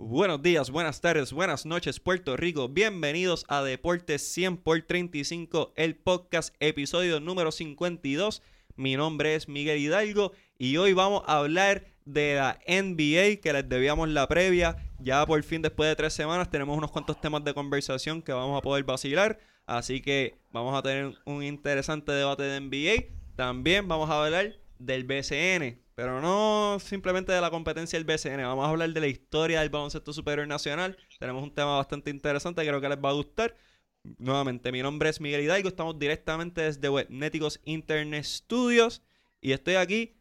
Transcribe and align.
Buenos 0.00 0.40
días, 0.40 0.70
buenas 0.70 1.00
tardes, 1.00 1.32
buenas 1.32 1.66
noches, 1.66 1.98
Puerto 1.98 2.36
Rico. 2.36 2.68
Bienvenidos 2.68 3.44
a 3.48 3.64
Deportes 3.64 4.22
100 4.32 4.58
por 4.58 4.80
35, 4.80 5.72
el 5.74 5.96
podcast 5.96 6.54
episodio 6.60 7.18
número 7.18 7.50
52. 7.50 8.40
Mi 8.76 8.94
nombre 8.94 9.34
es 9.34 9.48
Miguel 9.48 9.78
Hidalgo 9.78 10.30
y 10.56 10.76
hoy 10.76 10.92
vamos 10.92 11.24
a 11.26 11.38
hablar 11.38 11.84
de 12.04 12.36
la 12.36 12.60
NBA 12.68 13.40
que 13.42 13.52
les 13.52 13.68
debíamos 13.68 14.08
la 14.08 14.28
previa. 14.28 14.76
Ya 15.00 15.26
por 15.26 15.42
fin, 15.42 15.62
después 15.62 15.88
de 15.88 15.96
tres 15.96 16.12
semanas, 16.12 16.48
tenemos 16.48 16.78
unos 16.78 16.92
cuantos 16.92 17.20
temas 17.20 17.42
de 17.42 17.52
conversación 17.52 18.22
que 18.22 18.32
vamos 18.32 18.56
a 18.56 18.62
poder 18.62 18.84
vacilar. 18.84 19.40
Así 19.66 20.00
que 20.00 20.38
vamos 20.52 20.78
a 20.78 20.82
tener 20.82 21.18
un 21.24 21.42
interesante 21.42 22.12
debate 22.12 22.44
de 22.44 22.60
NBA. 22.60 23.16
También 23.34 23.88
vamos 23.88 24.08
a 24.10 24.24
hablar 24.24 24.60
del 24.78 25.02
BCN, 25.02 25.76
pero 25.98 26.20
no 26.20 26.78
simplemente 26.78 27.32
de 27.32 27.40
la 27.40 27.50
competencia 27.50 27.98
del 27.98 28.06
BCN. 28.06 28.44
Vamos 28.44 28.64
a 28.64 28.68
hablar 28.68 28.88
de 28.90 29.00
la 29.00 29.08
historia 29.08 29.58
del 29.58 29.68
baloncesto 29.68 30.12
superior 30.12 30.46
nacional. 30.46 30.96
Tenemos 31.18 31.42
un 31.42 31.52
tema 31.52 31.76
bastante 31.76 32.08
interesante, 32.08 32.64
creo 32.64 32.80
que 32.80 32.88
les 32.88 32.98
va 32.98 33.08
a 33.08 33.14
gustar. 33.14 33.56
Nuevamente, 34.04 34.70
mi 34.70 34.80
nombre 34.80 35.08
es 35.08 35.20
Miguel 35.20 35.40
Hidalgo, 35.40 35.68
estamos 35.68 35.98
directamente 35.98 36.60
desde 36.60 36.88
Webnéticos 36.88 37.60
Internet 37.64 38.22
Studios 38.22 39.02
y 39.40 39.50
estoy 39.50 39.74
aquí 39.74 40.14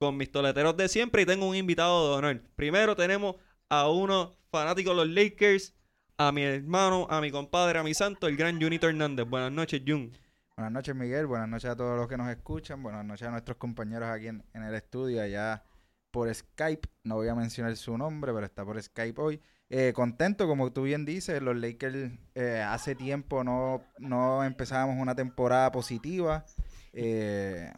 con 0.00 0.16
mis 0.16 0.32
toleteros 0.32 0.76
de 0.76 0.88
siempre 0.88 1.22
y 1.22 1.26
tengo 1.26 1.46
un 1.46 1.54
invitado 1.54 2.10
de 2.10 2.16
honor. 2.16 2.42
Primero 2.56 2.96
tenemos 2.96 3.36
a 3.68 3.88
uno 3.88 4.36
fanático 4.50 4.90
de 4.90 4.96
los 4.96 5.08
Lakers, 5.08 5.76
a 6.18 6.32
mi 6.32 6.42
hermano, 6.42 7.06
a 7.08 7.20
mi 7.20 7.30
compadre, 7.30 7.78
a 7.78 7.84
mi 7.84 7.94
santo, 7.94 8.26
el 8.26 8.36
gran 8.36 8.60
Junito 8.60 8.88
Hernández. 8.88 9.28
Buenas 9.28 9.52
noches, 9.52 9.80
Jun. 9.86 10.10
Buenas 10.56 10.72
noches, 10.72 10.94
Miguel. 10.94 11.26
Buenas 11.26 11.48
noches 11.48 11.68
a 11.68 11.76
todos 11.76 11.96
los 11.98 12.06
que 12.08 12.16
nos 12.16 12.28
escuchan. 12.30 12.80
Buenas 12.80 13.04
noches 13.04 13.26
a 13.26 13.32
nuestros 13.32 13.56
compañeros 13.56 14.08
aquí 14.08 14.28
en, 14.28 14.44
el 14.54 14.74
estudio, 14.74 15.20
allá 15.20 15.64
por 16.12 16.32
Skype. 16.32 16.88
No 17.02 17.16
voy 17.16 17.26
a 17.26 17.34
mencionar 17.34 17.76
su 17.76 17.98
nombre, 17.98 18.32
pero 18.32 18.46
está 18.46 18.64
por 18.64 18.80
Skype 18.80 19.20
hoy. 19.20 19.42
Eh, 19.68 19.92
contento, 19.92 20.46
como 20.46 20.72
tú 20.72 20.82
bien 20.82 21.04
dices, 21.04 21.42
los 21.42 21.56
Lakers 21.56 22.12
eh, 22.36 22.62
hace 22.64 22.94
tiempo 22.94 23.42
no, 23.42 23.82
no 23.98 24.44
empezábamos 24.44 24.96
una 25.02 25.16
temporada 25.16 25.72
positiva. 25.72 26.44
Eh, 26.92 27.72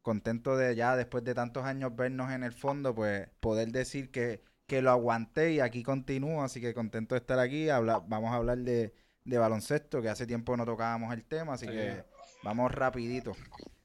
contento 0.00 0.56
de 0.56 0.74
ya 0.74 0.96
después 0.96 1.22
de 1.22 1.34
tantos 1.34 1.64
años 1.64 1.94
vernos 1.96 2.32
en 2.32 2.44
el 2.44 2.52
fondo, 2.52 2.94
pues 2.94 3.28
poder 3.40 3.72
decir 3.72 4.10
que, 4.10 4.42
que 4.66 4.80
lo 4.80 4.90
aguanté 4.90 5.52
y 5.52 5.60
aquí 5.60 5.82
continúo. 5.82 6.42
Así 6.42 6.62
que 6.62 6.72
contento 6.72 7.14
de 7.14 7.18
estar 7.18 7.38
aquí. 7.38 7.66
Vamos 7.66 8.32
a 8.32 8.36
hablar 8.36 8.58
de 8.58 8.94
de 9.26 9.38
baloncesto, 9.38 10.00
que 10.00 10.08
hace 10.08 10.26
tiempo 10.26 10.56
no 10.56 10.64
tocábamos 10.64 11.12
el 11.12 11.24
tema, 11.24 11.54
así 11.54 11.66
que 11.66 12.04
vamos 12.42 12.72
rapidito. 12.72 13.32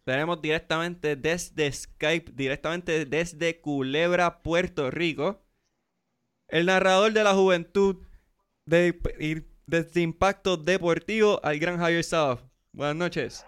Tenemos 0.06 0.42
directamente 0.42 1.16
desde 1.16 1.72
Skype, 1.72 2.32
directamente 2.34 3.06
desde 3.06 3.60
Culebra, 3.60 4.42
Puerto 4.42 4.90
Rico, 4.92 5.42
el 6.48 6.68
narrador 6.68 7.12
de 7.12 7.24
la 7.24 7.34
juventud 7.34 7.98
de, 8.66 9.46
desde 9.66 10.02
Impacto 10.02 10.58
Deportivo 10.58 11.40
al 11.44 11.60
Gran 11.60 11.78
Javier 11.78 12.04
South. 12.04 12.40
Buenas 12.72 12.96
noches. 12.96 13.46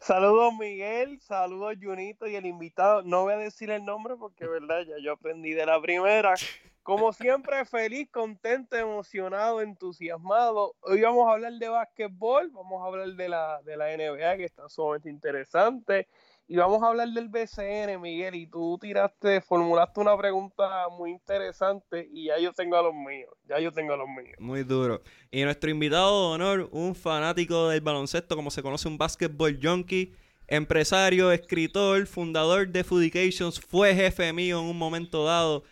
Saludos 0.00 0.54
Miguel, 0.58 1.20
saludos 1.20 1.76
Junito 1.80 2.26
y 2.26 2.34
el 2.34 2.46
invitado. 2.46 3.02
No 3.02 3.22
voy 3.22 3.34
a 3.34 3.36
decir 3.36 3.70
el 3.70 3.84
nombre 3.84 4.14
porque, 4.18 4.46
verdad, 4.46 4.80
ya 4.82 4.94
yo 5.02 5.12
aprendí 5.12 5.52
de 5.52 5.66
la 5.66 5.80
primera. 5.80 6.34
Como 6.82 7.12
siempre, 7.12 7.64
feliz, 7.66 8.08
contento, 8.10 8.74
emocionado, 8.74 9.60
entusiasmado. 9.60 10.74
Hoy 10.80 11.02
vamos 11.02 11.28
a 11.28 11.32
hablar 11.32 11.52
de 11.52 11.68
básquetbol, 11.68 12.50
vamos 12.50 12.82
a 12.82 12.86
hablar 12.86 13.08
de 13.08 13.28
la, 13.28 13.60
de 13.64 13.76
la 13.76 13.94
NBA, 13.94 14.38
que 14.38 14.44
está 14.46 14.66
sumamente 14.68 15.10
interesante. 15.10 16.08
Y 16.48 16.56
vamos 16.56 16.82
a 16.82 16.88
hablar 16.88 17.08
del 17.10 17.28
BCN, 17.28 18.00
Miguel. 18.00 18.34
Y 18.34 18.46
tú 18.46 18.78
tiraste, 18.80 19.42
formulaste 19.42 20.00
una 20.00 20.16
pregunta 20.16 20.88
muy 20.88 21.10
interesante 21.10 22.08
y 22.10 22.26
ya 22.26 22.38
yo 22.38 22.52
tengo 22.52 22.76
a 22.76 22.82
los 22.82 22.94
míos. 22.94 23.30
Ya 23.44 23.60
yo 23.60 23.70
tengo 23.70 23.92
a 23.92 23.96
los 23.98 24.08
míos. 24.08 24.36
Muy 24.38 24.64
duro. 24.64 25.02
Y 25.30 25.44
nuestro 25.44 25.70
invitado 25.70 26.30
de 26.30 26.34
honor, 26.34 26.68
un 26.72 26.94
fanático 26.94 27.68
del 27.68 27.82
baloncesto, 27.82 28.34
como 28.34 28.50
se 28.50 28.62
conoce, 28.62 28.88
un 28.88 28.98
basketball 28.98 29.60
junkie, 29.62 30.14
empresario, 30.48 31.30
escritor, 31.30 32.06
fundador 32.06 32.66
de 32.66 32.82
Foodications, 32.84 33.60
fue 33.60 33.94
jefe 33.94 34.32
mío 34.32 34.60
en 34.60 34.66
un 34.66 34.78
momento 34.78 35.24
dado 35.26 35.62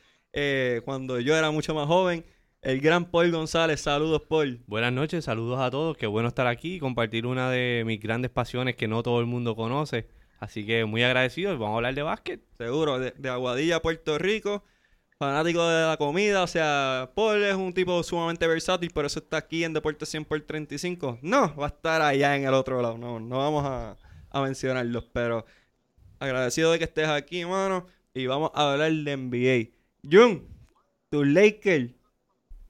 eh, 0.41 0.83
cuando 0.85 1.19
yo 1.19 1.37
era 1.37 1.51
mucho 1.51 1.75
más 1.75 1.87
joven. 1.87 2.25
El 2.63 2.81
gran 2.81 3.11
Paul 3.11 3.33
González, 3.33 3.81
saludos 3.81 4.23
Paul. 4.29 4.63
Buenas 4.67 4.93
noches, 4.93 5.25
saludos 5.25 5.59
a 5.61 5.71
todos, 5.71 5.97
qué 5.97 6.07
bueno 6.07 6.29
estar 6.29 6.47
aquí 6.47 6.77
y 6.77 6.79
compartir 6.79 7.27
una 7.27 7.51
de 7.51 7.83
mis 7.85 8.01
grandes 8.01 8.31
pasiones 8.31 8.77
que 8.77 8.89
no 8.89 9.03
todo 9.03 9.21
el 9.21 9.27
mundo 9.27 9.57
conoce. 9.57 10.09
Así 10.39 10.65
que 10.65 10.85
muy 10.85 11.03
agradecido 11.03 11.53
vamos 11.59 11.75
a 11.75 11.77
hablar 11.77 11.95
de 11.95 12.03
básquet. 12.03 12.41
Seguro, 12.57 13.01
de, 13.01 13.29
Aguadilla, 13.29 13.81
Puerto 13.81 14.17
Rico, 14.19 14.65
fanático 15.19 15.67
de 15.67 15.87
la 15.87 15.97
comida, 15.97 16.43
o 16.43 16.47
sea, 16.47 17.11
Paul 17.15 17.43
es 17.43 17.55
un 17.55 17.75
tipo 17.75 18.01
sumamente 18.05 18.47
versátil, 18.47 18.91
por 18.91 19.05
eso 19.05 19.19
está 19.19 19.39
aquí 19.39 19.65
en 19.65 19.73
Deportes 19.73 20.09
100 20.09 20.25
por 20.25 20.41
35. 20.41 21.19
No, 21.23 21.55
va 21.57 21.67
a 21.67 21.69
estar 21.69 22.01
allá 22.03 22.37
en 22.37 22.45
el 22.45 22.55
otro 22.55 22.81
lado, 22.81 22.97
no, 22.97 23.19
no 23.19 23.39
vamos 23.39 23.65
a, 23.67 23.97
a 24.31 24.43
mencionarlos, 24.43 25.05
pero 25.13 25.47
agradecido 26.21 26.73
de 26.73 26.79
que 26.79 26.85
estés 26.85 27.09
aquí, 27.09 27.41
hermano, 27.41 27.87
y 28.15 28.27
vamos 28.27 28.51
a 28.55 28.73
hablar 28.73 28.93
de 28.93 29.17
NBA. 29.17 29.78
Jun, 30.03 30.47
tu 31.11 31.25
Lakers, 31.25 31.91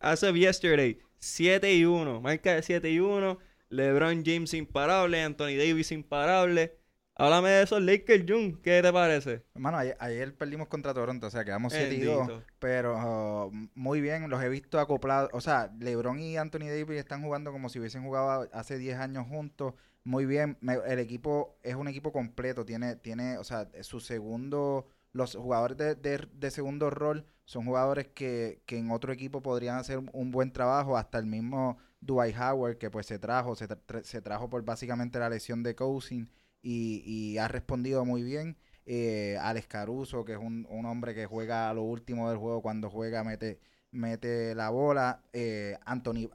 as 0.01 0.23
of 0.23 0.35
yesterday, 0.35 0.99
7 1.19 1.75
y 1.75 1.85
1, 1.85 2.21
marca 2.21 2.55
de 2.55 2.63
7 2.63 2.91
y 2.91 3.01
1, 3.01 3.39
LeBron 3.69 4.23
James 4.25 4.55
imparable, 4.55 5.23
Anthony 5.23 5.57
Davis 5.59 5.93
imparable. 5.93 6.79
Háblame 7.17 7.51
de 7.51 7.63
esos 7.65 7.83
Lakers, 7.83 8.25
Jun, 8.27 8.61
¿qué 8.63 8.81
te 8.81 8.93
parece? 8.93 9.43
Hermano, 9.55 9.79
ayer, 9.99 10.37
perdimos 10.37 10.69
contra 10.69 10.95
Toronto, 10.95 11.27
o 11.27 11.31
sea, 11.31 11.45
quedamos 11.45 11.73
7 11.73 11.95
y 11.95 12.01
2, 12.01 12.31
pero 12.61 12.97
oh, 12.97 13.53
muy 13.75 14.01
bien, 14.01 14.31
los 14.31 14.43
he 14.43 14.49
visto 14.49 14.79
acoplados, 14.81 15.29
o 15.33 15.41
sea, 15.41 15.71
LeBron 15.81 16.21
y 16.21 16.37
Anthony 16.37 16.69
Davis 16.69 16.99
están 16.99 17.23
jugando 17.23 17.53
como 17.53 17.69
si 17.69 17.79
hubiesen 17.79 18.05
jugado 18.05 18.49
hace 18.53 18.79
10 18.79 18.99
años 18.99 19.27
juntos, 19.27 19.75
muy 20.05 20.25
bien, 20.27 20.57
el 20.87 20.99
equipo 20.99 21.59
es 21.63 21.75
un 21.75 21.89
equipo 21.89 22.13
completo, 22.13 22.65
tiene, 22.65 22.97
tiene, 22.97 23.37
o 23.37 23.45
sea, 23.45 23.69
su 23.83 24.01
segundo 24.01 24.87
los 25.19 25.35
jugadores 25.35 25.77
de, 25.77 26.51
segundo 26.51 26.89
rol 26.91 27.27
son 27.45 27.67
jugadores 27.67 28.09
que, 28.09 28.63
en 28.69 28.91
otro 28.91 29.13
equipo 29.13 29.43
podrían 29.43 29.77
hacer 29.77 29.99
un 29.99 30.31
buen 30.31 30.53
trabajo, 30.53 30.97
hasta 30.97 31.19
el 31.19 31.27
mismo 31.27 31.79
Dwight 32.01 32.37
Howard, 32.37 32.79
que 32.79 32.89
pues 32.91 33.07
se 33.07 33.19
trajo, 33.19 33.55
se, 33.57 34.23
trajo 34.23 34.49
por 34.49 34.65
básicamente 34.65 35.19
la 35.19 35.29
lesión 35.29 35.63
de 35.63 35.75
Cousin 35.75 36.31
y, 36.63 37.37
ha 37.39 37.49
respondido 37.49 38.05
muy 38.05 38.23
bien. 38.23 38.57
Eh, 38.87 39.37
Alex 39.43 39.67
Caruso, 39.67 40.25
que 40.25 40.33
es 40.33 40.39
un, 40.39 40.67
hombre 40.87 41.15
que 41.15 41.27
juega 41.27 41.69
a 41.69 41.75
lo 41.75 41.83
último 41.83 42.31
del 42.31 42.39
juego, 42.39 42.63
cuando 42.63 42.89
juega 42.89 43.25
mete, 43.25 43.59
mete 43.91 44.55
la 44.55 44.71
bola. 44.71 45.23
Eh, 45.33 45.77
Anthony 45.85 46.31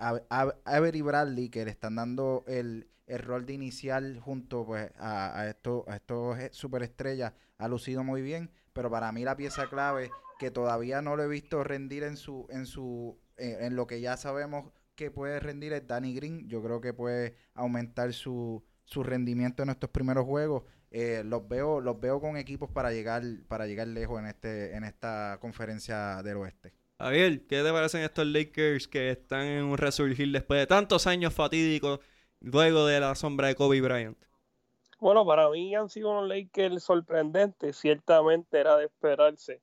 Avery 0.65 1.01
Bradley, 1.01 1.49
que 1.49 1.65
le 1.65 1.71
están 1.71 1.95
dando 1.95 2.43
el, 2.47 2.89
rol 3.07 3.45
de 3.45 3.53
inicial 3.53 4.19
junto 4.19 4.65
pues, 4.65 4.91
a, 4.97 5.39
a 5.39 5.49
estos, 5.49 5.87
a 5.87 5.95
estos 5.95 6.37
superestrellas, 6.51 7.33
ha 7.57 7.67
lucido 7.67 8.03
muy 8.03 8.21
bien 8.21 8.49
pero 8.73 8.89
para 8.89 9.11
mí 9.11 9.23
la 9.23 9.37
pieza 9.37 9.67
clave 9.69 10.11
que 10.39 10.51
todavía 10.51 11.01
no 11.01 11.15
lo 11.15 11.23
he 11.23 11.27
visto 11.27 11.63
rendir 11.63 12.03
en 12.03 12.17
su 12.17 12.47
en 12.49 12.65
su 12.65 13.17
eh, 13.37 13.57
en 13.61 13.75
lo 13.75 13.87
que 13.87 14.01
ya 14.01 14.17
sabemos 14.17 14.71
que 14.95 15.11
puede 15.11 15.39
rendir 15.39 15.73
es 15.73 15.87
Danny 15.87 16.13
Green. 16.13 16.47
Yo 16.47 16.61
creo 16.63 16.81
que 16.81 16.93
puede 16.93 17.35
aumentar 17.53 18.13
su, 18.13 18.63
su 18.85 19.03
rendimiento 19.03 19.63
en 19.63 19.69
estos 19.69 19.89
primeros 19.89 20.25
juegos. 20.25 20.63
Eh, 20.91 21.23
los 21.25 21.47
veo 21.47 21.81
los 21.81 21.99
veo 21.99 22.21
con 22.21 22.37
equipos 22.37 22.69
para 22.69 22.91
llegar 22.91 23.23
para 23.47 23.65
llegar 23.65 23.87
lejos 23.87 24.19
en 24.19 24.27
este 24.27 24.75
en 24.75 24.83
esta 24.83 25.39
conferencia 25.41 26.21
del 26.21 26.37
oeste. 26.37 26.73
Javier, 26.99 27.47
¿qué 27.47 27.63
te 27.63 27.71
parecen 27.71 28.01
estos 28.01 28.27
Lakers 28.27 28.87
que 28.87 29.09
están 29.09 29.45
en 29.47 29.63
un 29.63 29.77
resurgir 29.77 30.31
después 30.31 30.59
de 30.59 30.67
tantos 30.67 31.07
años 31.07 31.33
fatídicos 31.33 31.99
luego 32.39 32.85
de 32.85 32.99
la 32.99 33.15
sombra 33.15 33.47
de 33.47 33.55
Kobe 33.55 33.81
Bryant? 33.81 34.17
Bueno, 35.03 35.25
para 35.25 35.49
mí 35.49 35.75
han 35.75 35.89
sido 35.89 36.11
unos 36.11 36.29
Lakers 36.29 36.81
sorprendentes. 36.81 37.75
Ciertamente 37.75 38.57
era 38.57 38.77
de 38.77 38.85
esperarse 38.85 39.61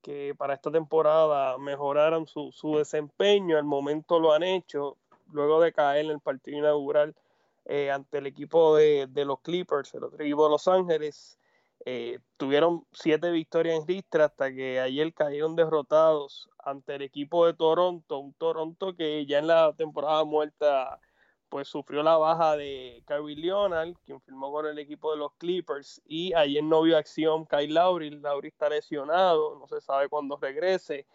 que 0.00 0.34
para 0.34 0.54
esta 0.54 0.70
temporada 0.70 1.58
mejoraran 1.58 2.26
su, 2.26 2.50
desempeño. 2.78 3.58
Al 3.58 3.64
momento 3.64 4.18
lo 4.18 4.32
han 4.32 4.42
hecho. 4.42 4.96
Luego 5.32 5.60
de 5.60 5.74
caer 5.74 6.06
en 6.06 6.12
el 6.12 6.20
partido 6.20 6.56
inaugural 6.56 7.14
eh, 7.66 7.90
ante 7.90 8.16
el 8.16 8.26
equipo 8.26 8.74
de, 8.74 9.06
los 9.26 9.40
Clippers, 9.40 9.92
el 9.92 10.04
otro 10.04 10.24
equipo 10.24 10.44
de 10.44 10.50
Los 10.50 10.66
Ángeles, 10.66 11.38
eh, 11.84 12.18
tuvieron 12.38 12.86
siete 12.90 13.30
victorias 13.30 13.80
en 13.80 13.86
ristra 13.86 14.24
hasta 14.24 14.50
que 14.50 14.80
ayer 14.80 15.12
cayeron 15.12 15.56
derrotados 15.56 16.48
ante 16.58 16.94
el 16.94 17.02
equipo 17.02 17.44
de 17.44 17.52
Toronto. 17.52 18.18
Un 18.18 18.32
Toronto 18.32 18.96
que 18.96 19.26
ya 19.26 19.40
en 19.40 19.48
la 19.48 19.74
temporada 19.74 20.24
muerta 20.24 20.98
pues 21.50 21.68
sufrió 21.68 22.02
la 22.02 22.16
baja 22.16 22.56
de 22.56 23.02
Kyrie 23.06 23.36
Leonard, 23.36 23.92
quien 24.06 24.20
firmó 24.20 24.50
con 24.52 24.66
el 24.66 24.78
equipo 24.78 25.10
de 25.10 25.18
los 25.18 25.32
Clippers, 25.34 26.00
y 26.06 26.32
ayer 26.32 26.62
no 26.62 26.82
vio 26.82 26.96
acción 26.96 27.44
Kyle 27.44 27.74
Lowry, 27.74 28.10
Lowry 28.10 28.48
está 28.48 28.68
lesionado, 28.68 29.58
no 29.58 29.66
se 29.66 29.80
sabe 29.80 30.08
cuándo 30.08 30.38
regrese. 30.40 31.06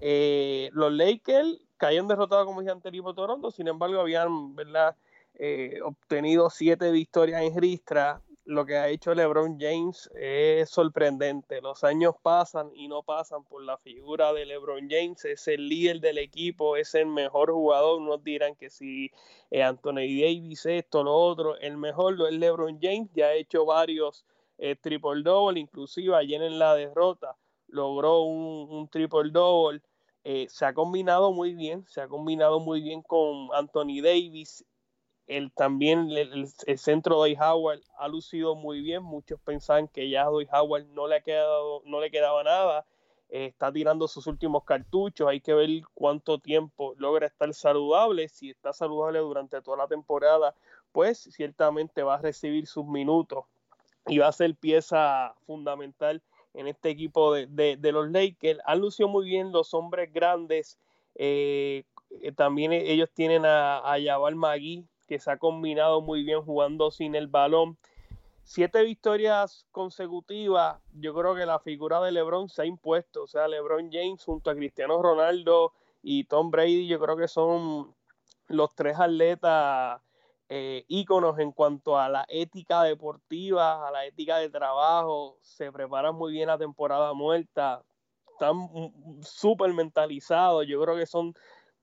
Eh, 0.00 0.70
los 0.72 0.92
Lakers 0.92 1.60
caían 1.76 2.08
derrotados 2.08 2.46
como 2.46 2.60
dije 2.60 2.72
ante 2.72 2.88
el 2.88 2.94
equipo 2.94 3.14
Toronto, 3.14 3.50
sin 3.50 3.68
embargo 3.68 4.00
habían 4.00 4.54
¿verdad? 4.56 4.96
Eh, 5.34 5.80
obtenido 5.84 6.48
siete 6.48 6.90
victorias 6.90 7.42
en 7.42 7.60
ristra, 7.60 8.22
lo 8.46 8.64
que 8.64 8.76
ha 8.76 8.88
hecho 8.88 9.12
LeBron 9.14 9.58
James 9.60 10.08
es 10.14 10.70
sorprendente. 10.70 11.60
Los 11.60 11.82
años 11.82 12.14
pasan 12.22 12.70
y 12.74 12.86
no 12.86 13.02
pasan 13.02 13.44
por 13.44 13.62
la 13.62 13.76
figura 13.78 14.32
de 14.32 14.46
LeBron 14.46 14.88
James. 14.88 15.24
Es 15.24 15.48
el 15.48 15.68
líder 15.68 16.00
del 16.00 16.18
equipo, 16.18 16.76
es 16.76 16.94
el 16.94 17.06
mejor 17.06 17.50
jugador. 17.50 18.00
Unos 18.00 18.22
dirán 18.22 18.54
que 18.54 18.70
si 18.70 19.10
eh, 19.50 19.62
Anthony 19.62 20.22
Davis, 20.22 20.64
esto, 20.64 21.02
lo 21.02 21.14
otro, 21.14 21.58
el 21.58 21.76
mejor 21.76 22.16
lo 22.16 22.28
es 22.28 22.34
LeBron 22.34 22.78
James. 22.80 23.10
Ya 23.14 23.26
ha 23.26 23.34
hecho 23.34 23.66
varios 23.66 24.24
eh, 24.58 24.76
triple 24.76 25.22
double, 25.22 25.58
inclusive 25.58 26.14
ayer 26.14 26.40
en 26.40 26.58
la 26.58 26.74
derrota 26.74 27.36
logró 27.68 28.22
un, 28.22 28.88
triple 28.88 29.30
double. 29.30 29.82
Eh, 30.24 30.46
se 30.48 30.64
ha 30.66 30.74
combinado 30.74 31.32
muy 31.32 31.54
bien, 31.54 31.84
se 31.88 32.00
ha 32.00 32.08
combinado 32.08 32.60
muy 32.60 32.80
bien 32.80 33.02
con 33.02 33.48
Anthony 33.54 34.02
Davis 34.02 34.64
el, 35.26 35.50
también 35.52 36.10
el, 36.10 36.48
centro 36.78 37.22
de 37.22 37.36
Howard 37.38 37.80
ha 37.98 38.08
lucido 38.08 38.54
muy 38.54 38.80
bien. 38.80 39.02
Muchos 39.02 39.40
pensaban 39.40 39.88
que 39.88 40.08
ya 40.08 40.22
a 40.22 40.28
Howard 40.28 40.86
no 40.92 41.08
le, 41.08 41.16
ha 41.16 41.20
quedado, 41.20 41.82
no 41.84 42.00
le 42.00 42.10
quedaba 42.10 42.44
nada. 42.44 42.86
Eh, 43.28 43.46
está 43.46 43.72
tirando 43.72 44.06
sus 44.06 44.26
últimos 44.26 44.64
cartuchos. 44.64 45.28
Hay 45.28 45.40
que 45.40 45.54
ver 45.54 45.68
cuánto 45.94 46.38
tiempo 46.38 46.94
logra 46.98 47.26
estar 47.26 47.52
saludable. 47.54 48.28
Si 48.28 48.50
está 48.50 48.72
saludable 48.72 49.18
durante 49.18 49.60
toda 49.62 49.78
la 49.78 49.88
temporada, 49.88 50.54
pues 50.92 51.28
ciertamente 51.32 52.02
va 52.02 52.14
a 52.14 52.22
recibir 52.22 52.66
sus 52.66 52.86
minutos 52.86 53.44
y 54.06 54.18
va 54.18 54.28
a 54.28 54.32
ser 54.32 54.54
pieza 54.54 55.34
fundamental 55.46 56.22
en 56.54 56.68
este 56.68 56.90
equipo 56.90 57.34
de, 57.34 57.78
los 57.82 58.10
Lakers. 58.10 58.60
Han 58.64 58.80
lucido 58.80 59.08
muy 59.08 59.26
bien 59.26 59.50
los 59.50 59.74
hombres 59.74 60.12
grandes. 60.12 60.78
Eh, 61.16 61.82
eh, 62.22 62.32
también 62.32 62.72
ellos 62.72 63.10
tienen 63.12 63.44
a, 63.44 63.78
a 63.78 64.00
Jabal 64.00 64.36
Magui, 64.36 64.86
que 65.06 65.18
se 65.18 65.30
ha 65.30 65.38
combinado 65.38 66.00
muy 66.00 66.22
bien 66.22 66.42
jugando 66.42 66.90
sin 66.90 67.14
el 67.14 67.28
balón. 67.28 67.78
Siete 68.44 68.82
victorias 68.82 69.66
consecutivas, 69.72 70.80
yo 70.92 71.14
creo 71.14 71.34
que 71.34 71.46
la 71.46 71.58
figura 71.58 72.00
de 72.00 72.12
LeBron 72.12 72.48
se 72.48 72.62
ha 72.62 72.64
impuesto, 72.64 73.24
o 73.24 73.26
sea, 73.26 73.48
LeBron 73.48 73.90
James 73.90 74.22
junto 74.24 74.50
a 74.50 74.54
Cristiano 74.54 75.02
Ronaldo 75.02 75.72
y 76.02 76.24
Tom 76.24 76.50
Brady, 76.50 76.86
yo 76.86 77.00
creo 77.00 77.16
que 77.16 77.26
son 77.26 77.92
los 78.46 78.74
tres 78.76 79.00
atletas 79.00 80.00
eh, 80.48 80.84
íconos 80.86 81.40
en 81.40 81.50
cuanto 81.50 81.98
a 81.98 82.08
la 82.08 82.24
ética 82.28 82.84
deportiva, 82.84 83.88
a 83.88 83.90
la 83.90 84.06
ética 84.06 84.38
de 84.38 84.48
trabajo, 84.48 85.38
se 85.42 85.72
preparan 85.72 86.14
muy 86.14 86.30
bien 86.30 86.46
la 86.46 86.56
temporada 86.56 87.12
muerta, 87.14 87.82
están 88.30 88.68
súper 89.22 89.72
mentalizados, 89.74 90.66
yo 90.68 90.80
creo 90.80 90.94
que 90.94 91.06
son 91.06 91.34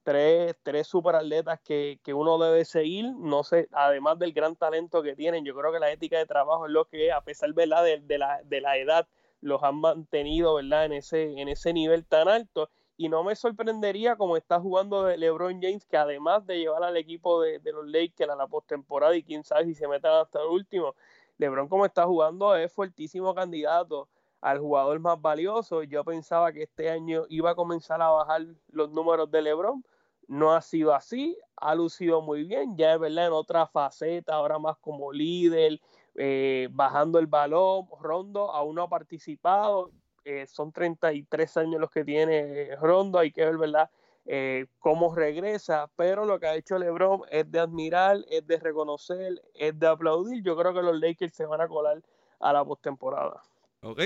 tres, 0.04 0.56
tres 0.64 0.88
super 0.88 1.16
atletas 1.16 1.60
que, 1.62 2.00
uno 2.14 2.38
debe 2.38 2.66
seguir, 2.66 3.14
no 3.18 3.44
sé, 3.44 3.68
además 3.72 4.20
del 4.20 4.34
gran 4.34 4.56
talento 4.56 5.02
que 5.02 5.16
tienen, 5.16 5.46
yo 5.46 5.56
creo 5.56 5.72
que 5.72 5.80
la 5.80 5.92
ética 5.92 6.18
de 6.18 6.26
trabajo 6.26 6.66
es 6.66 6.72
lo 6.72 6.86
que, 6.86 7.12
a 7.12 7.22
pesar 7.22 7.54
¿verdad? 7.54 7.84
De, 7.84 8.18
la, 8.18 8.42
de 8.44 8.62
la 8.62 8.78
edad, 8.78 9.08
los 9.42 9.64
han 9.64 9.76
mantenido 9.76 10.56
¿verdad? 10.56 10.86
En, 10.86 10.94
ese, 10.94 11.40
en 11.40 11.50
ese 11.50 11.74
nivel 11.74 12.06
tan 12.06 12.28
alto. 12.28 12.70
Y 12.96 13.10
no 13.10 13.24
me 13.24 13.36
sorprendería 13.36 14.16
como 14.16 14.38
está 14.38 14.60
jugando 14.60 15.08
LeBron 15.10 15.60
James, 15.62 15.86
que 15.86 15.98
además 15.98 16.46
de 16.46 16.60
llevar 16.60 16.84
al 16.84 16.96
equipo 16.96 17.42
de, 17.42 17.60
los 17.72 17.88
Lakers 17.88 18.32
a 18.32 18.36
la 18.36 18.48
postemporada 18.48 19.16
y 19.16 19.24
quién 19.24 19.44
sabe 19.44 19.66
si 19.66 19.74
se 19.74 19.88
metan 19.88 20.14
hasta 20.22 20.40
el 20.42 20.48
último, 20.48 20.96
LeBron 21.38 21.68
como 21.68 21.86
está 21.86 22.06
jugando 22.06 22.56
es 22.56 22.72
fuertísimo 22.72 23.34
candidato 23.34 24.10
al 24.42 24.60
jugador 24.60 25.00
más 25.00 25.20
valioso. 25.20 25.84
Yo 25.84 26.04
pensaba 26.04 26.52
que 26.54 26.64
este 26.64 26.90
año 26.90 27.24
iba 27.30 27.52
a 27.52 27.56
comenzar 27.56 28.02
a 28.02 28.10
bajar 28.10 28.46
los 28.68 28.92
números 28.92 29.32
de 29.32 29.42
LeBron, 29.42 29.84
no 30.28 30.54
ha 30.54 30.62
sido 30.62 30.94
así, 30.94 31.38
ha 31.58 31.76
lucido 31.76 32.22
muy 32.22 32.44
bien, 32.44 32.76
ya 32.78 32.94
es 32.94 33.00
verdad 33.00 33.28
en 33.28 33.34
otra 33.34 33.68
faceta, 33.68 34.36
ahora 34.36 34.60
más 34.60 34.78
como 34.78 35.12
líder, 35.12 35.80
eh, 36.16 36.68
bajando 36.72 37.20
el 37.20 37.28
balón, 37.28 37.88
Rondo 38.00 38.52
aún 38.52 38.76
no 38.76 38.84
ha 38.84 38.90
participado, 38.90 39.92
eh, 40.26 40.46
son 40.48 40.72
33 40.72 41.58
años 41.58 41.82
los 41.82 41.90
que 41.90 42.04
tiene 42.04 42.76
Rondo, 42.78 43.20
hay 43.20 43.32
que 43.32 43.46
ver, 43.46 43.58
¿verdad? 43.58 43.90
Eh, 44.26 44.68
cómo 44.80 45.14
regresa, 45.14 45.90
pero 45.98 46.26
lo 46.26 46.40
que 46.40 46.48
ha 46.48 46.56
hecho 46.56 46.78
LeBron 46.78 47.24
es 47.30 47.52
de 47.52 47.60
admirar, 47.60 48.18
es 48.30 48.48
de 48.48 48.58
reconocer, 48.58 49.42
es 49.54 49.78
de 49.78 49.88
aplaudir. 49.88 50.42
Yo 50.44 50.56
creo 50.56 50.74
que 50.74 50.82
los 50.82 50.98
Lakers 50.98 51.34
se 51.34 51.46
van 51.46 51.60
a 51.60 51.68
colar 51.68 52.02
a 52.40 52.54
la 52.54 52.64
postemporada. 52.64 53.42
Ok. 53.82 54.00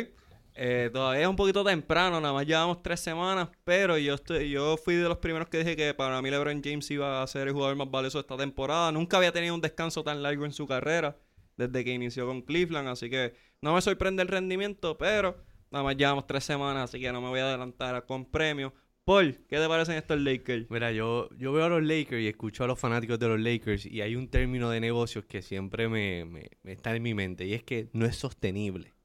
Eh, 0.59 0.89
todavía 0.91 1.21
es 1.21 1.27
un 1.27 1.35
poquito 1.35 1.63
temprano, 1.63 2.19
nada 2.19 2.33
más 2.33 2.47
llevamos 2.47 2.81
tres 2.81 2.99
semanas, 2.99 3.49
pero 3.63 3.95
yo 3.99 4.15
estoy, 4.15 4.49
yo 4.49 4.75
fui 4.75 4.95
de 4.95 5.07
los 5.07 5.19
primeros 5.19 5.49
que 5.49 5.59
dije 5.59 5.75
que 5.75 5.93
para 5.93 6.19
mí 6.19 6.31
LeBron 6.31 6.63
James 6.63 6.89
iba 6.89 7.21
a 7.21 7.27
ser 7.27 7.47
el 7.47 7.53
jugador 7.53 7.75
más 7.75 7.91
valioso 7.91 8.17
de 8.17 8.21
esta 8.21 8.37
temporada. 8.37 8.91
Nunca 8.91 9.17
había 9.17 9.31
tenido 9.31 9.53
un 9.53 9.61
descanso 9.61 10.03
tan 10.03 10.23
largo 10.23 10.45
en 10.45 10.53
su 10.53 10.65
carrera 10.65 11.15
desde 11.57 11.85
que 11.85 11.93
inició 11.93 12.25
con 12.25 12.41
Cleveland, 12.41 12.87
así 12.87 13.07
que 13.07 13.35
no 13.61 13.75
me 13.75 13.81
sorprende 13.83 14.23
el 14.23 14.29
rendimiento, 14.29 14.97
pero 14.97 15.37
nada 15.69 15.83
más 15.83 15.95
llevamos 15.95 16.25
tres 16.25 16.43
semanas, 16.43 16.85
así 16.85 16.99
que 16.99 17.11
no 17.11 17.21
me 17.21 17.29
voy 17.29 17.39
a 17.39 17.49
adelantar 17.49 18.07
con 18.07 18.25
premios. 18.25 18.73
Paul, 19.05 19.37
¿qué 19.47 19.57
te 19.57 19.67
parecen 19.67 19.95
estos 19.95 20.19
Lakers? 20.19 20.71
Mira, 20.71 20.91
yo, 20.91 21.29
yo 21.37 21.53
veo 21.53 21.65
a 21.65 21.69
los 21.69 21.83
Lakers 21.83 22.23
y 22.23 22.27
escucho 22.27 22.63
a 22.63 22.67
los 22.67 22.79
fanáticos 22.79 23.19
de 23.19 23.27
los 23.27 23.39
Lakers 23.39 23.85
y 23.85 24.01
hay 24.01 24.15
un 24.15 24.27
término 24.27 24.71
de 24.71 24.79
negocios 24.79 25.23
que 25.25 25.43
siempre 25.43 25.87
me, 25.87 26.25
me 26.25 26.71
está 26.71 26.95
en 26.95 27.03
mi 27.03 27.13
mente 27.13 27.45
y 27.45 27.53
es 27.53 27.61
que 27.61 27.89
no 27.93 28.07
es 28.07 28.15
sostenible 28.15 28.96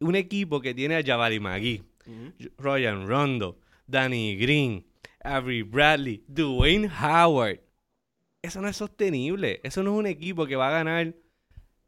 un 0.00 0.14
equipo 0.14 0.60
que 0.60 0.74
tiene 0.74 0.96
a 0.96 1.02
Jabari 1.02 1.40
Magui, 1.40 1.82
Ryan 2.58 3.06
Rondo, 3.06 3.58
Danny 3.86 4.36
Green, 4.36 4.84
Avery 5.22 5.62
Bradley, 5.62 6.24
Dwayne 6.26 6.88
Howard. 6.88 7.60
Eso 8.42 8.60
no 8.60 8.68
es 8.68 8.76
sostenible. 8.76 9.60
Eso 9.64 9.82
no 9.82 9.94
es 9.94 9.98
un 9.98 10.06
equipo 10.06 10.46
que 10.46 10.56
va 10.56 10.68
a 10.68 10.72
ganar 10.72 11.14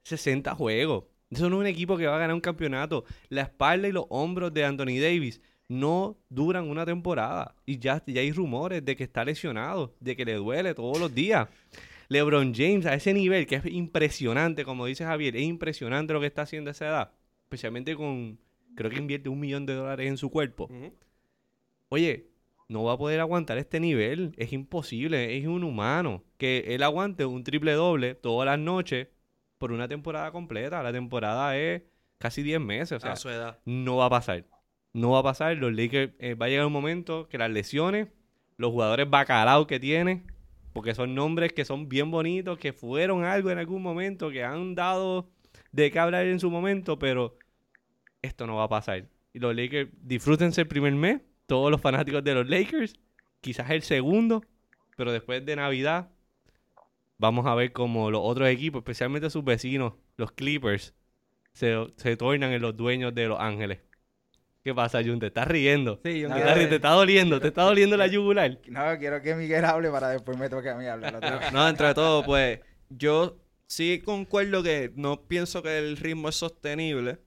60 0.05 0.55
juegos. 0.55 1.05
Eso 1.31 1.49
no 1.49 1.57
es 1.57 1.61
un 1.61 1.67
equipo 1.67 1.97
que 1.97 2.07
va 2.07 2.17
a 2.17 2.19
ganar 2.19 2.35
un 2.35 2.41
campeonato. 2.41 3.05
La 3.29 3.43
espalda 3.43 3.87
y 3.87 3.93
los 3.93 4.07
hombros 4.09 4.53
de 4.53 4.65
Anthony 4.65 4.99
Davis 5.01 5.41
no 5.69 6.19
duran 6.29 6.69
una 6.69 6.85
temporada. 6.85 7.55
Y 7.65 7.79
ya, 7.79 8.03
ya 8.05 8.21
hay 8.21 8.33
rumores 8.33 8.85
de 8.85 8.97
que 8.97 9.05
está 9.05 9.25
lesionado, 9.25 9.95
de 10.01 10.17
que 10.17 10.25
le 10.25 10.35
duele 10.35 10.75
todos 10.75 10.99
los 10.99 11.15
días. 11.15 11.49
LeBron 12.09 12.53
James 12.53 12.87
a 12.87 12.95
ese 12.95 13.15
nivel, 13.15 13.47
que 13.47 13.55
es 13.55 13.67
impresionante, 13.67 14.65
como 14.65 14.87
dice 14.87 15.05
Javier, 15.05 15.37
es 15.37 15.43
impresionante 15.43 16.13
lo 16.13 16.21
que 16.21 16.27
está 16.27 16.43
haciendo 16.43 16.71
a 16.71 16.73
esa 16.73 16.89
edad 16.89 17.13
especialmente 17.51 17.97
con, 17.97 18.39
creo 18.77 18.93
que 18.93 18.99
invierte 18.99 19.29
un 19.29 19.41
millón 19.41 19.67
de 19.67 19.75
dólares 19.75 20.07
en 20.07 20.17
su 20.17 20.31
cuerpo. 20.31 20.71
Oye, 21.89 22.29
no 22.69 22.85
va 22.85 22.93
a 22.93 22.97
poder 22.97 23.19
aguantar 23.19 23.59
este 23.59 23.81
nivel, 23.81 24.33
es 24.37 24.53
imposible, 24.53 25.37
es 25.37 25.43
inhumano 25.43 26.23
que 26.39 26.65
él 26.69 26.85
aguante 26.85 27.25
un 27.27 27.43
triple 27.43 27.73
doble 27.73 28.15
todas 28.15 28.47
las 28.47 28.61
noches 28.61 29.09
por 29.59 29.73
una 29.73 29.89
temporada 29.89 30.31
completa. 30.31 30.81
La 30.85 30.93
temporada 30.93 31.57
es 31.59 31.83
casi 32.19 32.45
10 32.45 32.61
meses, 32.61 32.93
o 32.99 33.01
sea, 33.01 33.17
su 33.17 33.29
edad. 33.29 33.59
no 33.65 33.97
va 33.97 34.07
a 34.07 34.11
pasar. 34.11 34.47
No 34.93 35.11
va 35.11 35.19
a 35.19 35.25
pasar, 35.25 35.57
los 35.57 35.73
Lakers 35.73 36.13
eh, 36.21 36.35
va 36.35 36.47
a 36.47 36.49
llegar 36.51 36.67
un 36.67 36.73
momento 36.73 37.29
que 37.29 37.37
las 37.37 37.51
lesiones, 37.51 38.07
los 38.59 38.71
jugadores 38.71 39.11
bacalaos 39.11 39.67
que 39.67 39.81
tiene, 39.81 40.23
porque 40.73 40.95
son 40.95 41.17
nombres 41.17 41.53
que 41.53 41.65
son 41.65 41.89
bien 41.89 42.13
bonitos, 42.13 42.59
que 42.59 42.73
fueron 42.73 43.25
algo 43.25 43.51
en 43.51 43.59
algún 43.59 43.83
momento, 43.83 44.31
que 44.31 44.45
han 44.45 44.77
dado 44.77 45.29
de 45.73 45.91
qué 45.91 45.99
hablar 45.99 46.27
en 46.27 46.41
su 46.41 46.51
momento, 46.51 46.99
pero 46.99 47.37
esto 48.23 48.47
no 48.47 48.57
va 48.57 48.65
a 48.65 48.69
pasar. 48.69 49.05
Y 49.33 49.39
los 49.39 49.55
Lakers, 49.55 49.91
disfrútense 50.03 50.63
el 50.63 50.67
primer 50.67 50.93
mes, 50.93 51.21
todos 51.47 51.71
los 51.71 51.81
fanáticos 51.81 52.23
de 52.25 52.35
los 52.35 52.49
Lakers, 52.49 52.95
quizás 53.41 53.71
el 53.71 53.83
segundo, 53.83 54.43
pero 54.97 55.13
después 55.13 55.45
de 55.45 55.57
Navidad 55.57 56.11
vamos 57.19 57.47
a 57.47 57.55
ver 57.55 57.73
como 57.73 58.11
los 58.11 58.21
otros 58.25 58.49
equipos, 58.49 58.81
especialmente 58.81 59.31
sus 59.31 59.45
vecinos, 59.45 59.95
los 60.17 60.33
Clippers, 60.33 60.95
se, 61.53 61.75
se 61.97 62.17
tornan 62.17 62.53
en 62.53 62.63
los 62.63 62.77
dueños 62.77 63.15
de 63.15 63.27
Los 63.29 63.41
Ángeles. 63.41 63.81
¿Qué 64.63 64.75
pasa, 64.75 65.03
Jun? 65.03 65.19
¿Te 65.19 65.27
estás 65.27 65.49
riendo? 65.49 66.01
Sí, 66.05 66.23
Jun, 66.23 66.35
te, 66.35 66.75
está 66.75 66.91
doliendo, 66.91 67.41
te 67.41 67.49
está 67.49 67.63
doliendo 67.63 67.97
la 67.97 68.07
yugular. 68.07 68.59
No, 68.69 68.99
quiero 68.99 69.23
que 69.23 69.35
Miguel 69.35 69.65
hable 69.65 69.91
para 69.91 70.11
después 70.11 70.37
me 70.39 70.51
toque 70.51 70.69
a 70.69 70.75
mí 70.75 70.87
hablar. 70.87 71.53
no, 71.53 71.69
entre 71.69 71.95
todo, 71.95 72.23
pues, 72.25 72.61
yo 72.91 73.39
sí 73.67 74.03
concuerdo 74.05 74.63
que 74.63 74.93
no 74.97 75.23
pienso 75.23 75.63
que 75.63 75.79
el 75.79 75.97
ritmo 75.97 76.29
es 76.29 76.37
sostenible, 76.37 77.19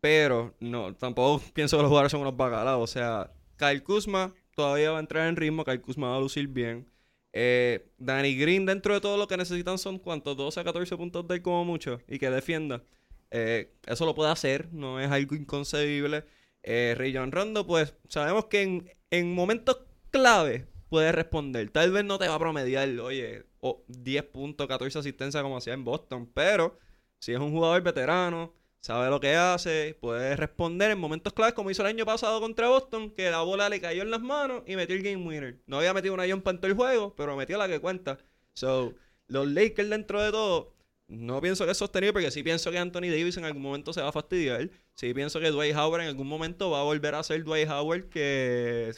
pero 0.00 0.54
no, 0.60 0.94
tampoco 0.94 1.42
pienso 1.54 1.76
que 1.76 1.82
los 1.82 1.88
jugadores 1.88 2.12
son 2.12 2.20
unos 2.22 2.36
bacalaos. 2.36 2.82
O 2.82 2.86
sea, 2.92 3.32
Kyle 3.56 3.82
Kuzma 3.82 4.34
todavía 4.54 4.90
va 4.90 4.98
a 4.98 5.00
entrar 5.00 5.28
en 5.28 5.36
ritmo, 5.36 5.64
Kyle 5.64 5.80
Kuzma 5.80 6.10
va 6.10 6.16
a 6.16 6.20
lucir 6.20 6.48
bien. 6.48 6.88
Eh, 7.32 7.90
Danny 7.98 8.36
Green, 8.36 8.66
dentro 8.66 8.94
de 8.94 9.00
todo 9.00 9.16
lo 9.16 9.28
que 9.28 9.36
necesitan 9.36 9.78
son 9.78 9.98
cuántos, 9.98 10.36
12 10.36 10.60
a 10.60 10.64
14 10.64 10.96
puntos 10.96 11.28
de 11.28 11.42
como 11.42 11.64
mucho 11.64 12.00
y 12.08 12.18
que 12.18 12.30
defienda. 12.30 12.82
Eh, 13.30 13.74
eso 13.86 14.06
lo 14.06 14.14
puede 14.14 14.30
hacer, 14.30 14.72
no 14.72 15.00
es 15.00 15.10
algo 15.10 15.34
inconcebible. 15.36 16.24
Eh, 16.62 16.94
Rayon 16.96 17.32
Rondo, 17.32 17.66
pues 17.66 17.94
sabemos 18.08 18.46
que 18.46 18.62
en, 18.62 18.90
en 19.10 19.34
momentos 19.34 19.78
clave 20.10 20.66
puede 20.88 21.12
responder. 21.12 21.70
Tal 21.70 21.92
vez 21.92 22.04
no 22.04 22.18
te 22.18 22.28
va 22.28 22.34
a 22.34 22.38
promediar, 22.38 22.88
oye, 23.00 23.44
o 23.60 23.84
10 23.88 24.24
puntos, 24.24 24.66
14 24.66 24.98
asistencias 24.98 25.42
como 25.42 25.56
hacía 25.56 25.74
en 25.74 25.84
Boston. 25.84 26.30
Pero 26.34 26.78
si 27.18 27.32
es 27.32 27.38
un 27.38 27.52
jugador 27.52 27.82
veterano, 27.82 28.54
sabe 28.80 29.10
lo 29.10 29.20
que 29.20 29.34
hace, 29.34 29.96
puede 30.00 30.36
responder 30.36 30.90
en 30.90 30.98
momentos 30.98 31.32
claves 31.32 31.54
como 31.54 31.70
hizo 31.70 31.82
el 31.82 31.88
año 31.88 32.06
pasado 32.06 32.40
contra 32.40 32.68
Boston, 32.68 33.10
que 33.10 33.30
la 33.30 33.42
bola 33.42 33.68
le 33.68 33.80
cayó 33.80 34.02
en 34.02 34.10
las 34.10 34.20
manos 34.20 34.62
y 34.66 34.76
metió 34.76 34.96
el 34.96 35.02
game 35.02 35.26
winner. 35.26 35.60
No 35.66 35.78
había 35.78 35.94
metido 35.94 36.14
una 36.14 36.28
jumpa 36.28 36.50
en 36.50 36.58
todo 36.58 36.70
el 36.70 36.76
juego, 36.76 37.14
pero 37.16 37.36
metió 37.36 37.58
la 37.58 37.68
que 37.68 37.80
cuenta. 37.80 38.18
So, 38.54 38.94
los 39.26 39.46
Lakers 39.46 39.90
dentro 39.90 40.22
de 40.22 40.30
todo 40.30 40.74
no 41.08 41.40
pienso 41.40 41.64
que 41.64 41.72
es 41.72 41.78
sostenible 41.78 42.12
porque 42.12 42.30
sí 42.30 42.42
pienso 42.42 42.70
que 42.70 42.78
Anthony 42.78 43.08
Davis 43.10 43.36
en 43.38 43.44
algún 43.46 43.62
momento 43.62 43.92
se 43.92 44.02
va 44.02 44.08
a 44.08 44.12
fastidiar. 44.12 44.70
Sí 44.94 45.14
pienso 45.14 45.40
que 45.40 45.50
Dwight 45.50 45.74
Howard 45.74 46.02
en 46.02 46.08
algún 46.08 46.28
momento 46.28 46.70
va 46.70 46.80
a 46.80 46.84
volver 46.84 47.14
a 47.14 47.22
ser 47.22 47.44
Dwight 47.44 47.68
Howard 47.68 48.08
que 48.10 48.92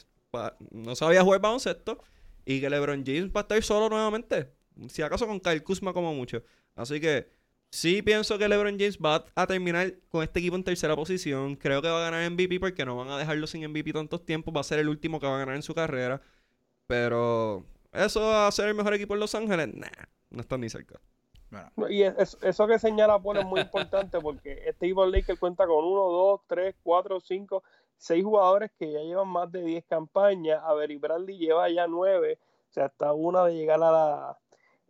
no 0.70 0.96
sabía 0.96 1.22
jugar 1.22 1.40
baloncesto 1.40 2.02
y 2.44 2.60
que 2.60 2.70
LeBron 2.70 3.04
James 3.06 3.30
va 3.30 3.40
a 3.40 3.42
estar 3.42 3.62
solo 3.62 3.88
nuevamente. 3.88 4.52
Si 4.88 5.02
acaso 5.02 5.26
con 5.26 5.40
Kyle 5.40 5.62
Kuzma 5.62 5.92
como 5.92 6.14
mucho. 6.14 6.42
Así 6.74 7.00
que 7.00 7.30
sí 7.70 8.02
pienso 8.02 8.36
que 8.36 8.48
LeBron 8.48 8.78
James 8.78 8.98
va 8.98 9.24
a 9.34 9.46
terminar 9.46 9.94
con 10.10 10.22
este 10.22 10.40
equipo 10.40 10.56
en 10.56 10.64
tercera 10.64 10.96
posición. 10.96 11.56
Creo 11.56 11.80
que 11.80 11.88
va 11.88 11.98
a 11.98 12.10
ganar 12.10 12.30
MVP 12.30 12.60
porque 12.60 12.84
no 12.84 12.96
van 12.96 13.08
a 13.08 13.18
dejarlo 13.18 13.46
sin 13.46 13.66
MVP 13.68 13.92
tantos 13.92 14.24
tiempos. 14.24 14.54
Va 14.54 14.60
a 14.60 14.64
ser 14.64 14.80
el 14.80 14.88
último 14.88 15.20
que 15.20 15.26
va 15.26 15.36
a 15.36 15.38
ganar 15.38 15.54
en 15.54 15.62
su 15.62 15.74
carrera. 15.74 16.20
Pero 16.86 17.64
eso 17.92 18.20
va 18.20 18.46
a 18.46 18.52
ser 18.52 18.68
el 18.68 18.74
mejor 18.74 18.94
equipo 18.94 19.14
en 19.14 19.20
Los 19.20 19.34
Ángeles. 19.34 19.72
Nah, 19.74 19.88
no 20.30 20.40
están 20.40 20.60
ni 20.60 20.68
cerca. 20.68 21.00
Y 21.88 22.02
eso 22.02 22.66
que 22.66 22.78
señala 22.78 23.20
Paul 23.20 23.38
es 23.38 23.44
muy 23.44 23.60
importante 23.60 24.20
porque 24.20 24.62
este 24.66 24.86
equipo 24.86 25.04
Lakers 25.04 25.38
cuenta 25.38 25.66
con 25.66 25.84
1, 25.84 25.94
2, 25.94 26.40
3, 26.46 26.76
4, 26.82 27.20
5, 27.20 27.62
6 27.96 28.24
jugadores 28.24 28.70
que 28.78 28.92
ya 28.92 29.00
llevan 29.00 29.28
más 29.28 29.50
de 29.50 29.62
10 29.62 29.84
campañas. 29.86 30.60
Avery 30.64 30.96
Bradley 30.96 31.38
lleva 31.38 31.68
ya 31.68 31.88
9, 31.88 32.38
o 32.40 32.72
sea, 32.72 32.84
hasta 32.86 33.12
una 33.12 33.44
de 33.44 33.54
llegar 33.54 33.82
a 33.82 33.90
la, 33.90 34.38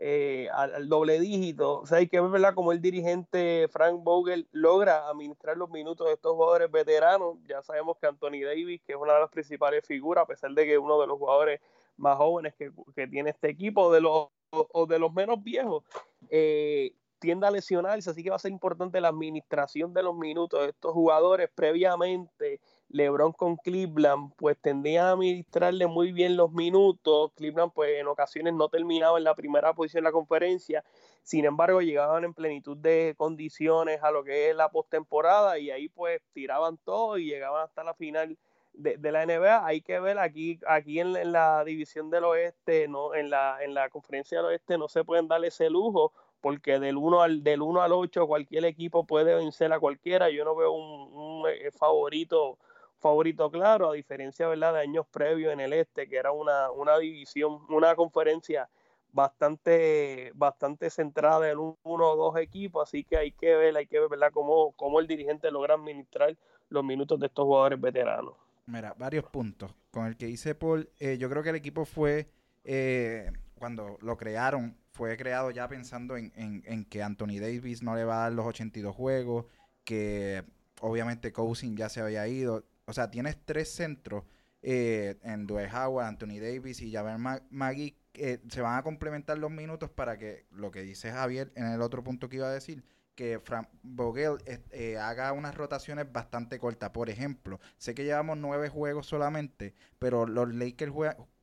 eh, 0.03 0.49
al, 0.53 0.89
doble 0.89 1.21
dígito. 1.21 1.81
O 1.81 1.87
sea, 1.87 1.99
hay 1.99 2.09
que 2.09 2.19
ver 2.21 2.55
cómo 2.55 2.73
el 2.73 2.81
dirigente 2.81 3.69
Frank 3.71 4.03
Vogel 4.03 4.49
logra 4.51 5.09
administrar 5.09 5.59
los 5.59 5.69
minutos 5.71 6.07
de 6.07 6.15
estos 6.15 6.33
jugadores 6.33 6.71
veteranos. 6.71 7.37
Ya 7.47 7.63
sabemos 7.63 7.99
que 7.99 8.07
Anthony 8.07 8.43
Davis, 8.45 8.81
que 8.87 8.95
es 8.95 8.99
una 8.99 9.13
de 9.13 9.21
las 9.21 9.31
principales 9.31 9.87
figuras, 9.87 10.25
a 10.25 10.27
pesar 10.27 10.53
de 10.53 10.65
que 10.65 10.73
es 10.73 10.79
uno 10.79 10.99
de 11.01 11.07
los 11.07 11.19
jugadores 11.19 11.61
más 11.99 12.17
jóvenes 12.17 12.55
que, 12.55 12.73
que 12.97 13.07
tiene 13.09 13.29
este 13.29 13.51
equipo, 13.51 13.93
de 13.93 14.01
los 14.01 14.29
o, 14.53 14.87
de 14.87 14.99
los 14.99 15.13
menos 15.13 15.43
viejos, 15.43 15.85
eh, 16.29 16.95
tiende 17.19 17.47
a 17.47 17.51
lesionarse, 17.51 18.11
así 18.11 18.23
que 18.23 18.31
va 18.31 18.37
a 18.37 18.41
ser 18.41 18.51
importante 18.51 19.01
la 19.01 19.09
administración 19.09 19.93
de 19.93 20.03
los 20.03 20.17
minutos 20.17 20.61
de 20.61 20.71
estos 20.71 20.93
jugadores 20.93 21.51
previamente. 21.55 22.61
LeBron 22.91 23.33
con 23.33 23.57
Cleveland, 23.57 24.33
pues 24.37 24.59
tendría 24.61 25.09
a 25.09 25.13
administrarle 25.13 25.87
muy 25.87 26.13
bien 26.13 26.37
los 26.37 26.53
minutos. 26.53 27.33
Cleveland, 27.37 27.73
pues 27.73 27.99
en 27.99 28.07
ocasiones 28.09 28.55
no 28.55 28.69
terminaba 28.69 29.19
en 29.19 29.25
la 29.25 29.35
primera 29.35 29.73
posición 29.75 30.05
de 30.05 30.09
la 30.09 30.13
conferencia, 30.13 30.85
sin 31.23 31.45
embargo, 31.45 31.81
llegaban 31.81 32.25
en 32.25 32.35
plenitud 32.35 32.77
de 32.77 33.15
condiciones 33.17 34.03
a 34.03 34.11
lo 34.11 34.25
que 34.25 34.51
es 34.51 34.57
la 34.57 34.71
postemporada 34.71 35.59
y 35.59 35.71
ahí 35.71 35.89
pues 35.89 36.21
tiraban 36.33 36.79
todo 36.79 37.19
y 37.19 37.27
llegaban 37.27 37.63
hasta 37.65 37.85
la 37.85 37.95
final 37.95 38.37
de, 38.73 38.99
la 39.13 39.27
NBA 39.27 39.67
hay 39.67 39.83
que 39.83 39.99
ver 40.01 40.19
aquí 40.19 40.59
aquí 40.67 41.01
en, 41.01 41.33
la 41.33 41.65
división 41.65 42.09
del 42.09 42.25
oeste 42.25 42.87
no 42.87 43.15
en 43.15 43.29
la 43.29 43.59
en 43.63 43.75
la 43.75 43.91
conferencia 43.91 44.39
del 44.39 44.47
oeste 44.47 44.79
no 44.79 44.89
se 44.89 45.03
pueden 45.05 45.27
dar 45.27 45.45
ese 45.45 45.69
lujo 45.69 46.13
porque 46.41 46.79
del 46.79 46.97
1 46.97 47.23
al 47.23 47.43
del 47.43 47.63
1 47.63 47.83
al 47.83 47.93
8 47.93 48.27
cualquier 48.27 48.65
equipo 48.65 49.05
puede 49.05 49.35
vencer 49.35 49.73
a 49.73 49.81
cualquiera. 49.81 50.31
Yo 50.31 50.45
no 50.45 50.57
veo 50.57 50.73
un, 50.73 51.49
eh, 51.49 51.71
favorito 51.73 52.59
favorito 53.01 53.51
claro 53.51 53.91
a 53.91 53.95
diferencia 53.95 54.49
verdad 54.49 54.75
de 54.75 54.81
años 54.81 55.07
previos 55.11 55.53
en 55.53 55.61
el 55.61 55.73
este 55.73 56.09
que 56.09 56.17
era 56.17 56.33
una, 56.33 56.71
una 56.71 56.99
división 56.99 57.61
una 57.69 57.95
conferencia 57.95 58.69
bastante 59.13 60.31
bastante 60.35 60.91
centrada 60.91 61.51
en 61.51 61.59
uno 61.59 61.77
o 61.83 62.17
dos 62.17 62.37
equipos 62.37 62.89
así 62.89 63.03
que 63.03 63.17
hay 63.17 63.33
que 63.33 63.57
ver 63.57 63.77
hay 63.77 63.87
que 63.87 63.99
ver 63.99 64.09
verdad 64.09 64.31
cómo, 64.33 64.73
cómo 64.73 65.01
el 65.01 65.07
dirigente 65.07 65.51
logra 65.51 65.75
administrar 65.75 66.37
los 66.69 66.85
minutos 66.85 67.19
de 67.19 67.27
estos 67.27 67.45
jugadores 67.45 67.81
veteranos 67.81 68.35
Mira, 68.71 68.95
varios 68.97 69.25
puntos. 69.25 69.75
Con 69.91 70.07
el 70.07 70.17
que 70.17 70.29
hice 70.29 70.55
Paul, 70.55 70.89
eh, 71.01 71.19
yo 71.19 71.29
creo 71.29 71.43
que 71.43 71.51
el 71.51 71.57
equipo 71.57 71.85
fue, 71.85 72.29
eh, 72.65 73.33
cuando 73.59 73.99
lo 74.01 74.17
crearon, 74.17 74.77
fue 74.93 75.17
creado 75.17 75.51
ya 75.51 75.67
pensando 75.67 76.17
en, 76.17 76.33
en, 76.37 76.85
que 76.85 77.03
Anthony 77.03 77.41
Davis 77.41 77.83
no 77.83 77.97
le 77.97 78.05
va 78.05 78.19
a 78.19 78.23
dar 78.23 78.33
los 78.33 78.47
82 78.47 78.95
juegos, 78.95 79.47
que 79.85 80.45
obviamente 80.81 81.33
Cousin 81.33 81.77
ya 81.77 81.89
se 81.89 82.01
había 82.01 82.29
ido. 82.29 82.65
O 82.91 82.93
sea, 82.93 83.11
tienes 83.11 83.37
tres 83.45 83.71
centros 83.71 84.25
eh, 84.63 85.17
en 85.23 85.47
Dwayne 85.47 85.73
Howard, 85.73 86.07
Anthony 86.07 86.41
Davis 86.41 86.83
y 86.83 86.93
Javier 86.93 87.19
Magui 87.51 87.97
se 88.13 88.61
van 88.61 88.79
a 88.79 88.83
complementar 88.83 89.39
los 89.39 89.51
minutos 89.51 89.91
para 89.91 90.19
que 90.19 90.47
lo 90.51 90.71
que 90.71 90.83
dice 90.83 91.13
Javier 91.13 91.53
en 91.55 91.67
el 91.67 91.81
otro 91.81 92.03
punto 92.03 92.29
que 92.29 92.37
iba 92.37 92.49
a 92.49 92.53
decir, 92.53 92.85
que 93.15 93.39
Frank 93.39 93.69
Vogel 93.83 94.39
eh, 94.71 94.99
haga 94.99 95.33
unas 95.33 95.55
rotaciones 95.55 96.11
bastante 96.11 96.59
cortas. 96.59 96.91
Por 96.91 97.11
ejemplo, 97.11 97.61
sé 97.79 97.95
que 97.95 98.05
llevamos 98.05 98.39
nueve 98.39 98.69
juegos 98.69 99.07
solamente, 99.07 99.75
pero 99.99 100.27
los 100.27 100.53
Lakers 100.55 100.93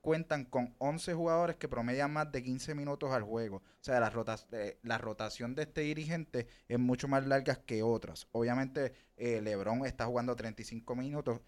cuentan 0.01 0.45
con 0.45 0.75
11 0.79 1.13
jugadores 1.13 1.55
que 1.57 1.67
promedian 1.67 2.11
más 2.11 2.31
de 2.31 2.43
15 2.43 2.75
minutos 2.75 3.11
al 3.11 3.23
juego. 3.23 3.57
O 3.57 3.63
sea, 3.81 3.99
la, 3.99 4.11
eh, 4.51 4.79
la 4.83 4.97
rotación 4.97 5.55
de 5.55 5.63
este 5.63 5.81
dirigente 5.81 6.47
es 6.67 6.79
mucho 6.79 7.07
más 7.07 7.25
larga 7.25 7.55
que 7.55 7.83
otras. 7.83 8.27
Obviamente, 8.31 8.93
eh, 9.17 9.41
LeBron 9.41 9.85
está 9.85 10.05
jugando 10.05 10.35
35 10.35 10.95
minutos. 10.95 11.41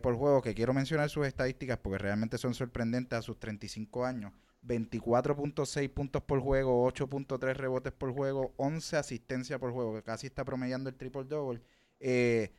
por 0.00 0.14
juego, 0.14 0.42
que 0.42 0.54
quiero 0.54 0.72
mencionar 0.72 1.10
sus 1.10 1.26
estadísticas 1.26 1.78
porque 1.78 1.98
realmente 1.98 2.38
son 2.38 2.54
sorprendentes 2.54 3.18
a 3.18 3.22
sus 3.22 3.38
35 3.40 4.04
años. 4.04 4.32
24.6 4.66 5.88
puntos 5.92 6.22
por 6.22 6.40
juego, 6.40 6.86
8.3 6.90 7.54
rebotes 7.54 7.92
por 7.92 8.12
juego, 8.12 8.52
11 8.56 8.96
asistencias 8.96 9.58
por 9.58 9.72
juego, 9.72 9.94
que 9.94 10.02
casi 10.02 10.26
está 10.26 10.44
promediando 10.44 10.88
el 10.88 10.96
triple 10.96 11.24
double. 11.24 11.60
Eh, 12.00 12.52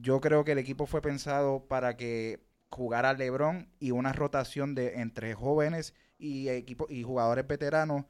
yo 0.00 0.20
creo 0.20 0.44
que 0.44 0.52
el 0.52 0.58
equipo 0.58 0.86
fue 0.86 1.02
pensado 1.02 1.66
para 1.68 1.96
que 1.96 2.40
jugara 2.72 3.12
LeBron 3.12 3.68
y 3.78 3.90
una 3.90 4.12
rotación 4.12 4.74
de 4.74 5.00
entre 5.00 5.34
jóvenes 5.34 5.94
y 6.18 6.48
equipo, 6.48 6.86
y 6.88 7.02
jugadores 7.02 7.46
veteranos 7.46 8.04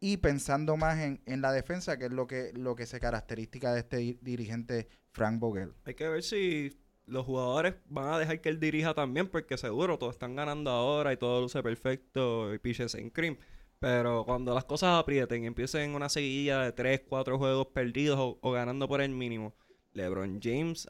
y 0.00 0.16
pensando 0.16 0.76
más 0.76 0.98
en, 0.98 1.22
en, 1.26 1.42
la 1.42 1.52
defensa, 1.52 1.98
que 1.98 2.06
es 2.06 2.10
lo 2.10 2.26
que, 2.26 2.52
lo 2.54 2.74
que 2.74 2.86
se 2.86 3.00
característica 3.00 3.72
de 3.72 3.80
este 3.80 4.18
dirigente 4.22 4.88
Frank 5.12 5.38
Vogel. 5.38 5.74
Hay 5.84 5.94
que 5.94 6.08
ver 6.08 6.22
si 6.22 6.80
los 7.04 7.26
jugadores 7.26 7.74
van 7.86 8.14
a 8.14 8.18
dejar 8.18 8.40
que 8.40 8.48
él 8.48 8.60
dirija 8.60 8.94
también, 8.94 9.28
porque 9.28 9.58
seguro 9.58 9.98
todos 9.98 10.14
están 10.14 10.36
ganando 10.36 10.70
ahora 10.70 11.12
y 11.12 11.16
todo 11.16 11.42
luce 11.42 11.62
perfecto 11.62 12.54
y 12.54 12.58
piches 12.58 12.94
en 12.94 13.10
cream. 13.10 13.36
Pero 13.78 14.24
cuando 14.24 14.54
las 14.54 14.64
cosas 14.64 14.98
aprieten 14.98 15.44
y 15.44 15.46
empiecen 15.46 15.94
una 15.94 16.08
seguilla 16.08 16.60
de 16.60 16.72
3, 16.72 17.02
4 17.08 17.38
juegos 17.38 17.66
perdidos 17.68 18.18
o, 18.40 18.50
ganando 18.52 18.86
por 18.88 19.00
el 19.00 19.10
mínimo, 19.10 19.54
LeBron 19.92 20.38
James, 20.42 20.86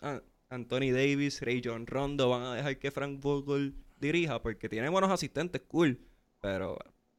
Anthony 0.51 0.91
Davis, 0.93 1.41
Ray 1.43 1.63
John 1.65 1.87
Rondo 1.87 2.29
van 2.29 2.43
a 2.43 2.55
dejar 2.55 2.79
que 2.79 2.91
Frank 2.91 3.21
Vogel 3.21 3.75
dirija 4.01 4.43
porque 4.43 4.69
tiene 4.69 4.89
buenos 4.89 5.11
asistentes, 5.11 5.63
cool. 5.69 6.01
Pero, 6.41 6.77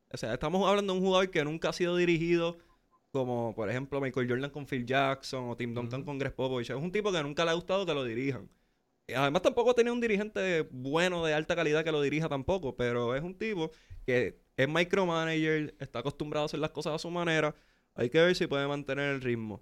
o 0.10 0.18
sea, 0.18 0.34
estamos 0.34 0.68
hablando 0.68 0.94
de 0.94 1.00
un 1.00 1.06
jugador 1.06 1.32
que 1.32 1.44
nunca 1.44 1.70
ha 1.70 1.74
sido 1.74 1.96
dirigido 1.96 2.58
como, 3.12 3.54
por 3.56 3.70
ejemplo, 3.70 4.00
Michael 4.02 4.30
Jordan 4.30 4.52
con 4.52 4.66
Phil 4.66 4.86
Jackson 4.86 5.50
o 5.50 5.56
Tim 5.58 5.74
Duncan 5.74 6.04
con 6.04 6.18
Greg 6.18 6.34
Popovich. 6.34 6.70
Es 6.70 6.76
un 6.76 6.92
tipo 6.92 7.12
que 7.12 7.24
nunca 7.24 7.46
le 7.46 7.52
ha 7.52 7.54
gustado 7.54 7.86
que 7.86 7.94
lo 7.94 8.04
dirijan. 8.04 8.50
Además, 9.14 9.42
tampoco 9.42 9.76
tiene 9.76 9.92
un 9.92 10.00
dirigente 10.00 10.68
bueno 10.72 11.26
de 11.26 11.34
alta 11.34 11.56
calidad 11.56 11.84
que 11.84 11.92
lo 11.92 12.02
dirija 12.02 12.30
tampoco, 12.30 12.76
pero 12.76 13.16
es 13.16 13.24
un 13.24 13.38
tipo 13.38 13.72
que 14.06 14.40
es 14.56 14.70
micromanager, 14.70 15.76
está 15.80 16.00
acostumbrado 16.00 16.44
a 16.44 16.48
hacer 16.48 16.60
las 16.60 16.72
cosas 16.72 16.94
a 16.94 17.00
su 17.00 17.10
manera. 17.10 17.54
Hay 17.96 18.10
que 18.10 18.22
ver 18.22 18.36
si 18.36 18.48
puede 18.48 18.68
mantener 18.68 19.16
el 19.16 19.22
ritmo. 19.22 19.62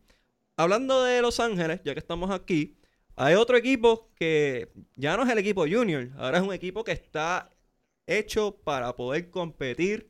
Hablando 0.55 1.03
de 1.03 1.21
Los 1.21 1.39
Ángeles, 1.39 1.81
ya 1.83 1.93
que 1.93 1.99
estamos 1.99 2.29
aquí, 2.31 2.78
hay 3.19 3.35
otro 3.35 3.57
equipo 3.57 4.09
que 4.15 4.69
ya 4.95 5.17
no 5.17 5.23
es 5.23 5.29
el 5.29 5.37
equipo 5.37 5.65
junior, 5.67 6.07
ahora 6.17 6.37
es 6.37 6.43
un 6.43 6.53
equipo 6.53 6.85
que 6.85 6.93
está 6.93 7.51
hecho 8.07 8.55
para 8.63 8.95
poder 8.95 9.29
competir 9.29 10.09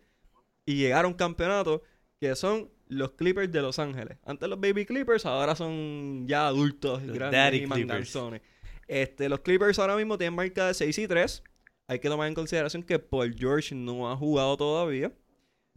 y 0.63 0.75
llegar 0.75 1.06
a 1.06 1.08
un 1.08 1.16
campeonato, 1.16 1.82
que 2.20 2.36
son 2.36 2.70
los 2.88 3.13
Clippers 3.13 3.51
de 3.51 3.63
Los 3.63 3.80
Ángeles. 3.80 4.20
Antes 4.24 4.48
los 4.48 4.62
Baby 4.62 4.86
Clippers, 4.86 5.25
ahora 5.25 5.56
son 5.56 6.28
ya 6.28 6.46
adultos, 6.46 7.01
grandes 7.04 7.63
y 7.63 7.66
manganzones. 7.66 8.42
Este, 8.88 9.28
los 9.28 9.39
Clippers 9.39 9.80
ahora 9.80 9.96
mismo 9.96 10.16
tienen 10.16 10.36
marca 10.36 10.68
de 10.68 10.75
6 10.75 11.00
y 11.00 11.08
3. 11.08 11.44
Hay 11.88 11.98
que 11.98 12.10
tomar 12.10 12.28
en 12.28 12.36
consideración 12.36 12.84
que 12.84 13.00
Paul 13.00 13.36
George 13.36 13.74
no 13.74 14.12
ha 14.12 14.16
jugado 14.16 14.56
todavía. 14.56 15.12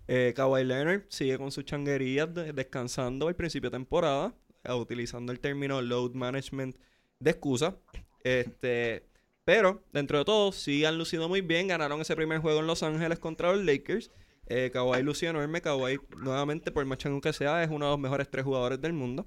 Eh, 0.06 0.34
Kawhi 0.36 0.64
Leonard 0.64 1.04
sigue 1.08 1.38
con 1.38 1.50
sus 1.50 1.64
changuerías 1.64 2.28
descansando 2.54 3.28
al 3.28 3.36
principio 3.36 3.70
de 3.70 3.78
temporada, 3.78 4.34
eh, 4.64 4.72
utilizando 4.74 5.32
el 5.32 5.40
término 5.40 5.80
load 5.80 6.12
management 6.12 6.76
de 7.22 7.30
excusa. 7.30 7.76
Este, 8.24 9.04
pero, 9.44 9.82
dentro 9.92 10.18
de 10.18 10.24
todo, 10.24 10.52
sí 10.52 10.84
han 10.84 10.98
lucido 10.98 11.28
muy 11.28 11.40
bien. 11.40 11.68
Ganaron 11.68 12.00
ese 12.00 12.16
primer 12.16 12.38
juego 12.40 12.60
en 12.60 12.66
Los 12.66 12.82
Ángeles 12.82 13.18
contra 13.18 13.52
los 13.52 13.64
Lakers. 13.64 14.10
Eh, 14.46 14.70
Kawhi 14.72 15.02
lució 15.02 15.30
enorme. 15.30 15.60
Kawhi, 15.60 15.98
nuevamente, 16.18 16.70
por 16.70 16.84
más 16.84 16.98
chango 16.98 17.20
que 17.20 17.32
sea, 17.32 17.62
es 17.62 17.70
uno 17.70 17.86
de 17.86 17.90
los 17.92 18.00
mejores 18.00 18.28
tres 18.30 18.44
jugadores 18.44 18.80
del 18.80 18.92
mundo. 18.92 19.26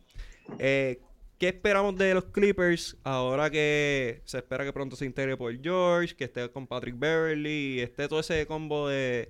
Eh, 0.59 1.01
¿Qué 1.37 1.49
esperamos 1.49 1.97
de 1.97 2.13
los 2.13 2.25
Clippers 2.25 2.97
ahora 3.03 3.49
que 3.49 4.21
se 4.23 4.37
espera 4.37 4.63
que 4.63 4.71
pronto 4.71 4.95
se 4.95 5.05
integre 5.05 5.35
por 5.35 5.53
George, 5.61 6.15
que 6.15 6.25
esté 6.25 6.49
con 6.49 6.65
Patrick 6.65 6.97
Beverly, 6.97 7.81
esté 7.81 8.07
todo 8.07 8.21
ese 8.21 8.45
combo 8.47 8.87
de, 8.87 9.27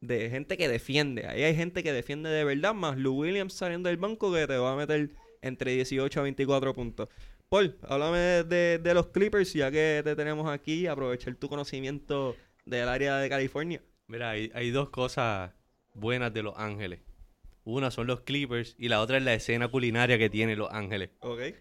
gente 0.00 0.56
que 0.56 0.66
defiende? 0.66 1.28
Ahí 1.28 1.44
hay 1.44 1.54
gente 1.54 1.84
que 1.84 1.92
defiende 1.92 2.28
de 2.28 2.42
verdad, 2.42 2.74
más 2.74 2.98
Lou 2.98 3.20
Williams 3.20 3.52
saliendo 3.52 3.88
del 3.88 3.98
banco 3.98 4.32
que 4.32 4.48
te 4.48 4.56
va 4.56 4.72
a 4.72 4.76
meter 4.76 5.10
entre 5.40 5.72
18 5.72 6.18
a 6.18 6.22
24 6.24 6.74
puntos. 6.74 7.08
Paul, 7.48 7.78
háblame 7.88 8.44
de, 8.44 8.78
de 8.78 8.94
los 8.94 9.06
Clippers, 9.06 9.54
ya 9.54 9.70
que 9.70 10.02
te 10.04 10.14
tenemos 10.14 10.50
aquí, 10.50 10.86
aprovechar 10.86 11.34
tu 11.36 11.48
conocimiento 11.48 12.36
del 12.66 12.88
área 12.88 13.16
de 13.16 13.28
California. 13.30 13.80
Mira, 14.06 14.30
hay, 14.30 14.50
hay 14.54 14.70
dos 14.70 14.90
cosas 14.90 15.52
buenas 15.94 16.34
de 16.34 16.42
Los 16.42 16.58
Ángeles. 16.58 17.00
Una 17.64 17.90
son 17.90 18.06
los 18.06 18.20
Clippers 18.20 18.74
y 18.78 18.88
la 18.88 19.00
otra 19.00 19.16
es 19.16 19.22
la 19.22 19.32
escena 19.32 19.68
culinaria 19.68 20.18
que 20.18 20.28
tiene 20.28 20.56
Los 20.56 20.70
Ángeles. 20.70 21.10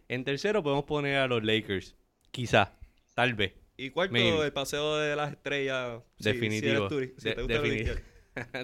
En 0.09 0.25
tercero 0.25 0.61
podemos 0.61 0.83
poner 0.85 1.17
a 1.17 1.27
los 1.27 1.43
Lakers. 1.43 1.95
Quizás, 2.31 2.69
tal 3.13 3.33
vez. 3.35 3.53
Y 3.77 3.89
cuarto, 3.91 4.43
el 4.43 4.53
paseo 4.53 4.97
de 4.97 5.15
las 5.15 5.31
estrellas. 5.31 6.01
Definitivo. 6.19 6.89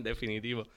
Definitivo. 0.01 0.68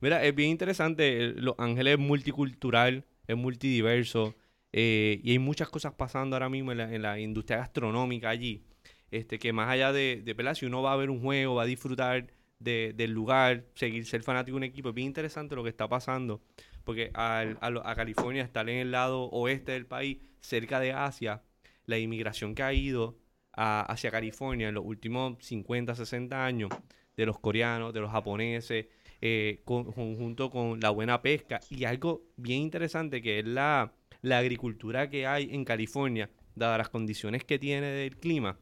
Mira, 0.00 0.22
es 0.22 0.34
bien 0.34 0.50
interesante. 0.50 1.32
Los 1.36 1.54
Ángeles 1.58 1.94
es 1.94 1.98
multicultural, 1.98 3.04
es 3.26 3.36
multidiverso. 3.36 4.34
Eh, 4.76 5.20
y 5.22 5.30
hay 5.30 5.38
muchas 5.38 5.68
cosas 5.68 5.92
pasando 5.92 6.34
ahora 6.34 6.48
mismo 6.48 6.72
en 6.72 7.00
la, 7.00 7.20
industria 7.20 7.58
gastronómica 7.58 8.28
allí. 8.28 8.64
Este, 9.12 9.38
que 9.38 9.52
más 9.52 9.70
allá 9.70 9.92
de, 9.92 10.20
de 10.24 10.54
si 10.56 10.66
uno 10.66 10.82
va 10.82 10.92
a 10.92 10.96
ver 10.96 11.10
un 11.10 11.20
juego, 11.20 11.54
va 11.54 11.62
a 11.62 11.66
disfrutar 11.66 12.26
del 12.58 13.12
lugar, 13.12 13.66
seguir 13.76 14.04
ser 14.04 14.24
fanático 14.24 14.54
de 14.54 14.58
un 14.58 14.64
equipo. 14.64 14.88
Es 14.88 14.94
bien 14.96 15.06
interesante 15.06 15.54
lo 15.54 15.62
que 15.62 15.68
está 15.68 15.88
pasando, 15.88 16.42
porque 16.82 17.12
a, 17.14 17.94
California, 17.94 18.42
estar 18.42 18.68
en 18.68 18.78
el 18.78 18.90
lado 18.90 19.26
oeste 19.30 19.72
del 19.72 19.86
país, 19.86 20.18
cerca 20.40 20.80
de 20.80 20.92
Asia, 20.92 21.44
la 21.86 21.98
inmigración 21.98 22.56
que 22.56 22.64
ha 22.64 22.72
ido 22.72 23.16
hacia 23.52 24.10
California 24.10 24.68
en 24.70 24.74
los 24.74 24.84
últimos 24.84 25.36
50, 25.40 25.94
60 25.94 26.44
años, 26.44 26.70
de 27.16 27.26
los 27.26 27.38
coreanos, 27.38 27.94
de 27.94 28.00
los 28.00 28.10
japoneses, 28.10 28.86
eh, 29.26 29.62
con 29.64 30.80
la 30.80 30.90
buena 30.90 31.22
pesca 31.22 31.60
y 31.70 31.84
algo 31.84 32.26
bien 32.36 32.60
interesante 32.60 33.22
que 33.22 33.38
es 33.38 33.46
la, 33.46 33.94
la 34.20 34.36
agricultura 34.36 35.08
que 35.08 35.26
hay 35.26 35.48
en 35.50 35.64
California, 35.64 36.28
dadas 36.54 36.76
las 36.76 36.90
condiciones 36.90 37.42
que 37.42 37.58
tiene 37.58 37.86
del 37.86 38.18
clima, 38.18 38.58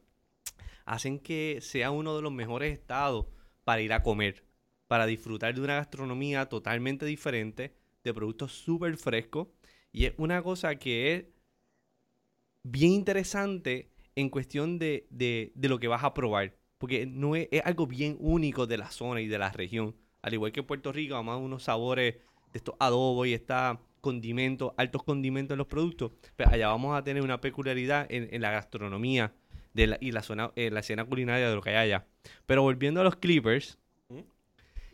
hacen 0.85 1.19
que 1.19 1.59
sea 1.61 1.91
uno 1.91 2.15
de 2.15 2.23
los 2.23 2.31
mejores 2.31 2.73
estados 2.73 3.27
para 3.65 3.83
ir 3.83 3.93
a 3.93 4.05
comer, 4.05 4.45
para 4.87 5.07
disfrutar 5.07 5.53
de 5.53 5.63
una 5.63 5.75
gastronomía 5.75 6.47
totalmente 6.49 7.07
diferente, 7.07 7.75
de 8.05 8.15
productos 8.15 8.53
súper 8.53 8.97
frescos. 8.97 9.49
Y 9.91 10.05
es 10.05 10.15
una 10.17 10.45
cosa 10.45 10.77
que 10.77 11.15
es 11.15 11.25
bien 12.63 12.93
interesante 12.93 13.91
en 14.15 14.31
cuestión 14.31 14.79
de, 14.79 15.53
lo 15.57 15.81
que 15.81 15.89
vas 15.89 16.05
a 16.05 16.15
probar. 16.15 16.57
Porque 16.79 17.07
no 17.07 17.35
es, 17.35 17.49
algo 17.65 17.89
bien 17.89 18.17
único 18.21 18.67
de 18.67 18.79
la 18.79 18.91
zona 18.91 19.21
y 19.21 19.27
de 19.29 19.39
la 19.39 19.51
región. 19.51 19.97
Al 20.23 20.35
igual 20.35 20.53
que 20.53 20.61
en 20.61 20.67
Puerto 20.67 20.93
Rico, 20.93 21.15
además 21.15 21.41
unos 21.41 21.65
sabores 21.65 22.15
de 22.53 22.59
estos 22.59 22.75
adobos 22.79 23.27
y 23.27 23.35
está 23.35 23.81
condimentos, 24.01 24.73
altos 24.77 25.03
condimentos 25.03 25.55
en 25.55 25.59
los 25.59 25.67
productos. 25.67 26.13
Pero 26.37 26.51
allá 26.51 26.69
vamos 26.69 26.97
a 26.97 27.03
tener 27.03 27.23
una 27.23 27.41
peculiaridad 27.41 28.07
en, 28.09 28.41
la 28.41 28.51
gastronomía 28.51 29.33
de 29.75 29.97
y 30.01 30.13
la, 30.13 30.23
zona, 30.23 30.53
la 30.55 30.81
escena 30.81 31.05
culinaria 31.05 31.49
de 31.49 31.55
lo 31.55 31.63
que 31.63 31.71
hay 31.71 31.77
allá. 31.77 32.07
Pero 32.47 32.63
volviendo 32.63 33.01
a 33.01 33.05
los 33.05 33.17
Clippers, 33.17 33.79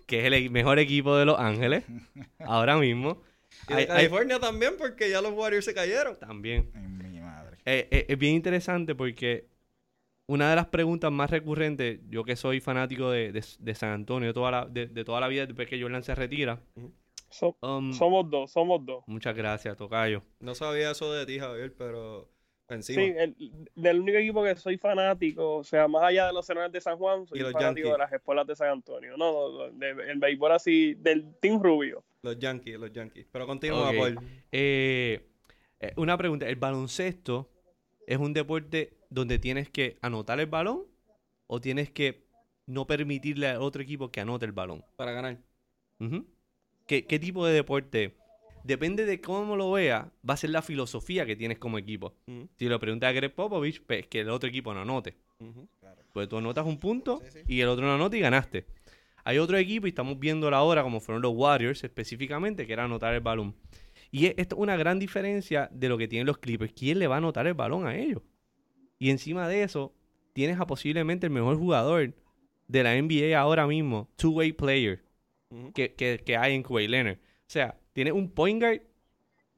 que 0.07 0.21
es 0.21 0.33
el 0.33 0.51
mejor 0.51 0.79
equipo 0.79 1.17
de 1.17 1.27
Los 1.27 1.39
Ángeles, 1.39 1.85
ahora 2.41 2.77
mismo. 2.77 3.23
Y 3.69 3.75
de 3.75 3.87
California 3.87 4.39
también, 4.39 4.75
porque 4.79 5.11
ya 5.11 5.21
los 5.21 5.33
Warriors 5.33 5.65
se 5.65 5.75
cayeron. 5.75 6.19
También. 6.19 6.71
mi 6.75 7.21
madre. 7.21 7.59
Eh, 7.67 7.89
eh, 7.91 8.07
es 8.09 8.19
bien 8.19 8.35
interesante 8.35 8.95
porque 8.95 9.48
una 10.29 10.51
de 10.51 10.57
las 10.57 10.67
preguntas 10.67 11.11
más 11.11 11.31
recurrentes, 11.31 12.01
yo 12.09 12.23
que 12.23 12.37
soy 12.37 12.61
fanático 12.61 13.11
de, 13.11 13.43
San 13.75 13.91
Antonio 13.91 14.33
toda 14.33 14.51
la, 14.51 14.67
de, 14.67 14.87
toda 15.05 15.21
la 15.21 15.29
vida, 15.29 15.47
después 15.47 15.69
que 15.69 15.81
Jordan 15.81 16.05
se 16.05 16.15
retira. 16.15 16.61
Um, 17.61 17.93
somos 17.93 18.31
dos, 18.31 18.53
somos 18.53 18.85
dos. 18.87 19.05
Muchas 19.07 19.35
gracias, 19.35 19.77
Tocayo. 19.77 20.23
No 20.41 20.55
sabía 20.55 20.93
eso 20.93 21.13
de 21.13 21.27
ti, 21.27 21.39
Javier, 21.39 21.75
pero 21.77 22.29
Sí, 22.81 22.95
el, 23.17 23.35
del 23.75 24.01
único 24.01 24.19
equipo 24.19 24.45
que 24.45 24.55
soy 24.57 24.77
fanático, 24.77 25.57
o 25.57 25.65
sea, 25.65 25.89
más 25.89 26.03
allá 26.03 26.27
de 26.27 26.35
los 26.35 26.45
Senadores 26.45 26.73
de 26.73 26.83
San 26.83 26.99
Juan, 26.99 27.27
soy 27.27 27.41
fanático 27.41 27.93
de 27.93 27.97
las 27.97 28.13
Espuelas 28.13 28.47
de 28.47 28.55
San 28.55 28.69
Antonio. 28.69 29.17
No, 29.17 29.65
el 29.65 30.19
béisbol 30.19 30.53
así, 30.53 30.95
del 30.95 31.35
Team 31.41 31.63
Rubio. 31.63 32.05
Los 32.21 32.39
Yankees, 32.39 32.79
los 32.79 32.93
Yankees. 32.93 33.27
Pero 33.33 33.47
continúa, 33.47 33.91
Paul. 33.97 34.19
Eh, 34.53 35.31
eh, 35.81 35.93
una 35.97 36.19
pregunta, 36.19 36.47
¿el 36.47 36.57
baloncesto 36.57 37.49
es 38.07 38.19
un 38.19 38.35
deporte 38.35 38.98
donde 39.11 39.39
tienes 39.39 39.71
que 39.71 39.99
anotar 40.03 40.41
el 40.41 40.47
balón 40.47 40.85
o 41.47 41.61
tienes 41.61 41.91
que 41.91 42.27
no 42.67 42.87
permitirle 42.87 43.49
a 43.49 43.61
otro 43.61 43.83
equipo 43.83 44.11
que 44.11 44.21
anote 44.21 44.47
el 44.47 44.53
balón? 44.53 44.85
Para 44.97 45.13
ganar. 45.13 45.39
¿Qué, 46.87 47.07
¿Qué 47.07 47.19
tipo 47.19 47.47
de 47.47 47.55
deporte 47.55 48.15
depende 48.69 49.07
de 49.07 49.21
cómo 49.21 49.57
lo 49.57 49.73
vea, 49.73 50.13
va 50.29 50.35
a 50.35 50.37
ser 50.37 50.51
la 50.51 50.63
filosofía 50.63 51.25
que 51.27 51.37
tienes 51.37 51.59
como 51.59 51.79
equipo. 51.79 52.15
Si 52.57 52.69
lo 52.69 52.79
preguntas 52.79 53.09
a 53.09 53.13
Greg 53.13 53.35
Popovich, 53.35 53.83
pues 53.83 54.07
que 54.07 54.21
el 54.21 54.31
otro 54.31 54.49
equipo 54.49 54.75
no 54.75 54.83
anote. 54.83 55.17
Pues 56.13 56.29
tú 56.29 56.37
anotas 56.37 56.67
un 56.67 56.79
punto 56.79 57.23
y 57.47 57.61
el 57.61 57.69
otro 57.69 57.87
no 57.87 57.95
anota 57.95 58.17
y 58.17 58.21
ganaste. 58.21 58.67
Hay 59.25 59.39
otro 59.39 59.57
equipo 59.57 59.87
y 59.87 59.91
estamos 59.91 60.19
viendo 60.19 60.49
ahora, 60.55 60.83
como 60.83 61.01
fueron 61.01 61.23
los 61.23 61.33
Warriors 61.35 61.83
específicamente, 61.85 62.67
que 62.67 62.73
era 62.73 62.85
anotar 62.85 63.15
el 63.15 63.21
balón. 63.21 63.55
Y 64.11 64.27
esto 64.27 64.57
es 64.57 64.61
una 64.61 64.77
gran 64.77 64.99
diferencia 64.99 65.69
de 65.73 65.89
lo 65.89 65.99
que 65.99 66.09
tienen 66.09 66.27
los 66.27 66.39
Clippers. 66.39 66.73
¿Quién 66.73 66.99
le 66.99 67.07
va 67.07 67.17
a 67.17 67.19
anotar 67.19 67.47
el 67.47 67.55
balón 67.55 67.87
a 67.87 67.97
ellos? 67.97 68.23
Y 68.99 69.11
encima 69.11 69.49
de 69.49 69.63
eso, 69.63 69.95
tienes 70.33 70.59
a 70.61 70.67
posiblemente 70.67 71.27
el 71.27 71.33
mejor 71.33 71.57
jugador 71.57 72.15
de 72.67 72.83
la 72.83 73.01
NBA 73.01 73.39
ahora 73.39 73.67
mismo, 73.67 74.09
two-way 74.17 74.53
player, 74.53 75.03
que, 75.75 75.95
que, 75.95 76.37
hay 76.37 76.55
en 76.55 76.63
Kuwait 76.63 76.91
Leonard. 76.91 77.17
O 77.17 77.51
sea, 77.51 77.79
Tienes 77.99 78.13
un 78.13 78.31
point 78.31 78.63
guard 78.63 78.81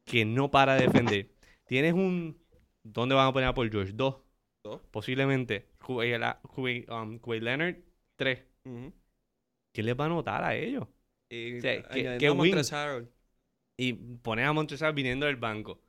que 0.07 0.25
no 0.25 0.51
para 0.51 0.75
de 0.75 0.87
defender. 0.87 1.29
Tienes 1.67 1.93
un. 1.93 2.43
¿Dónde 2.83 3.15
van 3.15 3.27
a 3.27 3.33
poner 3.35 3.51
a 3.51 3.55
Paul 3.55 3.71
George? 3.71 3.93
Dos. 3.93 4.17
¿Dos? 4.65 4.81
Posiblemente. 4.91 5.67
Kawhi 5.79 6.87
um, 6.89 7.21
Leonard, 7.23 7.77
tres. 8.17 8.43
¿Qué 9.73 9.83
les 9.83 9.95
va 9.95 10.07
a 10.07 10.09
notar 10.09 10.43
a 10.43 10.55
ellos? 10.55 10.89
Y, 11.29 11.59
o 11.59 11.61
sea, 11.61 11.83
que, 11.83 13.07
y 13.77 13.93
pones 13.93 14.47
a 14.47 14.55
Montrezl 14.55 14.93
viniendo 14.95 15.27
del 15.27 15.37
banco. 15.37 15.83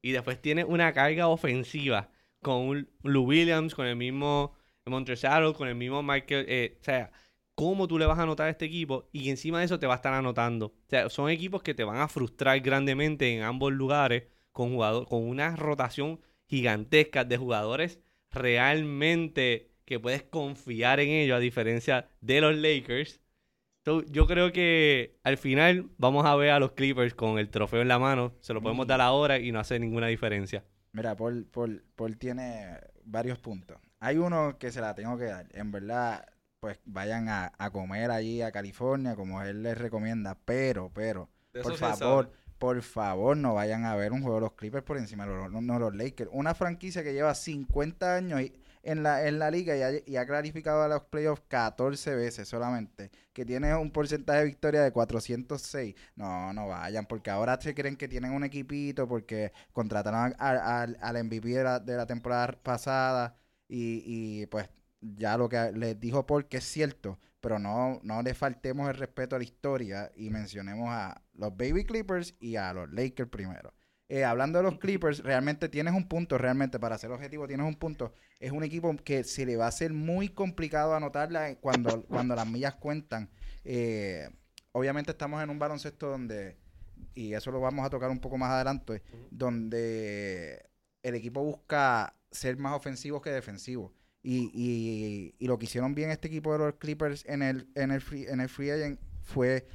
Y 0.00 0.12
después 0.12 0.40
tienes 0.40 0.66
una 0.68 0.92
carga 0.92 1.26
ofensiva 1.26 2.08
con 2.46 2.68
un 2.68 2.88
Lou 3.02 3.24
Williams, 3.24 3.74
con 3.74 3.86
el 3.86 3.96
mismo 3.96 4.54
Montrezl, 4.84 5.52
con 5.56 5.66
el 5.66 5.74
mismo 5.74 6.00
Michael. 6.04 6.46
Eh, 6.48 6.78
o 6.80 6.84
sea, 6.84 7.10
cómo 7.56 7.88
tú 7.88 7.98
le 7.98 8.06
vas 8.06 8.20
a 8.20 8.22
anotar 8.22 8.46
a 8.46 8.50
este 8.50 8.66
equipo 8.66 9.08
y 9.10 9.30
encima 9.30 9.58
de 9.58 9.64
eso 9.64 9.80
te 9.80 9.88
va 9.88 9.94
a 9.94 9.96
estar 9.96 10.14
anotando. 10.14 10.66
O 10.66 10.88
sea, 10.88 11.10
son 11.10 11.28
equipos 11.28 11.64
que 11.64 11.74
te 11.74 11.82
van 11.82 11.96
a 11.96 12.06
frustrar 12.06 12.60
grandemente 12.60 13.34
en 13.34 13.42
ambos 13.42 13.72
lugares 13.72 14.28
con, 14.52 14.74
jugador, 14.74 15.08
con 15.08 15.24
una 15.26 15.56
rotación 15.56 16.20
gigantesca 16.46 17.24
de 17.24 17.36
jugadores 17.36 17.98
realmente 18.30 19.72
que 19.84 19.98
puedes 19.98 20.22
confiar 20.22 21.00
en 21.00 21.08
ellos 21.08 21.36
a 21.36 21.40
diferencia 21.40 22.08
de 22.20 22.40
los 22.42 22.54
Lakers. 22.54 23.20
yo 23.84 24.26
creo 24.28 24.52
que 24.52 25.18
al 25.24 25.36
final 25.36 25.90
vamos 25.98 26.26
a 26.26 26.36
ver 26.36 26.50
a 26.50 26.60
los 26.60 26.72
Clippers 26.72 27.14
con 27.14 27.40
el 27.40 27.50
trofeo 27.50 27.82
en 27.82 27.88
la 27.88 27.98
mano, 27.98 28.34
se 28.38 28.54
lo 28.54 28.62
podemos 28.62 28.86
mm. 28.86 28.88
dar 28.88 29.00
ahora 29.00 29.40
y 29.40 29.50
no 29.50 29.58
hace 29.58 29.80
ninguna 29.80 30.06
diferencia. 30.06 30.64
Mira, 30.96 31.14
Paul, 31.14 31.44
Paul, 31.44 31.84
Paul 31.94 32.16
tiene 32.16 32.80
varios 33.04 33.38
puntos. 33.38 33.76
Hay 34.00 34.16
uno 34.16 34.56
que 34.58 34.72
se 34.72 34.80
la 34.80 34.94
tengo 34.94 35.18
que 35.18 35.26
dar. 35.26 35.46
En 35.52 35.70
verdad, 35.70 36.24
pues 36.58 36.80
vayan 36.86 37.28
a, 37.28 37.52
comer 37.70 38.10
allí 38.10 38.40
a 38.40 38.50
California, 38.50 39.14
como 39.14 39.42
él 39.42 39.62
les 39.62 39.76
recomienda. 39.76 40.38
Pero, 40.46 40.90
pero, 40.94 41.28
por 41.62 41.76
favor, 41.76 42.32
por 42.56 42.80
favor, 42.80 43.36
no 43.36 43.52
vayan 43.52 43.84
a 43.84 43.94
ver 43.94 44.12
un 44.12 44.22
juego 44.22 44.36
de 44.36 44.40
los 44.40 44.52
Clippers 44.54 44.84
por 44.84 44.96
encima 44.96 45.26
de 45.26 45.34
los, 45.34 45.62
los 45.62 45.94
Lakers. 45.94 46.30
Una 46.32 46.54
franquicia 46.54 47.04
que 47.04 47.12
lleva 47.12 47.34
50 47.34 48.14
años 48.14 48.40
en 48.86 49.02
la, 49.02 49.26
en 49.26 49.38
la 49.38 49.50
liga 49.50 49.76
y 49.76 49.82
ha, 49.82 49.90
y 50.06 50.16
ha 50.16 50.26
clarificado 50.26 50.82
a 50.82 50.88
los 50.88 51.02
playoffs 51.04 51.42
14 51.48 52.14
veces 52.14 52.48
solamente, 52.48 53.10
que 53.32 53.44
tiene 53.44 53.74
un 53.74 53.90
porcentaje 53.90 54.40
de 54.40 54.44
victoria 54.46 54.82
de 54.82 54.92
406. 54.92 55.94
No, 56.14 56.52
no 56.52 56.68
vayan, 56.68 57.06
porque 57.06 57.30
ahora 57.30 57.60
se 57.60 57.74
creen 57.74 57.96
que 57.96 58.08
tienen 58.08 58.32
un 58.32 58.44
equipito, 58.44 59.08
porque 59.08 59.52
contrataron 59.72 60.34
al 60.38 61.24
MVP 61.24 61.48
de 61.48 61.64
la, 61.64 61.80
de 61.80 61.96
la 61.96 62.06
temporada 62.06 62.52
pasada 62.62 63.36
y, 63.68 64.02
y 64.42 64.46
pues 64.46 64.68
ya 65.00 65.36
lo 65.36 65.48
que 65.48 65.72
les 65.72 65.98
dijo 66.00 66.26
Paul 66.26 66.46
que 66.48 66.58
es 66.58 66.64
cierto, 66.64 67.18
pero 67.40 67.58
no, 67.58 68.00
no 68.02 68.22
le 68.22 68.34
faltemos 68.34 68.88
el 68.88 68.96
respeto 68.96 69.36
a 69.36 69.38
la 69.38 69.44
historia 69.44 70.10
y 70.16 70.30
mencionemos 70.30 70.88
a 70.90 71.22
los 71.34 71.56
Baby 71.56 71.84
Clippers 71.84 72.34
y 72.40 72.56
a 72.56 72.72
los 72.72 72.90
Lakers 72.92 73.30
primero. 73.30 73.72
Eh, 74.08 74.24
hablando 74.24 74.58
de 74.58 74.64
los 74.64 74.78
Clippers, 74.78 75.22
realmente 75.24 75.68
tienes 75.68 75.92
un 75.92 76.06
punto, 76.06 76.38
realmente 76.38 76.78
para 76.78 76.96
ser 76.96 77.10
objetivo 77.10 77.48
tienes 77.48 77.66
un 77.66 77.74
punto. 77.74 78.14
Es 78.38 78.52
un 78.52 78.62
equipo 78.62 78.94
que 78.96 79.24
se 79.24 79.44
le 79.44 79.56
va 79.56 79.64
a 79.64 79.68
hacer 79.68 79.92
muy 79.92 80.28
complicado 80.28 80.94
anotarla 80.94 81.56
cuando, 81.56 82.02
cuando 82.08 82.36
las 82.36 82.46
millas 82.46 82.76
cuentan. 82.76 83.30
Eh, 83.64 84.28
obviamente 84.72 85.10
estamos 85.10 85.42
en 85.42 85.50
un 85.50 85.58
baloncesto 85.58 86.08
donde, 86.08 86.56
y 87.14 87.34
eso 87.34 87.50
lo 87.50 87.60
vamos 87.60 87.84
a 87.84 87.90
tocar 87.90 88.10
un 88.10 88.20
poco 88.20 88.38
más 88.38 88.50
adelante, 88.50 89.02
donde 89.30 90.70
el 91.02 91.14
equipo 91.16 91.42
busca 91.42 92.14
ser 92.30 92.56
más 92.58 92.74
ofensivo 92.74 93.20
que 93.20 93.30
defensivo. 93.30 93.92
Y, 94.22 95.34
y, 95.38 95.46
lo 95.46 95.56
que 95.56 95.66
hicieron 95.66 95.94
bien 95.94 96.10
este 96.10 96.26
equipo 96.26 96.52
de 96.52 96.58
los 96.58 96.74
Clippers 96.74 97.24
en 97.26 97.42
el, 97.42 97.68
en 97.76 97.92
el, 97.92 98.00
free, 98.00 98.26
en 98.26 98.40
el 98.40 98.48
free 98.48 98.70
agent 98.70 99.00
fue 99.22 99.68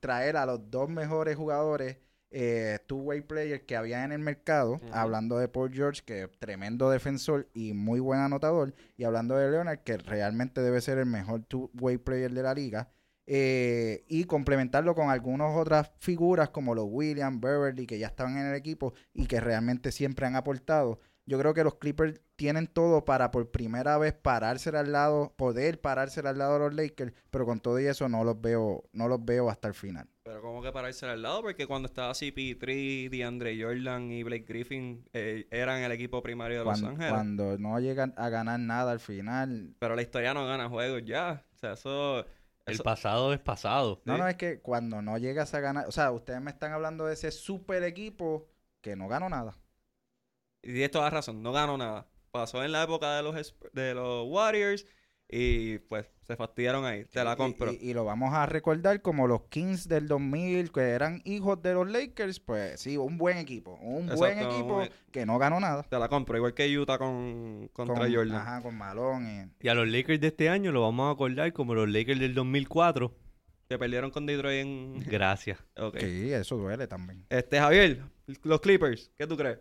traer 0.00 0.38
a 0.38 0.46
los 0.46 0.70
dos 0.70 0.88
mejores 0.88 1.36
jugadores, 1.36 1.98
eh, 2.30 2.78
two-way 2.86 3.20
players 3.22 3.62
que 3.62 3.76
había 3.76 4.04
en 4.04 4.12
el 4.12 4.18
mercado, 4.18 4.80
hablando 4.92 5.38
de 5.38 5.48
Paul 5.48 5.72
George, 5.72 6.02
que 6.04 6.24
es 6.24 6.30
tremendo 6.38 6.90
defensor 6.90 7.48
y 7.54 7.72
muy 7.72 8.00
buen 8.00 8.20
anotador, 8.20 8.74
y 8.96 9.04
hablando 9.04 9.36
de 9.36 9.50
Leonard, 9.50 9.78
que 9.84 9.96
realmente 9.96 10.60
debe 10.60 10.80
ser 10.80 10.98
el 10.98 11.06
mejor 11.06 11.44
two-way 11.44 11.98
player 11.98 12.32
de 12.32 12.42
la 12.42 12.54
liga. 12.54 12.90
eh, 13.28 14.04
y 14.08 14.24
complementarlo 14.24 14.94
con 14.94 15.10
algunas 15.10 15.56
otras 15.56 15.90
figuras 15.98 16.50
como 16.50 16.74
los 16.74 16.86
Williams, 16.88 17.40
Beverly, 17.40 17.86
que 17.86 17.98
ya 17.98 18.06
estaban 18.06 18.38
en 18.38 18.46
el 18.46 18.54
equipo 18.54 18.94
y 19.12 19.26
que 19.26 19.40
realmente 19.40 19.90
siempre 19.92 20.26
han 20.26 20.36
aportado. 20.36 21.00
Yo 21.26 21.38
creo 21.38 21.52
que 21.54 21.64
los 21.64 21.74
Clippers 21.76 22.20
tienen 22.36 22.68
todo 22.68 23.04
para 23.04 23.32
por 23.32 23.50
primera 23.50 23.98
vez 23.98 24.14
pararse 24.14 24.70
al 24.70 24.92
lado, 24.92 25.34
poder 25.36 25.80
pararse 25.80 26.20
al 26.20 26.38
lado 26.38 26.54
de 26.54 26.58
los 26.60 26.74
Lakers, 26.74 27.12
pero 27.30 27.44
con 27.46 27.58
todo 27.58 27.80
y 27.80 27.86
eso 27.86 28.08
no 28.08 28.22
los 28.22 28.40
veo, 28.40 28.84
no 28.92 29.08
los 29.08 29.24
veo 29.24 29.50
hasta 29.50 29.66
el 29.68 29.74
final. 29.74 30.08
Pero 30.26 30.42
como 30.42 30.60
que 30.60 30.72
pararse 30.72 31.06
al 31.06 31.22
lado, 31.22 31.40
porque 31.40 31.68
cuando 31.68 31.86
estaba 31.86 32.12
CP3, 32.12 33.08
DeAndre 33.10 33.62
Jordan 33.62 34.10
y 34.10 34.24
Blake 34.24 34.44
Griffin 34.44 35.08
eh, 35.12 35.46
eran 35.52 35.84
el 35.84 35.92
equipo 35.92 36.20
primario 36.20 36.58
de 36.58 36.64
Los 36.64 36.82
Ángeles. 36.82 37.12
Cuando 37.12 37.56
no 37.58 37.78
llegan 37.78 38.12
a 38.16 38.28
ganar 38.28 38.58
nada 38.58 38.90
al 38.90 38.98
final. 38.98 39.76
Pero 39.78 39.94
la 39.94 40.02
historia 40.02 40.34
no 40.34 40.44
gana 40.44 40.68
juegos 40.68 41.04
ya. 41.04 41.44
O 41.54 41.58
sea, 41.58 41.74
eso 41.74 42.26
el 42.66 42.78
pasado 42.78 43.32
es 43.32 43.38
pasado. 43.38 44.02
No, 44.04 44.18
no, 44.18 44.26
es 44.26 44.34
que 44.34 44.60
cuando 44.60 45.00
no 45.00 45.16
llegas 45.16 45.54
a 45.54 45.60
ganar, 45.60 45.86
o 45.86 45.92
sea, 45.92 46.10
ustedes 46.10 46.40
me 46.40 46.50
están 46.50 46.72
hablando 46.72 47.06
de 47.06 47.14
ese 47.14 47.30
super 47.30 47.84
equipo 47.84 48.48
que 48.80 48.96
no 48.96 49.06
ganó 49.06 49.28
nada. 49.28 49.56
Y 50.60 50.72
tienes 50.72 50.90
toda 50.90 51.08
razón, 51.08 51.40
no 51.40 51.52
ganó 51.52 51.78
nada. 51.78 52.08
Pasó 52.32 52.64
en 52.64 52.72
la 52.72 52.82
época 52.82 53.14
de 53.14 53.22
los, 53.22 53.54
de 53.72 53.94
los 53.94 54.26
Warriors 54.28 54.86
y 55.28 55.78
pues 55.78 56.06
se 56.26 56.36
fastidiaron 56.36 56.84
ahí. 56.84 57.04
Te 57.04 57.22
la 57.24 57.36
compro. 57.36 57.72
Y, 57.72 57.94
lo 57.94 58.04
vamos 58.04 58.32
a 58.32 58.46
recordar 58.46 59.02
como 59.02 59.26
los 59.26 59.42
Kings 59.44 59.88
del 59.88 60.06
2000, 60.06 60.70
que 60.70 60.80
eran 60.80 61.20
hijos 61.24 61.60
de 61.62 61.74
los 61.74 61.90
Lakers. 61.90 62.40
Pues 62.40 62.80
sí, 62.80 62.96
un 62.96 63.18
buen 63.18 63.38
equipo. 63.38 63.78
Un 63.80 64.06
buen 64.06 64.38
equipo 64.38 64.82
que 65.10 65.26
no 65.26 65.38
ganó 65.38 65.58
nada. 65.58 65.82
Te 65.82 65.98
la 65.98 66.08
compro. 66.08 66.36
Igual 66.36 66.54
que 66.54 66.78
Utah 66.78 66.98
con, 66.98 67.68
contra 67.72 68.08
Jordan. 68.10 68.36
Ajá, 68.36 68.62
con 68.62 68.76
Malone. 68.76 69.50
Y... 69.60 69.68
a 69.68 69.74
los 69.74 69.88
Lakers 69.88 70.20
de 70.20 70.28
este 70.28 70.48
año 70.48 70.72
lo 70.72 70.82
vamos 70.82 71.08
a 71.08 71.12
acordar 71.12 71.52
como 71.52 71.74
los 71.74 71.88
Lakers 71.88 72.20
del 72.20 72.34
2004. 72.34 73.12
Que 73.68 73.78
perdieron 73.78 74.12
con 74.12 74.26
Detroit 74.26 74.60
en... 74.60 75.00
Gracias. 75.00 75.58
Sí, 75.98 76.32
eso 76.32 76.56
duele 76.56 76.86
también. 76.86 77.26
Este, 77.28 77.58
Javier, 77.58 78.02
los 78.44 78.60
Clippers, 78.60 79.10
¿qué 79.16 79.26
tú 79.26 79.36
crees? 79.36 79.58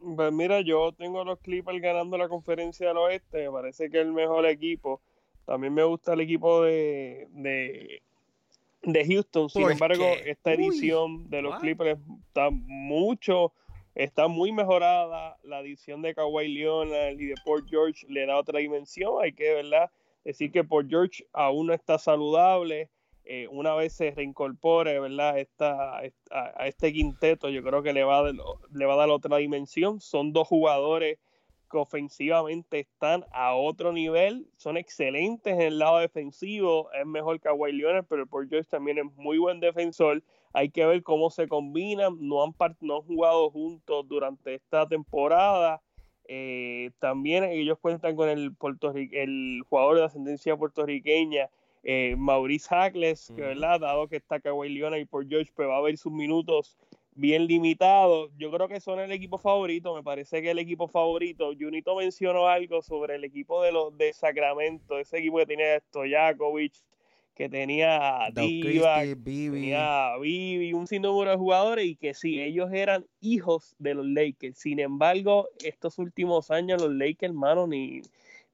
Pues 0.00 0.32
mira, 0.32 0.60
yo 0.60 0.92
tengo 0.92 1.20
a 1.20 1.24
los 1.24 1.38
Clippers 1.40 1.80
ganando 1.80 2.18
la 2.18 2.28
conferencia 2.28 2.88
del 2.88 2.98
oeste, 2.98 3.46
me 3.46 3.50
parece 3.50 3.90
que 3.90 4.00
es 4.00 4.06
el 4.06 4.12
mejor 4.12 4.46
equipo. 4.46 5.00
También 5.46 5.74
me 5.74 5.84
gusta 5.84 6.12
el 6.12 6.20
equipo 6.20 6.62
de, 6.62 7.28
de, 7.32 9.04
Houston, 9.06 9.48
sin 9.48 9.70
embargo, 9.70 10.04
esta 10.24 10.52
edición 10.52 11.30
de 11.30 11.42
los 11.42 11.58
Clippers 11.60 11.98
está 12.28 12.50
mucho, 12.50 13.52
está 13.94 14.26
muy 14.26 14.52
mejorada. 14.52 15.36
La 15.44 15.60
edición 15.60 16.02
de 16.02 16.14
Kawhi 16.14 16.48
Leonard 16.48 17.18
y 17.18 17.26
de 17.26 17.34
Port 17.44 17.66
George 17.68 18.06
le 18.08 18.26
da 18.26 18.36
otra 18.36 18.58
dimensión. 18.58 19.14
Hay 19.22 19.32
que, 19.32 19.54
¿verdad? 19.54 19.90
Decir 20.24 20.50
que 20.50 20.64
Port 20.64 20.88
George 20.88 21.24
aún 21.32 21.68
no 21.68 21.74
está 21.74 21.98
saludable. 21.98 22.90
Eh, 23.28 23.48
una 23.50 23.74
vez 23.74 23.92
se 23.92 24.12
reincorpore, 24.12 25.00
¿verdad? 25.00 25.36
Esta, 25.40 25.98
a, 25.98 26.66
este 26.66 26.92
quinteto, 26.92 27.48
yo 27.48 27.60
creo 27.64 27.82
que 27.82 27.92
le 27.92 28.04
va, 28.04 28.20
a, 28.20 28.32
le 28.32 28.86
va 28.86 28.94
a 28.94 28.96
dar 28.96 29.10
otra 29.10 29.38
dimensión. 29.38 30.00
Son 30.00 30.32
dos 30.32 30.46
jugadores 30.46 31.18
que 31.68 31.76
ofensivamente 31.76 32.78
están 32.78 33.24
a 33.32 33.56
otro 33.56 33.92
nivel, 33.92 34.46
son 34.56 34.76
excelentes 34.76 35.54
en 35.54 35.60
el 35.60 35.80
lado 35.80 35.98
defensivo, 35.98 36.92
es 36.92 37.04
mejor 37.04 37.40
que 37.40 37.48
Kawhi 37.48 37.72
Leonard, 37.72 38.06
pero 38.08 38.28
Paul 38.28 38.48
George 38.48 38.70
también 38.70 38.98
es 38.98 39.04
muy 39.16 39.38
buen 39.38 39.58
defensor. 39.58 40.22
Hay 40.52 40.70
que 40.70 40.86
ver 40.86 41.02
cómo 41.02 41.28
se 41.30 41.48
combinan, 41.48 42.16
no 42.20 42.44
han, 42.44 42.54
no 42.80 42.96
han 42.98 43.02
jugado 43.02 43.50
juntos 43.50 44.06
durante 44.06 44.54
esta 44.54 44.86
temporada. 44.86 45.82
Eh, 46.28 46.92
también 47.00 47.42
ellos 47.42 47.78
cuentan 47.80 48.14
con 48.14 48.28
el, 48.28 48.56
el 49.10 49.62
jugador 49.68 49.96
de 49.96 50.04
ascendencia 50.04 50.56
puertorriqueña 50.56 51.50
eh, 51.88 52.16
Maurice 52.18 52.66
Hackles, 52.68 53.32
que 53.36 53.42
verdad, 53.42 53.78
dado 53.78 54.08
que 54.08 54.16
está 54.16 54.40
Kawhi 54.40 54.70
Leonard 54.70 54.98
y 54.98 55.04
por 55.04 55.24
George, 55.28 55.52
pues 55.54 55.68
va 55.68 55.76
a 55.76 55.82
ver 55.82 55.96
sus 55.96 56.10
minutos 56.10 56.76
bien 57.14 57.46
limitados. 57.46 58.32
Yo 58.36 58.50
creo 58.50 58.66
que 58.66 58.80
son 58.80 58.98
el 58.98 59.12
equipo 59.12 59.38
favorito, 59.38 59.94
me 59.94 60.02
parece 60.02 60.42
que 60.42 60.50
el 60.50 60.58
equipo 60.58 60.88
favorito. 60.88 61.52
Junito 61.56 61.94
mencionó 61.94 62.48
algo 62.48 62.82
sobre 62.82 63.14
el 63.14 63.22
equipo 63.22 63.62
de 63.62 63.70
los 63.70 63.96
de 63.96 64.12
Sacramento, 64.12 64.98
ese 64.98 65.18
equipo 65.18 65.38
que 65.38 65.46
tenía 65.46 65.78
Stojakovic, 65.78 66.74
que 67.36 67.48
tenía 67.48 68.30
Diva, 68.34 69.02
tenía 69.24 70.16
Bibi, 70.18 70.72
un 70.72 70.88
sinnúmero 70.88 71.30
de 71.30 71.36
jugadores 71.36 71.86
y 71.86 71.94
que 71.94 72.14
sí, 72.14 72.42
ellos 72.42 72.72
eran 72.72 73.06
hijos 73.20 73.76
de 73.78 73.94
los 73.94 74.06
Lakers. 74.06 74.58
Sin 74.58 74.80
embargo, 74.80 75.48
estos 75.62 76.00
últimos 76.00 76.50
años 76.50 76.82
los 76.82 76.92
Lakers, 76.92 77.30
hermano, 77.30 77.68
ni 77.68 78.02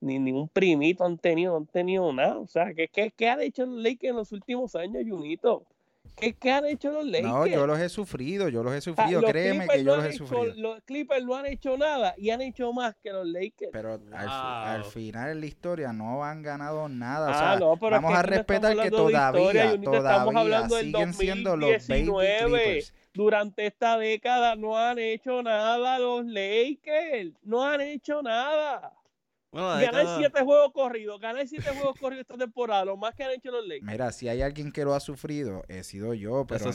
ni 0.02 0.18
ningún 0.18 0.48
primito 0.48 1.04
han 1.04 1.16
tenido, 1.16 1.56
han 1.56 1.66
tenido 1.66 2.12
nada. 2.12 2.38
O 2.38 2.46
sea, 2.48 2.74
¿qué, 2.74 2.88
qué, 2.88 3.12
qué 3.16 3.28
han 3.28 3.40
hecho 3.40 3.64
los 3.64 3.80
Lakers 3.80 4.10
en 4.10 4.16
los 4.16 4.32
últimos 4.32 4.74
años, 4.74 5.04
Junito? 5.08 5.64
¿Qué, 6.16 6.34
¿Qué, 6.34 6.50
han 6.50 6.66
hecho 6.66 6.90
los 6.90 7.06
Lakers? 7.06 7.32
No, 7.32 7.46
yo 7.46 7.66
los 7.66 7.78
he 7.78 7.88
sufrido, 7.88 8.48
yo 8.48 8.62
los 8.64 8.74
he 8.74 8.80
sufrido, 8.80 9.22
créeme 9.22 9.66
que 9.68 9.82
yo 9.82 9.96
los 9.96 10.04
he 10.04 10.12
sufrido. 10.12 10.54
Los 10.56 10.82
Clippers 10.82 11.24
no 11.24 11.36
han 11.36 11.46
hecho 11.46 11.78
nada 11.78 12.14
y 12.18 12.30
han 12.30 12.42
hecho 12.42 12.72
más 12.72 12.96
que 12.96 13.12
los 13.12 13.26
Lakers. 13.26 13.70
Pero 13.72 14.00
al, 14.12 14.84
final 14.84 15.30
en 15.30 15.40
la 15.40 15.46
historia 15.46 15.92
no 15.92 16.24
han 16.24 16.42
ganado 16.42 16.88
nada. 16.88 17.30
O 17.64 17.72
ah, 17.72 17.78
vamos 17.80 18.12
a 18.12 18.22
respetar 18.22 18.76
que 18.76 18.90
todavía, 18.90 19.80
todavía 19.80 20.68
siguen 20.68 21.14
siendo 21.14 21.56
los 21.56 21.86
baby 21.86 22.10
Clippers. 22.10 22.92
Durante 23.14 23.66
esta 23.66 23.96
década 23.98 24.56
no 24.56 24.76
han 24.76 24.98
hecho 24.98 25.42
nada 25.42 25.98
los 25.98 26.26
Lakers, 26.26 27.34
no 27.44 27.62
han 27.62 27.80
hecho 27.82 28.20
nada 28.22 28.92
ganar 29.52 30.18
siete 30.18 30.42
juegos 30.42 30.72
corridos, 30.72 31.20
ganar 31.20 31.46
siete 31.46 31.70
juegos 31.70 31.98
corridos 31.98 32.22
esta 32.22 32.38
temporada, 32.38 32.84
lo 32.86 32.96
más 32.96 33.14
que 33.14 33.24
han 33.24 33.32
hecho 33.32 33.50
los 33.50 33.66
Lakers. 33.66 33.90
Mira, 33.90 34.12
si 34.12 34.28
hay 34.28 34.42
alguien 34.42 34.72
que 34.72 34.84
lo 34.84 34.94
ha 34.94 35.00
sufrido, 35.00 35.64
he 35.68 35.84
sido 35.84 36.14
yo, 36.14 36.46
pero, 36.46 36.70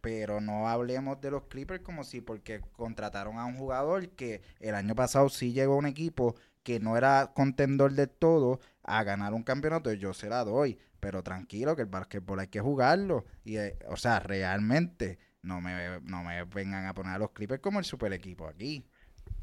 pero, 0.00 0.40
no 0.40 0.68
hablemos 0.68 1.20
de 1.20 1.30
los 1.30 1.44
Clippers 1.44 1.82
como 1.82 2.04
si 2.04 2.20
porque 2.20 2.60
contrataron 2.72 3.38
a 3.38 3.44
un 3.44 3.56
jugador 3.56 4.08
que 4.10 4.42
el 4.60 4.74
año 4.74 4.94
pasado 4.94 5.28
sí 5.28 5.52
llegó 5.52 5.74
a 5.74 5.78
un 5.78 5.86
equipo 5.86 6.34
que 6.62 6.80
no 6.80 6.96
era 6.96 7.32
contendor 7.34 7.92
de 7.92 8.06
todo 8.06 8.58
a 8.82 9.04
ganar 9.04 9.34
un 9.34 9.42
campeonato, 9.42 9.92
yo 9.92 10.14
se 10.14 10.30
la 10.30 10.44
doy, 10.44 10.78
pero 11.00 11.22
tranquilo 11.22 11.76
que 11.76 11.82
el 11.82 11.88
básquetbol 11.88 12.40
hay 12.40 12.48
que 12.48 12.60
jugarlo 12.60 13.26
y 13.44 13.58
eh, 13.58 13.78
o 13.88 13.96
sea, 13.96 14.20
realmente 14.20 15.18
no 15.42 15.60
me, 15.60 16.00
no 16.00 16.24
me 16.24 16.42
vengan 16.44 16.86
a 16.86 16.94
poner 16.94 17.12
a 17.12 17.18
los 17.18 17.32
Clippers 17.32 17.60
como 17.60 17.78
el 17.78 17.84
super 17.84 18.12
equipo 18.14 18.46
aquí. 18.46 18.86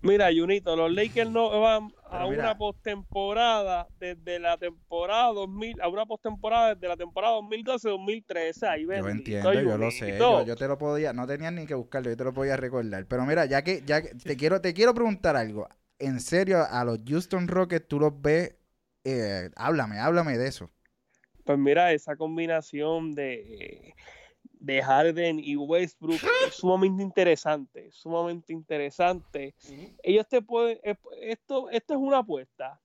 Mira, 0.03 0.29
Junito, 0.35 0.75
los 0.75 0.91
Lakers 0.91 1.29
no 1.29 1.61
van 1.61 1.93
a 2.09 2.25
una 2.25 2.57
postemporada 2.57 3.87
desde 3.99 4.39
la 4.39 4.57
temporada 4.57 5.31
2000, 5.31 5.79
a 5.79 5.87
una 5.89 6.07
postemporada 6.07 6.73
desde 6.73 6.87
la 6.87 6.97
temporada 6.97 7.37
2012-2013. 7.37 8.99
Yo 8.99 9.09
entiendo, 9.09 9.53
yo 9.53 9.77
lo 9.77 9.91
sé, 9.91 10.17
yo, 10.17 10.55
te 10.55 10.67
lo 10.67 10.77
podía, 10.79 11.13
no 11.13 11.27
tenías 11.27 11.53
ni 11.53 11.67
que 11.67 11.75
buscarlo, 11.75 12.09
yo 12.09 12.17
te 12.17 12.23
lo 12.23 12.33
podía 12.33 12.57
recordar. 12.57 13.05
Pero 13.05 13.25
mira, 13.27 13.45
ya 13.45 13.63
que, 13.63 13.83
ya 13.85 14.01
te 14.01 14.35
quiero, 14.35 14.59
te 14.59 14.73
quiero 14.73 14.95
preguntar 14.95 15.35
algo. 15.35 15.67
En 15.99 16.19
serio, 16.19 16.65
a 16.67 16.83
los 16.83 16.99
Houston 17.07 17.47
Rockets 17.47 17.87
tú 17.87 17.99
los 17.99 18.19
ves, 18.19 18.55
eh, 19.03 19.51
háblame, 19.55 19.99
háblame 19.99 20.35
de 20.39 20.47
eso. 20.47 20.71
Pues 21.43 21.59
mira, 21.59 21.91
esa 21.93 22.15
combinación 22.15 23.13
de 23.13 23.93
de 24.61 24.81
Harden 24.81 25.39
y 25.39 25.55
Westbrook 25.55 26.21
es 26.47 26.53
sumamente 26.53 27.03
interesante, 27.03 27.91
sumamente 27.91 28.53
interesante. 28.53 29.55
Ellos 30.03 30.27
te 30.27 30.41
pueden, 30.41 30.79
eh, 30.83 30.95
esto, 31.21 31.69
esto 31.69 31.93
es 31.93 31.99
una 31.99 32.19
apuesta. 32.19 32.79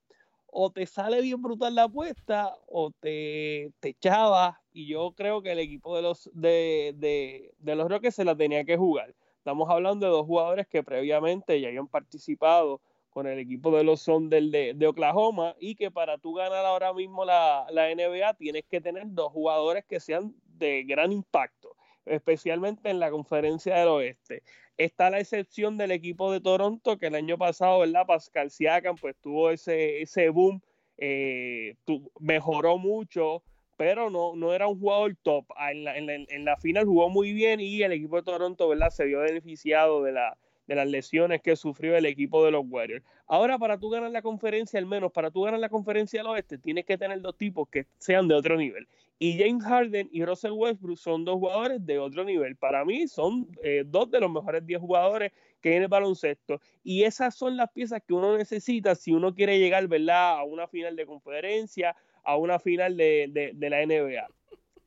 O 0.49 0.71
te 0.71 0.85
sale 0.87 1.21
bien 1.21 1.41
brutal 1.41 1.75
la 1.75 1.83
apuesta 1.83 2.55
o 2.67 2.91
te, 2.91 3.71
te 3.79 3.89
echaba. 3.89 4.61
Y 4.71 4.87
yo 4.87 5.11
creo 5.11 5.41
que 5.41 5.51
el 5.51 5.59
equipo 5.59 5.95
de 5.95 6.01
los, 6.01 6.31
de, 6.33 6.93
de, 6.97 7.53
de 7.59 7.75
los 7.75 7.87
Rockets 7.89 8.15
se 8.15 8.25
la 8.25 8.35
tenía 8.35 8.63
que 8.65 8.77
jugar. 8.77 9.13
Estamos 9.37 9.69
hablando 9.69 10.05
de 10.07 10.11
dos 10.11 10.25
jugadores 10.25 10.67
que 10.67 10.83
previamente 10.83 11.61
ya 11.61 11.67
habían 11.67 11.87
participado 11.87 12.81
con 13.11 13.27
el 13.27 13.39
equipo 13.39 13.75
de 13.75 13.83
los 13.83 14.01
Sonders 14.01 14.51
de, 14.51 14.73
de, 14.75 14.87
Oklahoma 14.87 15.55
y 15.59 15.75
que 15.75 15.89
para 15.89 16.17
tú 16.17 16.33
ganar 16.33 16.65
ahora 16.65 16.93
mismo 16.93 17.25
la, 17.25 17.65
la 17.71 17.87
NBA 17.93 18.33
tienes 18.35 18.63
que 18.65 18.79
tener 18.79 19.05
dos 19.07 19.31
jugadores 19.31 19.85
que 19.85 19.99
sean 19.99 20.35
de 20.57 20.83
gran 20.83 21.11
impacto, 21.11 21.75
especialmente 22.05 22.89
en 22.89 22.99
la 22.99 23.11
conferencia 23.11 23.75
del 23.75 23.87
oeste. 23.89 24.43
Está 24.77 25.09
la 25.09 25.19
excepción 25.19 25.77
del 25.77 25.91
equipo 25.91 26.31
de 26.31 26.41
Toronto, 26.41 26.97
que 26.97 27.07
el 27.07 27.15
año 27.15 27.37
pasado, 27.37 27.79
¿verdad? 27.79 28.05
Pascal 28.05 28.51
Siakam, 28.51 28.95
pues 28.95 29.15
tuvo 29.21 29.49
ese, 29.49 30.01
ese 30.01 30.29
boom, 30.29 30.61
eh, 30.97 31.75
mejoró 32.19 32.77
mucho, 32.77 33.43
pero 33.75 34.09
no, 34.09 34.35
no 34.35 34.53
era 34.53 34.67
un 34.67 34.79
jugador 34.79 35.15
top. 35.23 35.45
Ah, 35.55 35.71
en 35.71 35.83
la, 35.83 35.97
en, 35.97 36.45
la, 36.45 36.57
final 36.57 36.85
jugó 36.85 37.09
muy 37.09 37.33
bien 37.33 37.59
y 37.59 37.81
el 37.83 37.91
equipo 37.91 38.17
de 38.17 38.23
Toronto, 38.23 38.67
¿verdad? 38.67 38.89
Se 38.89 39.05
vio 39.05 39.19
beneficiado 39.19 40.03
de, 40.03 40.11
la, 40.11 40.37
de 40.67 40.75
las 40.75 40.87
lesiones 40.87 41.41
que 41.41 41.55
sufrió 41.55 41.95
el 41.95 42.05
equipo 42.05 42.43
de 42.45 42.51
los 42.51 42.65
Warriors. 42.67 43.03
Ahora, 43.25 43.57
para 43.57 43.79
tú 43.79 43.89
ganar 43.89 44.11
la 44.11 44.21
conferencia, 44.21 44.79
al 44.79 44.85
menos 44.85 45.11
para 45.11 45.31
tú 45.31 45.41
ganar 45.43 45.59
la 45.59 45.69
conferencia 45.69 46.19
del 46.19 46.27
oeste, 46.27 46.57
tienes 46.57 46.85
que 46.85 46.97
tener 46.97 47.21
dos 47.21 47.37
tipos 47.37 47.67
que 47.69 47.87
sean 47.97 48.27
de 48.27 48.35
otro 48.35 48.57
nivel. 48.57 48.87
Y 49.19 49.37
James 49.39 49.63
Harden 49.63 50.09
y 50.11 50.23
Russell 50.23 50.51
Westbrook 50.51 50.97
son 50.97 51.25
dos 51.25 51.37
jugadores 51.37 51.83
de 51.83 51.97
otro 51.97 52.23
nivel. 52.23 52.55
Para 52.55 52.85
mí 52.85 53.07
son 53.07 53.47
eh, 53.63 53.83
dos 53.85 54.11
de 54.11 54.19
los 54.19 54.31
mejores 54.31 54.65
10 54.65 54.79
jugadores 54.79 55.31
que 55.59 55.69
hay 55.69 55.75
en 55.77 55.83
el 55.83 55.87
baloncesto. 55.87 56.61
Y 56.83 57.03
esas 57.03 57.33
son 57.35 57.57
las 57.57 57.71
piezas 57.71 58.01
que 58.05 58.13
uno 58.13 58.37
necesita 58.37 58.93
si 58.93 59.13
uno 59.13 59.33
quiere 59.33 59.57
llegar 59.57 59.87
¿verdad? 59.87 60.37
a 60.37 60.43
una 60.43 60.67
final 60.67 60.95
de 60.95 61.07
conferencia, 61.07 61.95
a 62.23 62.37
una 62.37 62.59
final 62.59 62.95
de, 62.95 63.53
de, 63.55 63.69
la 63.69 63.83
NBA. 63.83 64.27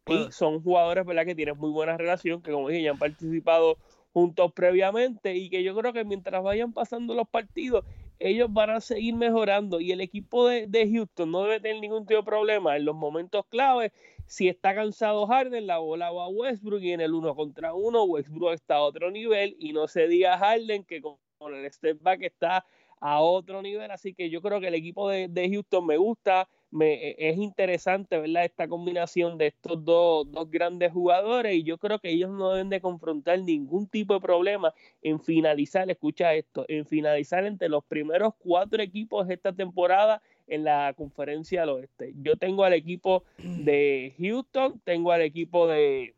Y 0.07 0.33
son 0.33 0.63
jugadores, 0.63 1.05
¿verdad? 1.05 1.25
Que 1.25 1.35
tienen 1.35 1.57
muy 1.57 1.71
buena 1.71 1.97
relación, 1.97 2.41
que 2.43 2.53
como 2.53 2.69
dije, 2.69 2.83
ya 2.83 2.91
han 2.93 2.99
participado 2.99 3.79
juntos 4.13 4.53
previamente 4.53 5.37
y 5.37 5.51
que 5.51 5.63
yo 5.63 5.75
creo 5.77 5.93
que 5.93 6.05
mientras 6.05 6.43
vayan 6.43 6.73
pasando 6.73 7.15
los 7.15 7.29
partidos, 7.29 7.85
ellos 8.19 8.53
van 8.53 8.71
a 8.71 8.81
seguir 8.81 9.15
mejorando 9.15 9.81
y 9.81 9.93
el 9.93 10.01
equipo 10.01 10.47
de, 10.47 10.91
Houston 10.93 11.31
no 11.31 11.43
debe 11.45 11.61
tener 11.61 11.81
ningún 11.81 12.07
tipo 12.07 12.21
de 12.21 12.27
problema 12.27 12.77
en 12.77 12.85
los 12.85 12.95
momentos 12.95 13.47
claves. 13.49 13.93
Si 14.27 14.49
está 14.49 14.75
cansado 14.75 15.27
Harden, 15.27 15.67
la 15.67 15.79
bola 15.79 16.11
va 16.11 16.25
a 16.25 16.29
Westbrook 16.29 16.83
y 16.83 16.93
en 16.93 17.01
el 17.01 17.15
uno 17.15 17.35
contra 17.35 17.73
uno 17.73 18.05
Westbrook 18.05 18.53
está 18.53 18.77
a 18.77 18.83
otro 18.83 19.11
nivel 19.11 19.57
y 19.59 19.73
no 19.73 19.89
se 19.89 20.07
diga 20.07 20.39
Harden 20.39 20.85
que 20.85 21.01
con, 21.01 21.17
el 21.55 21.73
step 21.73 22.03
back 22.03 22.23
está 22.23 22.65
a 23.01 23.21
otro 23.21 23.63
nivel. 23.63 23.91
Así 23.91 24.13
que 24.13 24.29
yo 24.29 24.43
creo 24.43 24.61
que 24.61 24.69
el 24.69 24.75
equipo 24.75 25.09
de, 25.09 25.29
de 25.29 25.49
Houston 25.51 25.87
me 25.87 25.97
gusta 25.97 26.47
me, 26.71 26.95
e, 26.95 27.31
es 27.31 27.39
interesante, 27.39 28.19
¿verdad? 28.19 28.45
Esta 28.45 28.69
combinación 28.69 29.39
de 29.39 29.49
estos 29.49 29.85
dos, 29.85 30.27
grandes 30.51 30.93
jugadores 30.93 31.55
y 31.55 31.63
yo 31.63 31.79
creo 31.79 31.99
que 31.99 32.11
ellos 32.11 32.31
no 32.31 32.53
deben 32.53 32.71
de 32.71 32.81
confrontar 32.81 33.41
ningún 33.41 33.87
tipo 33.87 34.15
de 34.15 34.21
problema 34.21 34.75
en 35.03 35.21
finalizar, 35.21 35.91
escucha 35.91 36.35
esto, 36.35 36.65
en 36.69 36.87
finalizar 36.87 37.45
entre 37.45 37.69
los 37.69 37.85
primeros 37.85 38.35
cuatro 38.39 38.83
equipos 38.83 39.27
de 39.29 39.35
esta 39.35 39.53
temporada 39.53 40.23
en 40.47 40.65
la 40.65 40.95
conferencia 40.97 41.61
del 41.61 41.71
oeste. 41.71 42.13
Yo 42.23 42.37
tengo 42.37 42.65
al 42.65 42.73
equipo 42.73 43.25
de 43.39 44.15
Houston, 44.19 44.81
tengo 44.85 45.13
al 45.13 45.23
equipo 45.23 45.69
de, 45.69 46.15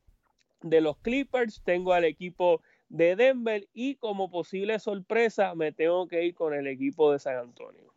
de 0.62 0.80
los 0.80 0.96
Clippers, 0.98 1.62
tengo 1.64 1.92
al 1.92 2.04
equipo 2.04 2.62
de 2.88 3.16
Denver 3.16 3.66
y 3.72 3.94
como 3.96 4.30
posible 4.30 4.78
sorpresa 4.78 5.54
me 5.54 5.72
tengo 5.72 6.06
que 6.08 6.24
ir 6.24 6.34
con 6.34 6.54
el 6.54 6.66
equipo 6.66 7.12
de 7.12 7.18
San 7.18 7.36
Antonio. 7.36 7.92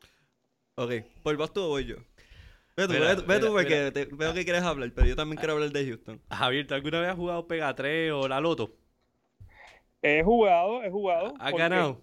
Ok, 0.75 0.91
por 1.23 1.37
vos 1.37 1.53
tú 1.53 1.67
voy 1.67 1.85
yo. 1.85 1.95
Ve 2.77 2.87
tú, 2.87 2.93
ve, 3.25 3.39
tú 3.39 3.53
porque 3.53 4.07
veo 4.11 4.33
que 4.33 4.43
quieres 4.43 4.63
hablar, 4.63 4.91
pero 4.93 5.07
yo 5.07 5.15
también 5.15 5.37
quiero 5.37 5.53
hablar 5.53 5.71
de 5.71 5.85
Houston. 5.85 6.21
Javier, 6.29 6.67
¿tú 6.67 6.73
alguna 6.73 6.99
vez 6.99 7.09
has 7.09 7.15
jugado 7.15 7.47
Pega 7.47 7.73
3 7.73 8.11
o 8.11 8.27
la 8.27 8.41
Loto? 8.41 8.75
He 10.01 10.21
jugado, 10.23 10.83
he 10.83 10.91
jugado. 10.91 11.33
¿Has 11.39 11.53
ganado? 11.53 12.01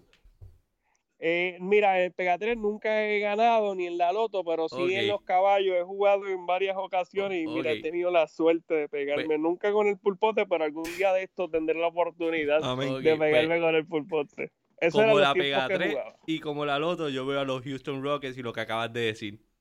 Eh, 1.19 1.57
mira, 1.61 2.03
en 2.03 2.11
Pega 2.11 2.39
3 2.39 2.57
nunca 2.57 3.05
he 3.05 3.19
ganado 3.19 3.75
ni 3.75 3.85
en 3.85 3.99
la 3.99 4.11
Loto, 4.11 4.43
pero 4.43 4.67
sí 4.67 4.95
en 4.95 5.09
los 5.09 5.21
caballos 5.21 5.75
he 5.75 5.83
jugado 5.83 6.27
en 6.27 6.47
varias 6.47 6.75
ocasiones 6.75 7.43
y 7.43 7.47
mira, 7.47 7.71
he 7.71 7.81
tenido 7.81 8.09
la 8.09 8.27
suerte 8.27 8.73
de 8.73 8.89
pegarme. 8.89 9.25
Pues 9.25 9.39
nunca 9.39 9.71
con 9.71 9.85
el 9.85 9.99
pulpote, 9.99 10.47
pero 10.47 10.63
algún 10.63 10.83
día 10.97 11.13
de 11.13 11.23
estos 11.23 11.51
tendré 11.51 11.79
la 11.79 11.87
oportunidad 11.87 12.61
de 12.61 13.17
pegarme 13.17 13.47
pues 13.47 13.61
con 13.61 13.75
el 13.75 13.85
pulpote. 13.85 14.51
Eso 14.81 14.97
como 14.97 15.19
la 15.19 15.35
Pega 15.35 15.67
3 15.67 15.97
y 16.25 16.39
como 16.39 16.65
la 16.65 16.79
Loto, 16.79 17.09
yo 17.09 17.27
veo 17.27 17.39
a 17.39 17.45
los 17.45 17.61
Houston 17.61 18.03
Rockets 18.03 18.39
y 18.39 18.41
lo 18.41 18.53
que 18.53 18.61
acabas 18.61 18.91
de 18.91 19.01
decir 19.01 19.52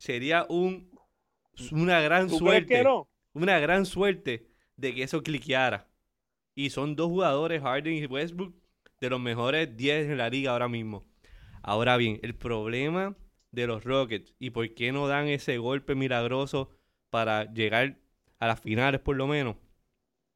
sería 0.00 0.46
un, 0.48 0.90
una 1.70 2.00
gran 2.00 2.30
suerte. 2.30 2.82
Una 3.32 3.60
gran 3.60 3.86
suerte 3.86 4.48
de 4.76 4.94
que 4.94 5.02
eso 5.04 5.22
cliqueara. 5.22 5.88
Y 6.54 6.70
son 6.70 6.96
dos 6.96 7.08
jugadores, 7.08 7.62
Harden 7.62 7.94
y 7.94 8.06
Westbrook, 8.06 8.54
de 8.98 9.10
los 9.10 9.20
mejores 9.20 9.76
10 9.76 10.10
en 10.10 10.18
la 10.18 10.30
liga 10.30 10.52
ahora 10.52 10.68
mismo. 10.68 11.06
Ahora 11.62 11.96
bien, 11.96 12.18
el 12.22 12.34
problema 12.34 13.14
de 13.52 13.66
los 13.66 13.84
Rockets 13.84 14.34
y 14.38 14.50
por 14.50 14.74
qué 14.74 14.90
no 14.90 15.06
dan 15.06 15.28
ese 15.28 15.58
golpe 15.58 15.94
milagroso 15.94 16.70
para 17.10 17.52
llegar 17.52 17.98
a 18.38 18.46
las 18.46 18.60
finales 18.60 19.00
por 19.00 19.16
lo 19.16 19.26
menos, 19.26 19.56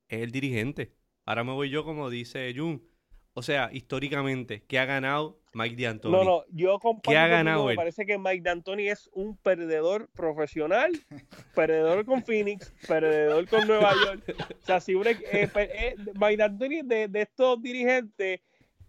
es 0.09 0.23
el 0.23 0.31
dirigente. 0.31 0.95
Ahora 1.25 1.43
me 1.43 1.53
voy 1.53 1.71
yo 1.71 1.85
como 1.85 2.11
dice 2.11 2.53
Jun. 2.55 2.87
O 3.33 3.43
sea, 3.43 3.71
históricamente, 3.73 4.63
¿qué 4.67 4.79
ha 4.79 4.85
ganado 4.85 5.41
Mike 5.55 5.83
D'Antoni? 5.83 6.17
No, 6.17 6.25
no, 6.25 6.45
yo 6.51 6.79
comparto 6.79 7.11
¿Qué 7.11 7.17
ha 7.17 7.27
ganado 7.29 7.67
Me 7.67 7.75
parece 7.75 8.05
que 8.05 8.19
Mike 8.19 8.43
D'Antoni 8.43 8.89
es 8.89 9.09
un 9.13 9.37
perdedor 9.37 10.09
profesional, 10.15 10.93
perdedor 11.55 12.05
con 12.05 12.23
Phoenix, 12.25 12.75
perdedor 12.87 13.49
con 13.49 13.67
Nueva 13.67 13.93
York. 14.05 14.35
O 14.63 14.67
sea, 14.67 14.81
si 14.81 14.93
eh, 14.93 15.49
eh, 15.55 15.97
Mike 16.15 16.37
D'Antoni 16.37 16.83
de, 16.83 17.09
de 17.09 17.23
estos 17.23 17.63
dirigentes 17.63 18.41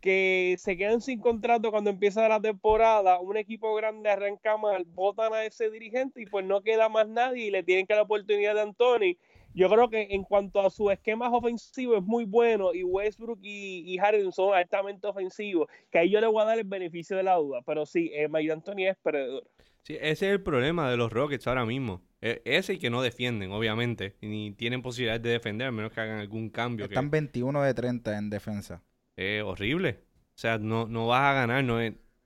que 0.06 0.56
se 0.60 0.78
quedan 0.78 1.01
sin 1.01 1.19
contrato 1.19 1.71
cuando 1.71 1.89
empieza 1.89 2.28
la 2.28 2.39
temporada, 2.39 3.19
un 3.19 3.38
equipo 3.38 3.73
grande 3.73 4.10
arranca 4.10 4.56
mal, 4.56 4.86
votan 4.86 5.34
a 5.34 5.45
ese 5.45 5.71
dirigente 5.71 6.21
y 6.21 6.28
pues 6.28 6.45
no 6.45 6.62
queda 6.62 6.89
más 6.89 7.08
nadie 7.08 7.45
y 7.45 7.51
le 7.51 7.63
tienen 7.63 7.88
que 7.88 7.93
dar 7.93 8.01
la 8.01 8.04
oportunidad 8.04 8.54
de 8.54 8.62
Anthony 8.62 9.17
yo 9.55 9.69
creo 9.69 9.89
que 9.89 10.07
en 10.11 10.23
cuanto 10.23 10.59
a 10.59 10.69
su 10.69 10.91
esquemas 10.91 11.29
ofensivos 11.31 11.99
es 11.99 12.03
muy 12.03 12.25
bueno 12.25 12.73
y 12.73 12.83
Westbrook 12.83 13.39
y, 13.41 13.97
Harden 13.97 14.31
son 14.31 14.53
altamente 14.53 15.07
ofensivos, 15.07 15.67
que 15.89 15.99
ahí 15.99 16.09
yo 16.09 16.19
le 16.19 16.27
voy 16.27 16.41
a 16.41 16.45
dar 16.45 16.59
el 16.59 16.65
beneficio 16.65 17.15
de 17.15 17.23
la 17.23 17.35
duda, 17.35 17.61
pero 17.65 17.85
sí, 17.85 18.11
eh, 18.13 18.27
Mike 18.27 18.51
Anthony 18.51 18.87
es 18.89 18.97
perdedor. 18.97 19.43
Sí, 19.83 19.93
ese 19.95 20.27
es 20.27 20.33
el 20.33 20.41
problema 20.41 20.89
de 20.89 20.97
los 20.97 21.13
Rockets 21.13 21.47
ahora 21.47 21.65
mismo. 21.65 22.01
E, 22.19 22.41
ese 22.43 22.73
y 22.73 22.79
que 22.79 22.89
no 22.89 23.01
defienden, 23.01 23.51
obviamente, 23.51 24.15
ni 24.21 24.51
tienen 24.51 24.81
posibilidad 24.81 25.19
de 25.19 25.29
defender, 25.29 25.67
a 25.67 25.71
menos 25.71 25.93
que 25.93 26.01
hagan 26.01 26.19
algún 26.19 26.49
cambio. 26.49 26.85
Están 26.85 27.11
21 27.11 27.61
de 27.61 27.73
30 27.73 28.17
en 28.17 28.29
defensa. 28.29 28.83
Es 29.15 29.43
horrible. 29.43 29.99
O 30.35 30.37
sea, 30.37 30.57
no, 30.57 30.87
no 30.87 31.07
vas 31.07 31.21
a 31.21 31.33
ganar, 31.33 31.63
no, 31.63 31.79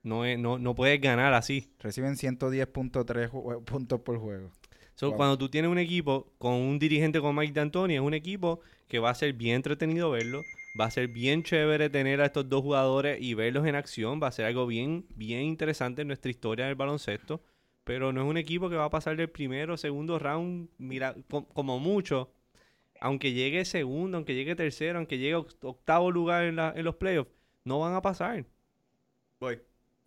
no, 0.03 0.37
no, 0.37 0.57
no 0.57 0.75
puedes 0.75 0.99
ganar 1.01 1.33
así. 1.33 1.75
Reciben 1.79 2.15
110.3 2.15 3.63
puntos 3.65 3.99
por 4.01 4.17
juego. 4.17 4.51
Cuando 5.07 5.38
tú 5.38 5.49
tienes 5.49 5.71
un 5.71 5.77
equipo 5.77 6.31
con 6.38 6.53
un 6.53 6.77
dirigente 6.77 7.19
como 7.19 7.33
Mike 7.33 7.53
D'Antoni, 7.53 7.95
es 7.95 8.01
un 8.01 8.13
equipo 8.13 8.59
que 8.88 8.99
va 8.99 9.12
a 9.12 9.15
ser 9.15 9.33
bien 9.33 9.55
entretenido 9.55 10.12
verlo. 10.12 10.43
Va 10.79 10.85
a 10.85 10.91
ser 10.91 11.07
bien 11.07 11.43
chévere 11.43 11.89
tener 11.89 12.21
a 12.21 12.25
estos 12.25 12.49
dos 12.49 12.62
jugadores 12.62 13.17
y 13.21 13.33
verlos 13.33 13.65
en 13.65 13.75
acción. 13.75 14.19
Va 14.21 14.27
a 14.27 14.31
ser 14.31 14.45
algo 14.45 14.67
bien, 14.67 15.05
bien 15.15 15.41
interesante 15.43 16.01
en 16.01 16.07
nuestra 16.07 16.29
historia 16.29 16.65
del 16.65 16.75
baloncesto. 16.75 17.41
Pero 17.85 18.12
no 18.12 18.21
es 18.21 18.27
un 18.27 18.38
equipo 18.38 18.69
que 18.69 18.75
va 18.75 18.85
a 18.85 18.89
pasar 18.89 19.15
del 19.15 19.29
primero 19.29 19.73
o 19.73 19.77
segundo 19.77 20.19
round, 20.19 20.69
mira, 20.77 21.15
como 21.53 21.79
mucho. 21.79 22.31
Aunque 22.99 23.31
llegue 23.31 23.63
segundo, 23.63 24.17
aunque 24.17 24.35
llegue 24.35 24.55
tercero, 24.55 24.99
aunque 24.99 25.17
llegue 25.17 25.35
octavo 25.35 26.12
lugar 26.12 26.43
en, 26.43 26.59
en 26.59 26.83
los 26.83 26.95
playoffs, 26.95 27.31
no 27.63 27.79
van 27.79 27.95
a 27.95 28.01
pasar. 28.01 28.45
Voy. 29.39 29.59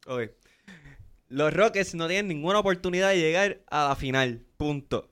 Ok. 0.06 0.30
Los 1.28 1.54
Rockets 1.54 1.94
no 1.94 2.08
tienen 2.08 2.28
ninguna 2.28 2.58
oportunidad 2.58 3.08
de 3.08 3.18
llegar 3.18 3.62
a 3.68 3.88
la 3.88 3.96
final. 3.96 4.44
Punto. 4.62 5.08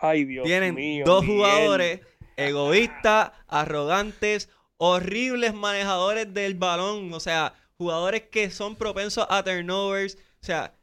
Ay, 0.00 0.24
Dios 0.24 0.46
Tienen 0.46 1.04
dos 1.04 1.24
jugadores 1.24 2.00
egoístas, 2.36 3.32
arrogantes, 3.46 4.48
horribles 4.78 5.52
manejadores 5.52 6.32
del 6.32 6.54
balón. 6.54 7.12
O 7.12 7.20
sea, 7.20 7.54
jugadores 7.76 8.22
que 8.30 8.50
son 8.50 8.74
propensos 8.74 9.26
a 9.28 9.42
turnovers. 9.42 10.16
O 10.40 10.46
sea, 10.46 10.74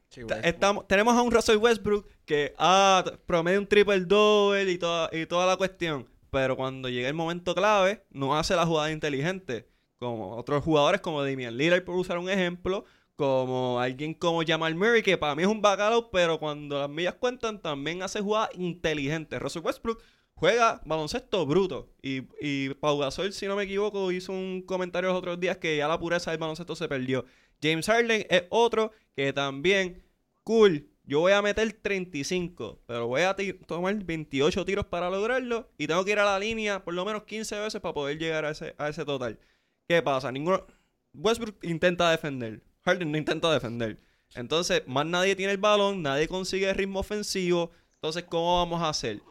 estamos, 0.43 0.87
tenemos 0.87 1.15
a 1.15 1.23
un 1.23 1.31
Russell 1.31 1.57
Westbrook 1.57 2.07
que 2.25 2.53
ah, 2.59 3.03
promete 3.25 3.57
un 3.57 3.67
triple 3.67 3.99
double 4.01 4.71
y 4.71 4.77
toda, 4.77 5.09
y 5.11 5.25
toda 5.25 5.47
la 5.47 5.57
cuestión. 5.57 6.07
Pero 6.29 6.55
cuando 6.55 6.89
llega 6.89 7.07
el 7.07 7.15
momento 7.15 7.55
clave, 7.55 8.03
no 8.11 8.37
hace 8.37 8.55
la 8.55 8.65
jugada 8.65 8.91
inteligente. 8.91 9.67
Como 9.97 10.35
otros 10.35 10.63
jugadores 10.63 11.01
como 11.01 11.23
Damian 11.23 11.57
Lillard, 11.57 11.83
por 11.83 11.95
usar 11.95 12.17
un 12.17 12.29
ejemplo, 12.29 12.85
como 13.15 13.79
alguien 13.79 14.13
como 14.13 14.43
Jamal 14.45 14.75
Murray, 14.75 15.03
que 15.03 15.17
para 15.17 15.35
mí 15.35 15.43
es 15.43 15.47
un 15.49 15.61
bacalao, 15.61 16.09
pero 16.11 16.39
cuando 16.39 16.79
las 16.79 16.89
millas 16.89 17.15
cuentan, 17.15 17.61
también 17.61 18.01
hace 18.03 18.21
jugadas 18.21 18.49
inteligentes. 18.55 19.39
Russell 19.39 19.63
Westbrook 19.63 20.01
juega 20.35 20.81
baloncesto 20.85 21.45
bruto. 21.45 21.89
Y, 22.01 22.23
y 22.41 22.73
Pau 22.75 22.97
Gasol, 22.97 23.33
si 23.33 23.47
no 23.47 23.55
me 23.55 23.63
equivoco, 23.63 24.11
hizo 24.11 24.31
un 24.33 24.63
comentario 24.63 25.09
los 25.09 25.17
otros 25.17 25.39
días 25.39 25.57
que 25.57 25.77
ya 25.77 25.87
la 25.87 25.99
pureza 25.99 26.31
del 26.31 26.39
baloncesto 26.39 26.75
se 26.75 26.87
perdió. 26.87 27.25
James 27.61 27.85
Harden 27.87 28.25
es 28.29 28.43
otro 28.49 28.91
que 29.15 29.31
también, 29.31 30.03
cool, 30.43 30.89
yo 31.05 31.19
voy 31.19 31.33
a 31.33 31.41
meter 31.41 31.71
35, 31.73 32.81
pero 32.85 33.07
voy 33.07 33.21
a 33.21 33.35
tomar 33.67 33.95
28 34.03 34.65
tiros 34.65 34.85
para 34.85 35.09
lograrlo 35.09 35.69
y 35.77 35.87
tengo 35.87 36.03
que 36.05 36.11
ir 36.11 36.19
a 36.19 36.25
la 36.25 36.39
línea 36.39 36.83
por 36.83 36.93
lo 36.93 37.03
menos 37.05 37.23
15 37.23 37.59
veces 37.59 37.81
para 37.81 37.93
poder 37.93 38.17
llegar 38.17 38.45
a 38.45 38.51
ese, 38.51 38.73
a 38.77 38.89
ese 38.89 39.05
total. 39.05 39.39
¿Qué 39.87 40.01
pasa? 40.01 40.31
Ninguno... 40.31 40.65
Westbrook 41.13 41.63
intenta 41.63 42.09
defender. 42.09 42.63
Harden 42.85 43.11
no 43.11 43.17
intenta 43.17 43.51
defender. 43.51 43.99
Entonces, 44.35 44.83
más 44.87 45.05
nadie 45.05 45.35
tiene 45.35 45.51
el 45.53 45.57
balón, 45.57 46.01
nadie 46.01 46.27
consigue 46.27 46.69
el 46.69 46.75
ritmo 46.75 46.99
ofensivo. 46.99 47.71
Entonces, 47.95 48.23
¿cómo 48.23 48.57
vamos 48.57 48.81
a 48.81 48.89
hacer? 48.89 49.21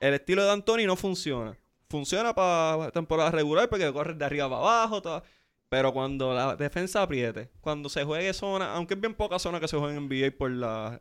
El 0.00 0.14
estilo 0.14 0.44
de 0.44 0.50
Anthony 0.50 0.86
no 0.86 0.96
funciona. 0.96 1.56
Funciona 1.88 2.34
para 2.34 2.90
temporada 2.90 3.30
regular 3.30 3.68
porque 3.68 3.92
corre 3.92 4.14
de 4.14 4.24
arriba 4.24 4.48
para 4.48 4.60
abajo. 4.60 5.22
Pero 5.68 5.92
cuando 5.92 6.34
la 6.34 6.56
defensa 6.56 7.02
apriete, 7.02 7.50
cuando 7.60 7.88
se 7.88 8.04
juegue 8.04 8.32
zona, 8.32 8.74
aunque 8.74 8.94
es 8.94 9.00
bien 9.00 9.14
poca 9.14 9.38
zona 9.38 9.60
que 9.60 9.68
se 9.68 9.76
juega 9.76 9.94
en 9.94 10.08
NBA 10.08 10.36
por 10.36 10.50
la 10.50 11.00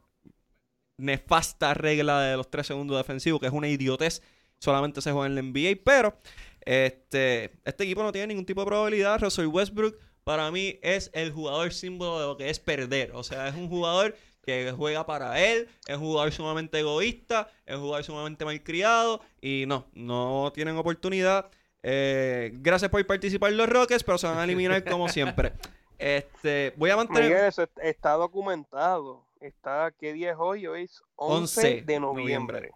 nefasta 0.98 1.74
regla 1.74 2.22
de 2.22 2.38
los 2.38 2.50
tres 2.52 2.68
segundos 2.68 2.98
defensivos, 2.98 3.40
que 3.40 3.48
es 3.48 3.54
una 3.54 3.68
idiotez, 3.68 4.22
solamente 4.60 5.02
se 5.02 5.12
juega 5.12 5.28
en 5.28 5.36
la 5.36 5.42
NBA. 5.42 5.82
Pero 5.84 6.20
este, 6.62 7.60
este 7.66 7.84
equipo 7.84 8.04
no 8.04 8.12
tiene 8.12 8.28
ningún 8.28 8.46
tipo 8.46 8.62
de 8.62 8.68
probabilidad. 8.68 9.20
Russell 9.22 9.48
Westbrook 9.48 9.98
para 10.30 10.52
mí 10.52 10.78
es 10.84 11.10
el 11.15 11.32
jugador 11.32 11.74
símbolo 11.74 12.20
de 12.20 12.28
lo 12.28 12.38
que 12.38 12.52
es 12.52 12.60
perder. 12.60 13.13
O 13.15 13.24
sea, 13.24 13.48
es 13.48 13.56
un 13.56 13.68
jugador 13.68 14.15
que 14.44 14.72
juega 14.78 15.04
para 15.04 15.44
él, 15.44 15.68
es 15.88 15.98
un 15.98 16.04
jugador 16.04 16.32
sumamente 16.32 16.78
egoísta, 16.78 17.50
es 17.65 17.74
un 17.74 17.82
jugador 17.82 18.04
sumamente 18.04 18.46
malcriado 18.46 19.22
y 19.42 19.63
no, 19.65 19.88
no 19.94 20.52
tienen 20.54 20.78
oportunidad. 20.78 21.50
Eh, 21.82 22.52
gracias 22.62 22.92
por 22.92 23.04
participar 23.08 23.50
en 23.50 23.58
los 23.58 23.70
Rockets, 23.70 24.04
pero 24.04 24.20
se 24.20 24.28
van 24.28 24.38
a 24.38 24.44
eliminar 24.44 24.84
como 24.84 25.10
siempre. 25.10 25.54
Este, 25.98 26.76
voy 26.78 26.92
a 26.92 26.98
mantener. 26.98 27.46
eso 27.46 27.68
está 27.82 28.12
documentado. 28.12 29.26
Está, 29.42 29.92
¿qué 29.98 30.13
día 30.13 30.34
es 30.34 30.38
hoy? 30.38 30.68
Hoy 30.68 30.84
es 30.84 31.02
11, 31.15 31.82
de 31.82 32.00
noviembre. 32.00 32.70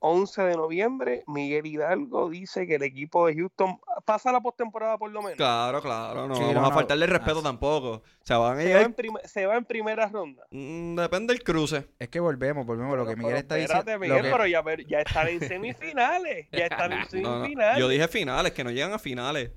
11 0.00 0.42
de 0.42 0.56
noviembre, 0.56 1.24
Miguel 1.26 1.66
Hidalgo 1.66 2.30
dice 2.30 2.66
que 2.66 2.76
el 2.76 2.82
equipo 2.82 3.26
de 3.26 3.34
Houston 3.34 3.78
pasa 4.04 4.32
la 4.32 4.40
postemporada 4.40 4.96
por 4.96 5.10
lo 5.10 5.20
menos. 5.20 5.36
Claro, 5.36 5.82
claro, 5.82 6.26
no 6.26 6.34
vamos 6.34 6.70
a 6.70 6.74
faltarle 6.74 7.06
respeto 7.06 7.42
tampoco. 7.42 8.02
Se, 8.22 8.34
van 8.34 8.58
a 8.58 8.62
se, 8.62 8.74
va 8.74 8.80
en 8.80 8.96
se, 9.24 9.46
va 9.46 9.56
en 9.56 9.64
primera 9.64 10.06
ronda. 10.08 10.44
Mm, 10.50 10.96
depende 10.96 11.34
del 11.34 11.42
cruce. 11.42 11.86
Es 11.98 12.08
que 12.08 12.18
volvemos, 12.18 12.64
volvemos. 12.64 12.96
lo 12.96 13.06
que 13.06 13.16
Miguel 13.16 13.36
está 13.36 13.56
diciendo. 13.56 13.98
Miguel, 13.98 14.26
pero 14.30 14.46
ya, 14.46 14.64
ya, 14.88 15.00
están 15.00 15.28
en 15.28 15.40
semifinales. 15.40 16.48
Ya 16.50 16.66
están 16.66 16.92
en 16.92 17.06
semifinales. 17.10 17.78
yo 17.78 17.88
dije 17.88 18.08
finales, 18.08 18.52
que 18.52 18.64
no 18.64 18.70
llegan 18.70 18.92
a 18.92 18.98
finales. 18.98 19.50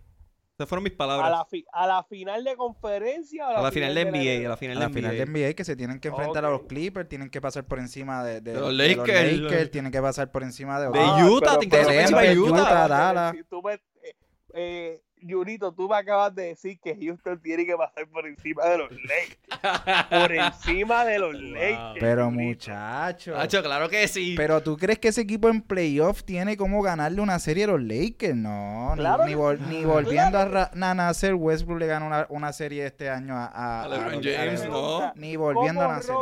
Esas 0.55 0.69
fueron 0.69 0.83
mis 0.83 0.93
palabras. 0.93 1.27
A 1.71 1.87
la, 1.87 2.03
final 2.03 2.43
de 2.43 2.55
conferencia. 2.55 3.47
A 3.47 3.61
la, 3.61 3.71
final, 3.71 3.95
de 3.95 4.05
NBA. 4.05 4.45
a 4.45 4.49
la 4.49 4.57
final, 4.57 4.77
de, 4.77 4.85
NBA. 4.85 4.93
final 4.93 5.17
de 5.17 5.25
NBA 5.25 5.53
que 5.55 5.63
se 5.63 5.75
tienen 5.75 5.99
que 5.99 6.09
enfrentar 6.09 6.45
a 6.45 6.51
los 6.51 6.63
Clippers, 6.63 7.09
tienen 7.09 7.31
que 7.31 7.41
pasar 7.41 7.65
por 7.65 7.79
encima 7.79 8.23
de, 8.23 8.39
de, 8.39 8.53
los, 8.53 8.71
Lakers, 8.71 9.71
tienen 9.71 9.91
que 9.91 9.99
pasar 9.99 10.31
por 10.31 10.43
encima 10.43 10.79
de, 10.79 10.91
de 10.91 11.23
Utah, 11.23 11.57
tienen 11.57 11.69
que 11.71 11.77
pasar 11.77 11.93
por 11.93 12.01
encima 12.01 12.21
de 12.21 12.39
Utah. 12.39 12.87
Dallas. 12.87 13.35
Eh, 13.35 14.15
eh, 14.53 15.01
Junito, 15.27 15.71
tú 15.71 15.87
me 15.87 15.95
acabas 15.95 16.33
de 16.35 16.47
decir 16.47 16.79
que 16.79 16.95
Houston 16.95 17.39
tiene 17.41 17.65
que 17.65 17.75
pasar 17.75 18.07
por 18.07 18.27
encima 18.27 18.65
de 18.65 18.77
los 18.77 18.91
Lakers. 18.91 20.09
por 20.09 20.31
encima 20.31 21.05
de 21.05 21.19
los 21.19 21.33
Lakers. 21.41 21.99
Pero 21.99 22.31
muchacho. 22.31 23.33
claro 23.63 23.89
que 23.89 24.07
sí. 24.07 24.35
Pero 24.37 24.61
tú 24.61 24.77
crees 24.77 24.99
que 24.99 25.09
ese 25.09 25.21
equipo 25.21 25.49
en 25.49 25.61
playoff 25.61 26.23
tiene 26.23 26.57
como 26.57 26.81
ganarle 26.81 27.21
una 27.21 27.39
serie 27.39 27.65
a 27.65 27.67
los 27.67 27.81
Lakers? 27.81 28.35
No, 28.35 28.95
ni, 28.95 29.85
volviendo 29.85 30.39
a, 30.39 30.93
nacer, 30.93 31.35
Westbrook 31.35 31.79
le 31.79 31.87
ganó 31.87 32.07
una, 32.07 32.27
una, 32.29 32.53
serie 32.53 32.85
este 32.85 33.09
año 33.09 33.33
a, 33.35 33.87
LeBron 33.89 34.23
James, 34.23 34.67
no. 34.67 35.13
Ni 35.15 35.35
volviendo 35.35 35.81
a 35.81 35.87
nacer. 35.87 36.15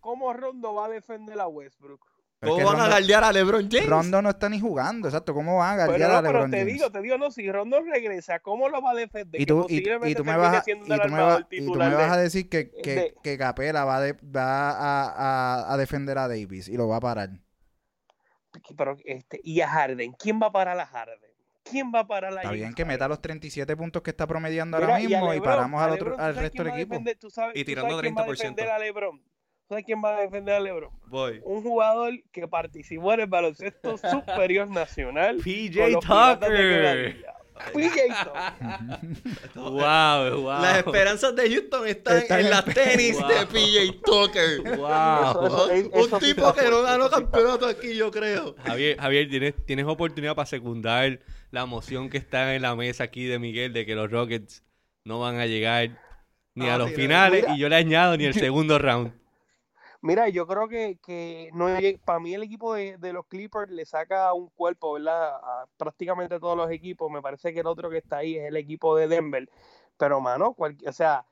¿Cómo 0.00 0.32
Rondo 0.32 0.74
va 0.74 0.86
a 0.86 0.88
defender 0.88 1.40
a 1.40 1.48
Westbrook? 1.48 2.13
¿Cómo 2.44 2.64
van 2.64 2.80
a 2.80 2.88
galdear 2.88 3.24
a 3.24 3.32
LeBron 3.32 3.68
James? 3.70 3.88
Rondo 3.88 4.22
no 4.22 4.30
está 4.30 4.48
ni 4.48 4.60
jugando, 4.60 5.08
exacto. 5.08 5.34
¿Cómo 5.34 5.58
van 5.58 5.74
a 5.74 5.86
galdear 5.86 6.10
a 6.10 6.22
LeBron 6.22 6.50
pero 6.50 6.64
te 6.64 6.70
digo, 6.70 6.90
te 6.90 7.02
digo, 7.02 7.18
no, 7.18 7.30
si 7.30 7.50
Rondo 7.50 7.80
regresa, 7.80 8.40
¿cómo 8.40 8.68
lo 8.68 8.82
va 8.82 8.92
a 8.92 8.94
defender? 8.94 9.40
Y 9.40 9.46
tú, 9.46 9.66
y, 9.68 9.82
tú 10.14 10.24
me 10.24 10.36
vas, 10.36 10.66
y 10.66 11.64
tú 11.64 11.74
me, 11.74 11.88
vas 11.94 12.12
a 12.12 12.16
decir 12.16 12.48
que, 12.48 12.70
que, 12.70 13.14
que 13.22 13.38
Capela 13.38 13.84
va, 13.84 14.00
va 14.00 14.70
a, 14.70 15.72
a, 15.72 15.76
defender 15.76 16.18
a 16.18 16.28
Davis 16.28 16.68
y 16.68 16.76
lo 16.76 16.88
va 16.88 16.96
a 16.96 17.00
parar. 17.00 17.30
Pero, 18.76 18.96
este, 19.04 19.40
y 19.42 19.60
a 19.60 19.68
Harden, 19.68 20.12
¿quién 20.12 20.40
va 20.40 20.46
a 20.46 20.52
parar 20.52 20.78
a 20.78 20.86
Harden? 20.86 21.34
¿Quién 21.64 21.90
va 21.94 22.00
a 22.00 22.06
parar 22.06 22.32
a 22.32 22.36
Está 22.36 22.52
bien 22.52 22.74
que 22.74 22.84
meta 22.84 23.08
los 23.08 23.20
37 23.20 23.74
puntos 23.76 24.02
que 24.02 24.10
está 24.10 24.26
promediando 24.26 24.76
ahora 24.76 24.98
mismo 24.98 25.32
y, 25.32 25.40
paramos 25.40 25.80
al, 25.80 25.92
otro, 25.92 26.18
al 26.18 26.36
resto 26.36 26.62
del 26.62 26.74
equipo. 26.74 27.02
y 27.54 27.64
tirando 27.64 28.00
30%. 28.00 28.54
¿Sabes 29.68 29.84
quién 29.86 30.02
va 30.04 30.16
a 30.16 30.20
defender 30.20 30.56
a 30.56 30.60
LeBron? 30.60 30.90
Voy. 31.06 31.40
Un 31.42 31.62
jugador 31.62 32.12
que 32.32 32.46
participó 32.46 33.14
en 33.14 33.20
el 33.20 33.26
baloncesto 33.26 33.96
superior 34.10 34.68
nacional. 34.68 35.38
PJ 35.38 36.00
Tucker. 36.00 37.24
PJ 37.72 38.00
Tucker. 38.24 39.54
wow, 39.54 40.42
wow. 40.42 40.60
Las 40.60 40.78
esperanzas 40.78 41.34
de 41.34 41.48
Houston 41.48 41.86
están, 41.86 42.24
en 42.28 42.50
las 42.50 42.64
tenis 42.66 43.16
de 43.16 43.46
PJ 43.46 44.00
Tucker. 44.04 44.76
Wow. 44.76 45.70
Un 45.92 46.20
tipo 46.20 46.52
que 46.52 46.68
no 46.68 46.82
ganó 46.82 47.08
campeonato 47.08 47.66
aquí, 47.66 47.96
yo 47.96 48.10
creo. 48.10 48.54
Javier, 48.66 48.98
Javier 48.98 49.28
tienes, 49.30 49.54
tienes 49.64 49.86
oportunidad 49.86 50.34
para 50.34 50.46
secundar 50.46 51.20
la 51.50 51.62
emoción 51.62 52.10
que 52.10 52.18
está 52.18 52.54
en 52.54 52.62
la 52.62 52.76
mesa 52.76 53.04
aquí 53.04 53.24
de 53.24 53.38
Miguel 53.38 53.72
de 53.72 53.86
que 53.86 53.94
los 53.94 54.10
Rockets 54.10 54.62
no 55.04 55.20
van 55.20 55.38
a 55.38 55.46
llegar 55.46 55.98
ni 56.54 56.68
a 56.68 56.76
los 56.76 56.90
finales 56.90 57.46
y 57.54 57.58
yo 57.58 57.68
le 57.68 57.76
añado 57.76 58.16
ni 58.16 58.24
el 58.24 58.34
segundo 58.34 58.78
round. 58.78 59.23
Mira, 60.04 60.28
yo 60.28 60.46
creo 60.46 60.68
que, 60.68 60.98
que 61.02 61.48
no 61.54 61.66
para 62.04 62.20
mí 62.20 62.34
el 62.34 62.42
equipo 62.42 62.74
de, 62.74 62.98
los 63.14 63.24
Clippers 63.24 63.72
le 63.72 63.86
saca 63.86 64.34
un 64.34 64.50
cuerpo, 64.50 64.92
¿verdad? 64.92 65.36
A 65.36 65.66
prácticamente 65.78 66.38
todos 66.38 66.58
los 66.58 66.70
equipos. 66.70 67.10
Me 67.10 67.22
parece 67.22 67.54
que 67.54 67.60
el 67.60 67.66
otro 67.66 67.88
que 67.88 67.96
está 67.96 68.18
ahí 68.18 68.36
es 68.36 68.48
el 68.48 68.58
equipo 68.58 68.94
de 68.96 69.08
Denver. 69.08 69.48
Pero, 69.96 70.20
mano, 70.20 70.54
o 70.58 70.92
sea, 70.92 71.24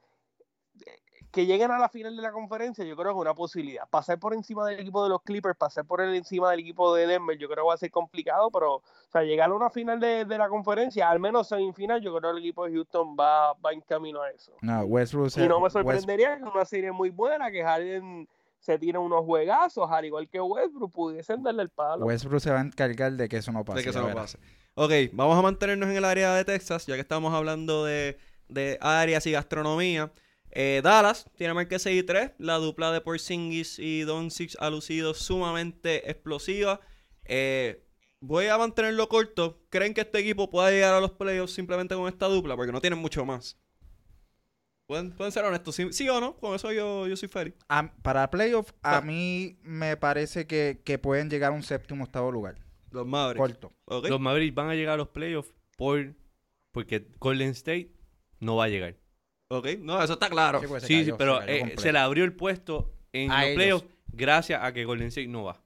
que 1.30 1.44
lleguen 1.44 1.70
a 1.70 1.78
la 1.78 1.90
final 1.90 2.16
de 2.16 2.22
la 2.22 2.32
conferencia, 2.32 2.82
yo 2.82 2.96
creo 2.96 3.12
que 3.12 3.18
es 3.18 3.20
una 3.20 3.34
posibilidad. 3.34 3.86
Pasar 3.90 4.18
por 4.18 4.32
encima 4.32 4.66
del 4.66 4.80
equipo 4.80 5.02
de 5.02 5.10
los 5.10 5.20
Clippers, 5.20 5.58
pasar 5.58 5.84
por 5.84 6.00
encima 6.00 6.50
del 6.50 6.60
equipo 6.60 6.94
de 6.94 7.06
Denver, 7.06 7.36
yo 7.36 7.48
creo 7.48 7.64
que 7.64 7.68
va 7.68 7.74
a 7.74 7.76
ser 7.76 7.90
complicado, 7.90 8.50
pero, 8.50 8.76
o 8.76 8.82
sea, 9.10 9.22
llegar 9.22 9.50
a 9.50 9.54
una 9.54 9.68
final 9.68 10.00
de, 10.00 10.24
la 10.24 10.48
conferencia, 10.48 11.10
al 11.10 11.20
menos 11.20 11.48
semifinal, 11.48 12.00
yo 12.00 12.16
creo 12.16 12.32
que 12.32 12.38
el 12.38 12.42
equipo 12.42 12.64
de 12.64 12.72
Houston 12.72 13.14
va, 13.20 13.52
va 13.52 13.74
en 13.74 13.82
camino 13.82 14.22
a 14.22 14.30
eso. 14.30 14.52
No, 14.62 14.80
Westbrook. 14.84 15.36
Y 15.36 15.46
no 15.46 15.60
me 15.60 15.68
sorprendería 15.68 16.38
que 16.38 16.44
una 16.44 16.64
serie 16.64 16.90
muy 16.90 17.10
buena, 17.10 17.50
que 17.50 17.62
Harden 17.62 18.26
se 18.62 18.78
tiran 18.78 19.02
unos 19.02 19.24
juegazos, 19.24 19.90
al 19.90 20.04
igual 20.04 20.28
que 20.28 20.40
Westbrook, 20.40 20.92
pudiesen 20.92 21.42
darle 21.42 21.64
el 21.64 21.68
palo. 21.68 22.06
Westbrook 22.06 22.40
se 22.40 22.52
va 22.52 22.60
a 22.60 22.62
encargar 22.62 23.12
de 23.12 23.28
que 23.28 23.38
eso 23.38 23.50
no 23.50 23.64
pase. 23.64 23.78
De 23.78 23.84
que 23.84 23.90
eso 23.90 24.08
no 24.08 24.14
pase. 24.14 24.38
Ok, 24.74 24.92
vamos 25.12 25.36
a 25.36 25.42
mantenernos 25.42 25.90
en 25.90 25.96
el 25.96 26.04
área 26.04 26.32
de 26.34 26.44
Texas, 26.44 26.86
ya 26.86 26.94
que 26.94 27.00
estamos 27.00 27.34
hablando 27.34 27.84
de, 27.84 28.18
de 28.48 28.78
áreas 28.80 29.26
y 29.26 29.32
gastronomía. 29.32 30.12
Eh, 30.52 30.80
Dallas 30.84 31.28
tiene 31.36 31.54
marca 31.54 31.76
6 31.76 32.02
y 32.02 32.02
3. 32.04 32.30
La 32.38 32.58
dupla 32.58 32.92
de 32.92 33.00
Porzingis 33.00 33.80
y 33.80 34.02
Doncic 34.02 34.54
ha 34.60 34.70
lucido 34.70 35.12
sumamente 35.12 36.08
explosiva. 36.08 36.80
Eh, 37.24 37.84
voy 38.20 38.46
a 38.46 38.58
mantenerlo 38.58 39.08
corto. 39.08 39.60
¿Creen 39.70 39.92
que 39.92 40.02
este 40.02 40.20
equipo 40.20 40.50
pueda 40.50 40.70
llegar 40.70 40.94
a 40.94 41.00
los 41.00 41.10
playoffs 41.10 41.52
simplemente 41.52 41.96
con 41.96 42.06
esta 42.06 42.26
dupla? 42.26 42.54
Porque 42.54 42.70
no 42.70 42.80
tienen 42.80 43.00
mucho 43.00 43.24
más. 43.24 43.58
Pueden, 44.92 45.32
ser 45.32 45.44
honestos, 45.44 45.74
¿Sí, 45.90 46.08
o 46.10 46.20
no, 46.20 46.36
con 46.36 46.54
eso 46.54 46.70
yo, 46.70 47.06
yo 47.06 47.16
soy 47.16 47.28
feliz. 47.28 47.54
para 48.02 48.30
playoff, 48.30 48.72
a 48.82 49.00
mí 49.00 49.56
me 49.62 49.96
parece 49.96 50.46
que, 50.46 50.98
pueden 50.98 51.30
llegar 51.30 51.52
a 51.52 51.54
un 51.54 51.62
séptimo 51.62 52.04
octavo 52.04 52.30
lugar. 52.30 52.56
Los 52.90 53.06
Mavericks. 53.06 53.38
Corto. 53.38 53.72
Los 53.86 54.20
Mavericks 54.20 54.54
van 54.54 54.68
a 54.68 54.74
llegar 54.74 54.94
a 54.94 54.96
los 54.98 55.08
playoffs 55.08 55.54
por, 55.78 56.14
porque 56.72 57.08
Golden 57.18 57.50
State 57.50 57.90
no 58.38 58.56
va 58.56 58.64
a 58.64 58.68
llegar. 58.68 58.96
Ok, 59.48 59.78
no, 59.80 60.02
eso 60.02 60.12
está 60.12 60.28
claro. 60.28 60.60
Sí, 60.60 60.66
pues, 60.66 61.14
pero 61.16 61.42
eh, 61.42 61.74
se, 61.78 61.90
le 61.90 61.98
abrió 61.98 62.24
el 62.24 62.34
puesto 62.34 62.92
en 63.12 63.30
los 63.30 63.54
playoffs 63.54 63.86
gracias 64.12 64.62
a 64.62 64.74
que 64.74 64.84
Golden 64.84 65.08
State 65.08 65.28
no 65.28 65.44
va. 65.44 65.58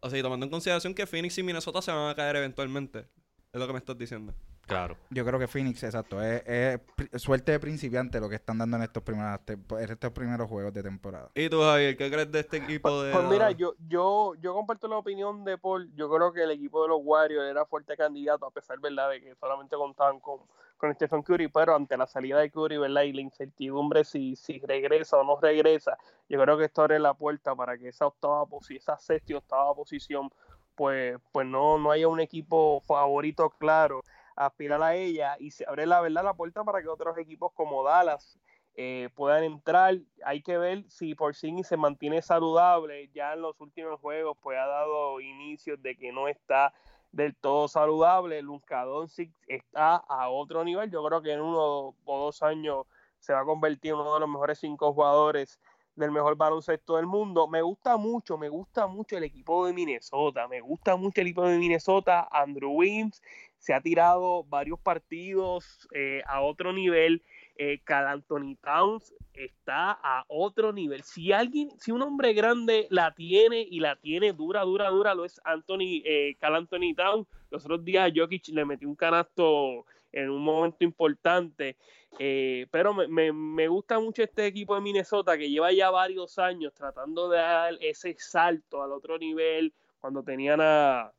O 0.00 0.10
sea, 0.10 0.18
y 0.18 0.22
tomando 0.22 0.44
en 0.44 0.50
consideración 0.50 0.92
que 0.92 1.06
Phoenix 1.06 1.38
y 1.38 1.44
Minnesota 1.44 1.80
se 1.82 1.92
van 1.92 2.10
a 2.10 2.14
caer 2.16 2.34
eventualmente. 2.34 3.06
Es 3.52 3.60
lo 3.60 3.66
que 3.68 3.72
me 3.72 3.78
estás 3.78 3.96
diciendo. 3.96 4.34
Claro. 4.66 4.96
Yo 5.10 5.24
creo 5.24 5.38
que 5.38 5.46
Phoenix, 5.46 5.82
exacto. 5.84 6.20
Es, 6.20 6.80
suerte 7.14 7.52
de 7.52 7.60
principiante 7.60 8.18
lo 8.18 8.28
que 8.28 8.34
están 8.34 8.58
dando 8.58 8.76
en 8.76 8.82
estos 8.82 9.02
primeros, 9.02 9.40
estos 9.78 10.10
primeros 10.10 10.48
juegos 10.48 10.74
de 10.74 10.82
temporada. 10.82 11.30
¿Y 11.34 11.48
tú, 11.48 11.60
Javier, 11.60 11.96
qué 11.96 12.10
crees 12.10 12.32
de 12.32 12.40
este 12.40 12.56
equipo 12.56 12.88
pues, 12.88 13.04
de.? 13.04 13.12
Pues, 13.12 13.24
mira, 13.26 13.52
yo, 13.52 13.74
yo, 13.86 14.34
yo 14.40 14.54
comparto 14.54 14.88
la 14.88 14.98
opinión 14.98 15.44
de 15.44 15.56
Paul. 15.56 15.88
Yo 15.94 16.10
creo 16.10 16.32
que 16.32 16.42
el 16.42 16.50
equipo 16.50 16.82
de 16.82 16.88
los 16.88 17.00
Warriors 17.02 17.48
era 17.48 17.64
fuerte 17.64 17.96
candidato, 17.96 18.44
a 18.44 18.50
pesar, 18.50 18.80
¿verdad?, 18.80 19.10
de 19.10 19.20
que 19.20 19.34
solamente 19.36 19.76
contaban 19.76 20.18
con, 20.18 20.40
con 20.76 20.92
Stephen 20.94 21.22
Curry, 21.22 21.46
pero 21.46 21.76
ante 21.76 21.96
la 21.96 22.08
salida 22.08 22.40
de 22.40 22.50
Curry, 22.50 22.78
¿verdad?, 22.78 23.02
y 23.02 23.12
la 23.12 23.20
incertidumbre 23.20 24.02
si, 24.02 24.34
si 24.34 24.58
regresa 24.58 25.16
o 25.18 25.24
no 25.24 25.38
regresa, 25.40 25.96
yo 26.28 26.42
creo 26.42 26.58
que 26.58 26.64
esto 26.64 26.82
abre 26.82 26.98
la 26.98 27.14
puerta 27.14 27.54
para 27.54 27.78
que 27.78 27.88
esa 27.88 28.06
octava 28.06 28.44
posición, 28.46 28.78
esa 28.78 28.98
sexta 28.98 29.36
octava 29.36 29.72
posición, 29.76 30.28
pues, 30.74 31.18
pues 31.30 31.46
no, 31.46 31.78
no 31.78 31.92
haya 31.92 32.08
un 32.08 32.20
equipo 32.20 32.80
favorito 32.80 33.48
claro 33.50 34.02
aspirar 34.36 34.82
a 34.82 34.94
ella 34.94 35.36
y 35.38 35.50
se 35.50 35.64
abre 35.66 35.86
la 35.86 36.00
verdad 36.00 36.22
la 36.22 36.34
puerta 36.34 36.62
para 36.62 36.82
que 36.82 36.88
otros 36.88 37.16
equipos 37.18 37.52
como 37.54 37.82
Dallas 37.82 38.38
eh, 38.74 39.08
puedan 39.14 39.42
entrar. 39.42 39.96
Hay 40.24 40.42
que 40.42 40.58
ver 40.58 40.84
si 40.88 41.14
por 41.14 41.34
sí 41.34 41.62
se 41.64 41.76
mantiene 41.78 42.20
saludable. 42.20 43.08
Ya 43.14 43.32
en 43.32 43.40
los 43.40 43.58
últimos 43.60 43.98
juegos 44.00 44.36
pues 44.42 44.58
ha 44.58 44.66
dado 44.66 45.20
inicios 45.20 45.80
de 45.82 45.96
que 45.96 46.12
no 46.12 46.28
está 46.28 46.74
del 47.10 47.34
todo 47.34 47.68
saludable. 47.68 48.42
Luka 48.42 48.84
Doncic 48.84 49.32
está 49.46 49.96
a 49.96 50.28
otro 50.28 50.62
nivel. 50.62 50.90
Yo 50.90 51.02
creo 51.04 51.22
que 51.22 51.32
en 51.32 51.40
uno 51.40 51.94
o 52.04 52.18
dos 52.18 52.42
años 52.42 52.86
se 53.18 53.32
va 53.32 53.40
a 53.40 53.44
convertir 53.44 53.92
en 53.92 53.98
uno 53.98 54.14
de 54.14 54.20
los 54.20 54.28
mejores 54.28 54.58
cinco 54.58 54.92
jugadores 54.92 55.58
del 55.94 56.10
mejor 56.10 56.36
baloncesto 56.36 56.96
del 56.96 57.06
mundo. 57.06 57.48
Me 57.48 57.62
gusta 57.62 57.96
mucho, 57.96 58.36
me 58.36 58.50
gusta 58.50 58.86
mucho 58.86 59.16
el 59.16 59.24
equipo 59.24 59.66
de 59.66 59.72
Minnesota, 59.72 60.46
me 60.46 60.60
gusta 60.60 60.96
mucho 60.96 61.22
el 61.22 61.28
equipo 61.28 61.46
de 61.46 61.58
Minnesota, 61.58 62.28
Andrew 62.30 62.70
Wims 62.72 63.22
se 63.66 63.74
ha 63.74 63.80
tirado 63.80 64.44
varios 64.44 64.78
partidos 64.78 65.88
eh, 65.92 66.22
a 66.28 66.40
otro 66.40 66.72
nivel. 66.72 67.20
Eh, 67.56 67.80
Cal 67.82 68.06
Anthony 68.06 68.54
Towns 68.62 69.12
está 69.34 69.90
a 69.90 70.24
otro 70.28 70.72
nivel. 70.72 71.02
Si 71.02 71.32
alguien, 71.32 71.70
si 71.80 71.90
un 71.90 72.00
hombre 72.02 72.32
grande 72.32 72.86
la 72.90 73.12
tiene 73.12 73.66
y 73.68 73.80
la 73.80 73.96
tiene 73.96 74.32
dura, 74.32 74.60
dura, 74.60 74.88
dura, 74.90 75.16
lo 75.16 75.24
es 75.24 75.40
Anthony, 75.42 76.00
eh, 76.04 76.36
Cal 76.38 76.54
Anthony 76.54 76.94
Towns. 76.96 77.26
Los 77.50 77.64
otros 77.64 77.84
días 77.84 78.12
Jokic 78.14 78.46
le 78.50 78.64
metió 78.64 78.88
un 78.88 78.94
canasto 78.94 79.84
en 80.12 80.30
un 80.30 80.44
momento 80.44 80.84
importante. 80.84 81.74
Eh, 82.20 82.68
pero 82.70 82.94
me, 82.94 83.32
me, 83.32 83.66
gusta 83.66 83.98
mucho 83.98 84.22
este 84.22 84.46
equipo 84.46 84.76
de 84.76 84.80
Minnesota 84.80 85.36
que 85.36 85.50
lleva 85.50 85.72
ya 85.72 85.90
varios 85.90 86.38
años 86.38 86.72
tratando 86.72 87.28
de 87.28 87.38
dar 87.38 87.74
ese 87.80 88.14
salto 88.16 88.80
al 88.80 88.92
otro 88.92 89.18
nivel 89.18 89.72
cuando 90.00 90.22
tenían 90.22 90.60
a, 90.60 91.12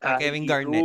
a, 0.00 0.18
Kevin 0.18 0.46
Garnett. 0.46 0.84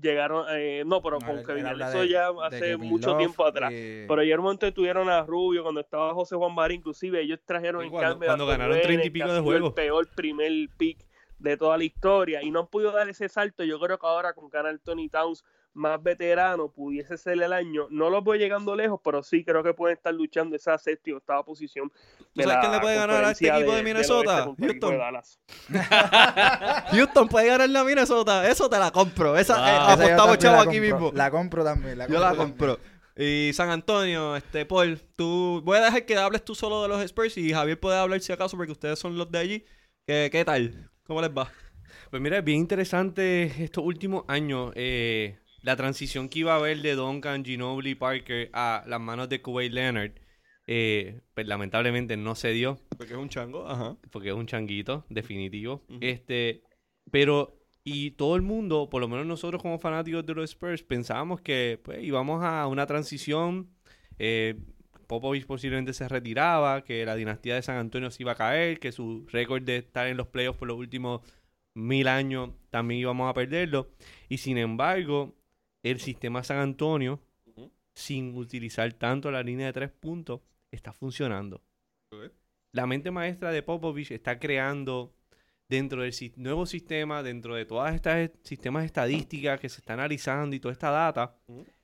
llegaron, 0.00 0.46
eh, 0.50 0.82
no, 0.86 1.02
pero 1.02 1.18
con 1.18 1.44
Kevin 1.44 1.64
Garnett, 1.64 1.88
eso 1.88 2.04
ya 2.04 2.30
hace 2.44 2.76
mucho 2.76 3.16
tiempo 3.16 3.44
atrás. 3.44 3.70
Pero 3.72 4.20
ayer 4.20 4.38
un 4.38 4.44
momento 4.44 4.72
tuvieron 4.72 5.08
a 5.08 5.22
Rubio, 5.22 5.62
cuando 5.62 5.80
estaba 5.80 6.14
José 6.14 6.36
Juan 6.36 6.54
Bar, 6.54 6.72
inclusive 6.72 7.20
ellos 7.20 7.40
trajeron 7.44 7.88
cuando, 7.90 8.18
cuando 8.24 8.46
ganaron 8.46 8.80
30 8.80 9.06
y 9.06 9.10
pico 9.10 9.32
de 9.32 9.40
juegos. 9.40 9.68
El 9.68 9.74
peor 9.74 10.08
primer 10.08 10.52
pick 10.76 10.98
de 11.38 11.56
toda 11.56 11.78
la 11.78 11.84
historia 11.84 12.42
y 12.42 12.50
no 12.50 12.60
han 12.60 12.66
podido 12.66 12.92
dar 12.92 13.08
ese 13.08 13.28
salto. 13.28 13.64
Yo 13.64 13.78
creo 13.80 13.98
que 13.98 14.06
ahora 14.06 14.32
con 14.34 14.48
Canal 14.50 14.80
Tony 14.80 15.08
Towns 15.08 15.44
más 15.74 16.02
veterano 16.02 16.68
pudiese 16.68 17.16
ser 17.16 17.42
el 17.42 17.52
año. 17.52 17.86
No 17.90 18.10
los 18.10 18.24
voy 18.24 18.38
llegando 18.38 18.74
lejos, 18.74 19.00
pero 19.02 19.22
sí 19.22 19.44
creo 19.44 19.62
que 19.62 19.74
pueden 19.74 19.96
estar 19.96 20.12
luchando 20.12 20.56
esa 20.56 20.76
séptima 20.78 21.16
o 21.16 21.18
octava 21.18 21.44
posición. 21.44 21.90
¿Tú 22.34 22.42
sabes 22.42 22.58
quién 22.60 22.72
le 22.72 22.80
puede 22.80 22.96
ganar 22.96 23.24
a 23.24 23.30
este 23.30 23.48
equipo 23.48 23.72
de, 23.72 23.82
Minnesota? 23.82 24.52
Houston. 24.58 24.98
Houston 26.92 27.28
puede 27.28 27.46
ganar 27.48 27.76
a 27.76 27.84
Minnesota. 27.84 28.48
Eso 28.48 28.68
te 28.68 28.78
la 28.78 28.90
compro. 28.90 29.36
Esa 29.36 29.56
eh, 29.56 29.94
apostamos 29.94 30.38
chavo 30.38 30.60
aquí 30.60 30.80
mismo. 30.80 31.12
La 31.14 31.30
compro 31.30 31.64
también. 31.64 31.98
yo 32.08 32.20
la 32.20 32.34
compro. 32.34 32.78
Y 33.16 33.50
San 33.52 33.68
Antonio, 33.68 34.34
este 34.36 34.64
Paul, 34.64 34.98
tú 35.14 35.60
voy 35.64 35.76
a 35.78 35.84
dejar 35.84 36.06
que 36.06 36.16
hables 36.16 36.44
tú 36.44 36.54
solo 36.54 36.82
de 36.82 36.88
los 36.88 37.02
Spurs 37.02 37.36
y 37.36 37.52
Javier 37.52 37.78
puede 37.78 37.98
hablar 37.98 38.20
si 38.20 38.32
acaso 38.32 38.56
porque 38.56 38.72
ustedes 38.72 38.98
son 38.98 39.18
los 39.18 39.30
de 39.30 39.38
allí. 39.38 39.64
¿Qué, 40.06 40.30
qué 40.32 40.44
tal? 40.44 40.90
¿Cómo 41.06 41.20
les 41.20 41.30
va? 41.30 41.50
Pues 42.10 42.22
mira, 42.22 42.38
es 42.38 42.44
bien 42.44 42.58
interesante 42.58 43.62
estos 43.62 43.84
últimos 43.84 44.24
años. 44.26 44.72
Eh, 44.74 45.38
la 45.62 45.76
transición 45.76 46.28
que 46.28 46.40
iba 46.40 46.54
a 46.54 46.56
haber 46.56 46.80
de 46.82 46.94
Duncan, 46.94 47.44
Ginobili, 47.44 47.94
Parker 47.94 48.50
a 48.52 48.84
las 48.86 49.00
manos 49.00 49.28
de 49.28 49.42
Kuwait 49.42 49.72
Leonard, 49.72 50.12
eh, 50.66 51.20
pues 51.34 51.46
lamentablemente 51.46 52.16
no 52.16 52.34
se 52.34 52.50
dio. 52.52 52.78
Porque 52.96 53.14
es 53.14 53.18
un 53.18 53.28
chango, 53.28 53.68
ajá. 53.68 53.96
Porque 54.10 54.28
es 54.28 54.34
un 54.34 54.46
changuito, 54.46 55.04
definitivo. 55.08 55.84
Este, 56.00 56.62
pero, 57.10 57.58
y 57.84 58.12
todo 58.12 58.36
el 58.36 58.42
mundo, 58.42 58.88
por 58.88 59.00
lo 59.00 59.08
menos 59.08 59.26
nosotros 59.26 59.60
como 59.60 59.78
fanáticos 59.78 60.24
de 60.24 60.34
los 60.34 60.50
Spurs, 60.50 60.82
pensábamos 60.82 61.40
que 61.40 61.80
pues 61.82 62.02
íbamos 62.02 62.42
a 62.44 62.66
una 62.66 62.86
transición. 62.86 63.70
Eh, 64.18 64.56
Popovich 65.06 65.44
posiblemente 65.44 65.92
se 65.92 66.08
retiraba, 66.08 66.84
que 66.84 67.04
la 67.04 67.16
dinastía 67.16 67.56
de 67.56 67.62
San 67.62 67.76
Antonio 67.76 68.12
se 68.12 68.22
iba 68.22 68.32
a 68.32 68.36
caer, 68.36 68.78
que 68.78 68.92
su 68.92 69.26
récord 69.26 69.62
de 69.62 69.78
estar 69.78 70.06
en 70.06 70.16
los 70.16 70.28
playoffs 70.28 70.58
por 70.58 70.68
los 70.68 70.78
últimos 70.78 71.22
mil 71.74 72.06
años 72.06 72.50
también 72.70 73.00
íbamos 73.00 73.28
a 73.28 73.34
perderlo. 73.34 73.90
Y 74.28 74.38
sin 74.38 74.56
embargo, 74.56 75.34
el 75.82 76.00
sistema 76.00 76.42
San 76.42 76.58
Antonio, 76.58 77.20
sin 77.94 78.36
utilizar 78.36 78.92
tanto 78.94 79.30
la 79.30 79.42
línea 79.42 79.66
de 79.66 79.72
tres 79.72 79.90
puntos, 79.90 80.40
está 80.70 80.92
funcionando. 80.92 81.62
La 82.72 82.86
mente 82.86 83.10
maestra 83.10 83.50
de 83.50 83.62
Popovich 83.62 84.12
está 84.12 84.38
creando 84.38 85.12
dentro 85.68 86.02
del 86.02 86.12
nuevo 86.36 86.66
sistema, 86.66 87.22
dentro 87.22 87.54
de 87.54 87.64
todas 87.64 87.94
estas 87.94 88.30
sistemas 88.42 88.84
estadísticas 88.84 89.58
que 89.60 89.68
se 89.68 89.80
está 89.80 89.94
analizando 89.94 90.54
y 90.56 90.60
toda 90.60 90.72
esta 90.72 90.90
data, 90.90 91.36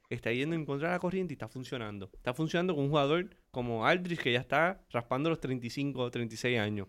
está 0.09 0.33
yendo 0.33 0.55
en 0.55 0.65
contra 0.65 0.89
de 0.89 0.95
la 0.95 0.99
corriente 0.99 1.33
y 1.33 1.37
está 1.37 1.49
funcionando. 1.49 2.11
Está 2.13 2.35
funcionando 2.35 2.75
con 2.75 2.85
un 2.85 2.91
jugador 2.91 3.31
como 3.51 3.87
Aldrich 3.87 4.21
que 4.21 4.33
ya 4.33 4.41
está 4.41 4.85
raspando 4.91 5.31
los 5.31 5.41
35 5.41 6.01
o 6.01 6.11
36 6.11 6.59
años. 6.59 6.89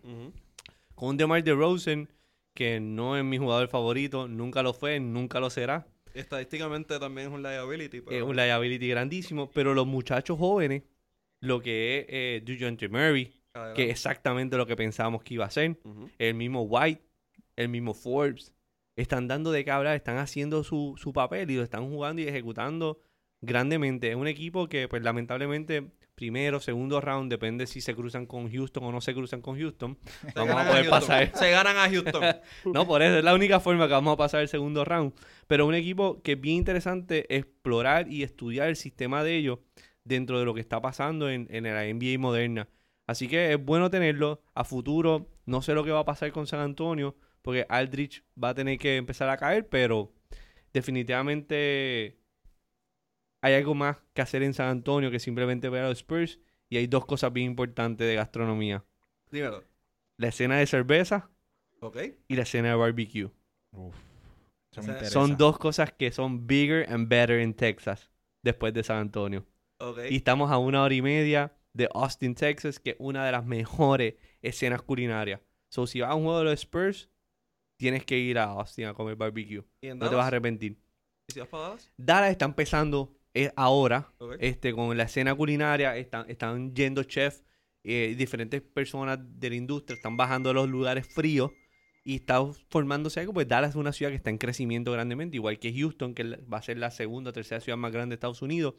Con 0.94 1.10
un 1.10 1.16
DeMar 1.16 1.42
DeRozan 1.42 2.08
que 2.52 2.80
no 2.80 3.16
es 3.16 3.24
mi 3.24 3.38
jugador 3.38 3.68
favorito, 3.68 4.26
nunca 4.26 4.62
lo 4.62 4.74
fue, 4.74 4.98
nunca 4.98 5.38
lo 5.38 5.50
será. 5.50 5.86
Estadísticamente 6.14 6.98
también 6.98 7.28
es 7.28 7.34
un 7.34 7.42
liability. 7.42 8.02
Es 8.10 8.22
un 8.22 8.36
liability 8.36 8.88
grandísimo, 8.88 9.50
pero 9.50 9.74
los 9.74 9.86
muchachos 9.86 10.38
jóvenes, 10.38 10.82
lo 11.40 11.60
que 11.60 12.00
es 12.00 12.06
eh, 12.08 12.88
Murray, 12.90 13.32
que 13.74 13.84
es 13.84 13.90
exactamente 13.90 14.56
lo 14.56 14.66
que 14.66 14.76
pensábamos 14.76 15.22
que 15.22 15.34
iba 15.34 15.44
a 15.44 15.50
ser, 15.50 15.78
el 16.18 16.34
mismo 16.34 16.62
White, 16.62 17.02
el 17.56 17.68
mismo 17.68 17.94
Forbes, 17.94 18.52
están 18.96 19.28
dando 19.28 19.52
de 19.52 19.64
cabra, 19.64 19.94
están 19.94 20.18
haciendo 20.18 20.64
su, 20.64 20.94
su 20.96 21.12
papel 21.12 21.50
y 21.50 21.56
lo 21.56 21.62
están 21.62 21.88
jugando 21.88 22.20
y 22.20 22.26
ejecutando 22.26 23.00
grandemente. 23.40 24.10
Es 24.10 24.16
un 24.16 24.26
equipo 24.26 24.68
que, 24.68 24.88
pues 24.88 25.02
lamentablemente, 25.02 25.90
primero, 26.18 26.58
segundo 26.58 27.00
round, 27.00 27.30
depende 27.30 27.68
si 27.68 27.80
se 27.80 27.94
cruzan 27.94 28.26
con 28.26 28.50
Houston 28.50 28.82
o 28.82 28.90
no 28.90 29.00
se 29.00 29.14
cruzan 29.14 29.40
con 29.40 29.56
Houston. 29.56 29.96
vamos 30.34 30.56
a 30.56 30.68
poder 30.68 30.90
pasar. 30.90 31.30
Se 31.38 31.52
ganan 31.52 31.76
a 31.76 31.88
Houston. 31.88 32.24
no, 32.64 32.88
por 32.88 33.02
eso 33.02 33.18
es 33.18 33.24
la 33.24 33.34
única 33.34 33.60
forma 33.60 33.86
que 33.86 33.92
vamos 33.92 34.14
a 34.14 34.16
pasar 34.16 34.40
el 34.40 34.48
segundo 34.48 34.84
round. 34.84 35.12
Pero 35.46 35.64
un 35.64 35.76
equipo 35.76 36.20
que 36.22 36.32
es 36.32 36.40
bien 36.40 36.56
interesante 36.56 37.32
explorar 37.36 38.10
y 38.10 38.24
estudiar 38.24 38.68
el 38.68 38.74
sistema 38.74 39.22
de 39.22 39.36
ellos 39.36 39.60
dentro 40.02 40.40
de 40.40 40.44
lo 40.44 40.54
que 40.54 40.60
está 40.60 40.82
pasando 40.82 41.30
en, 41.30 41.46
en 41.50 41.62
la 41.62 41.84
NBA 41.84 42.18
moderna. 42.18 42.68
Así 43.06 43.28
que 43.28 43.52
es 43.52 43.64
bueno 43.64 43.88
tenerlo. 43.88 44.42
A 44.54 44.64
futuro, 44.64 45.30
no 45.46 45.62
sé 45.62 45.72
lo 45.72 45.84
que 45.84 45.92
va 45.92 46.00
a 46.00 46.04
pasar 46.04 46.32
con 46.32 46.48
San 46.48 46.58
Antonio, 46.58 47.14
porque 47.42 47.64
Aldrich 47.68 48.24
va 48.42 48.48
a 48.48 48.54
tener 48.54 48.76
que 48.76 48.96
empezar 48.96 49.28
a 49.28 49.36
caer, 49.36 49.68
pero 49.68 50.12
definitivamente 50.72 52.18
hay 53.40 53.54
algo 53.54 53.74
más 53.74 53.96
que 54.14 54.22
hacer 54.22 54.42
en 54.42 54.54
San 54.54 54.68
Antonio 54.68 55.10
que 55.10 55.18
simplemente 55.18 55.68
ver 55.68 55.84
a 55.84 55.88
los 55.88 55.98
Spurs. 55.98 56.40
Y 56.70 56.76
hay 56.76 56.86
dos 56.86 57.06
cosas 57.06 57.32
bien 57.32 57.46
importantes 57.46 58.06
de 58.06 58.14
gastronomía. 58.14 58.84
Dímelo. 59.30 59.64
La 60.18 60.28
escena 60.28 60.58
de 60.58 60.66
cerveza 60.66 61.30
y 62.28 62.34
la 62.36 62.42
escena 62.42 62.70
de 62.70 62.74
barbecue. 62.74 63.30
son 65.10 65.36
dos 65.36 65.58
cosas 65.58 65.92
que 65.92 66.10
son 66.10 66.46
bigger 66.46 66.90
and 66.92 67.08
better 67.08 67.38
en 67.38 67.54
Texas 67.54 68.10
después 68.42 68.74
de 68.74 68.82
San 68.82 68.98
Antonio. 68.98 69.46
Y 70.10 70.16
estamos 70.16 70.50
a 70.50 70.58
una 70.58 70.82
hora 70.82 70.94
y 70.94 71.02
media 71.02 71.56
de 71.72 71.88
Austin, 71.94 72.34
Texas, 72.34 72.80
que 72.80 72.90
es 72.90 72.96
una 72.98 73.24
de 73.24 73.32
las 73.32 73.46
mejores 73.46 74.14
escenas 74.42 74.82
culinarias. 74.82 75.40
So, 75.70 75.86
si 75.86 76.00
vas 76.00 76.10
a 76.10 76.14
un 76.14 76.24
juego 76.24 76.38
de 76.38 76.44
los 76.44 76.54
Spurs, 76.54 77.08
tienes 77.78 78.04
que 78.04 78.18
ir 78.18 78.38
a 78.38 78.44
Austin 78.44 78.86
a 78.86 78.94
comer 78.94 79.16
barbecue. 79.16 79.64
no 79.82 80.08
te 80.08 80.14
vas 80.14 80.24
a 80.24 80.28
arrepentir. 80.28 80.76
¿Y 81.28 81.32
si 81.32 81.40
vas 81.40 81.48
para 81.48 81.62
Dallas? 81.64 81.92
Dallas 81.96 82.30
está 82.32 82.44
empezando 82.46 83.17
es 83.44 83.52
ahora, 83.56 84.12
este, 84.40 84.72
con 84.72 84.96
la 84.96 85.04
escena 85.04 85.34
culinaria, 85.34 85.96
están, 85.96 86.28
están 86.28 86.74
yendo 86.74 87.04
chefs, 87.04 87.44
eh, 87.84 88.14
diferentes 88.18 88.60
personas 88.60 89.18
de 89.22 89.50
la 89.50 89.56
industria, 89.56 89.96
están 89.96 90.16
bajando 90.16 90.50
a 90.50 90.52
los 90.52 90.68
lugares 90.68 91.06
fríos 91.06 91.52
y 92.04 92.16
está 92.16 92.44
formándose 92.68 93.20
algo, 93.20 93.32
pues 93.32 93.46
Dallas 93.46 93.70
es 93.70 93.76
una 93.76 93.92
ciudad 93.92 94.10
que 94.10 94.16
está 94.16 94.30
en 94.30 94.38
crecimiento 94.38 94.92
grandemente, 94.92 95.36
igual 95.36 95.58
que 95.58 95.72
Houston, 95.72 96.14
que 96.14 96.24
va 96.24 96.58
a 96.58 96.62
ser 96.62 96.78
la 96.78 96.90
segunda 96.90 97.30
o 97.30 97.32
tercera 97.32 97.60
ciudad 97.60 97.78
más 97.78 97.92
grande 97.92 98.14
de 98.14 98.14
Estados 98.14 98.42
Unidos, 98.42 98.74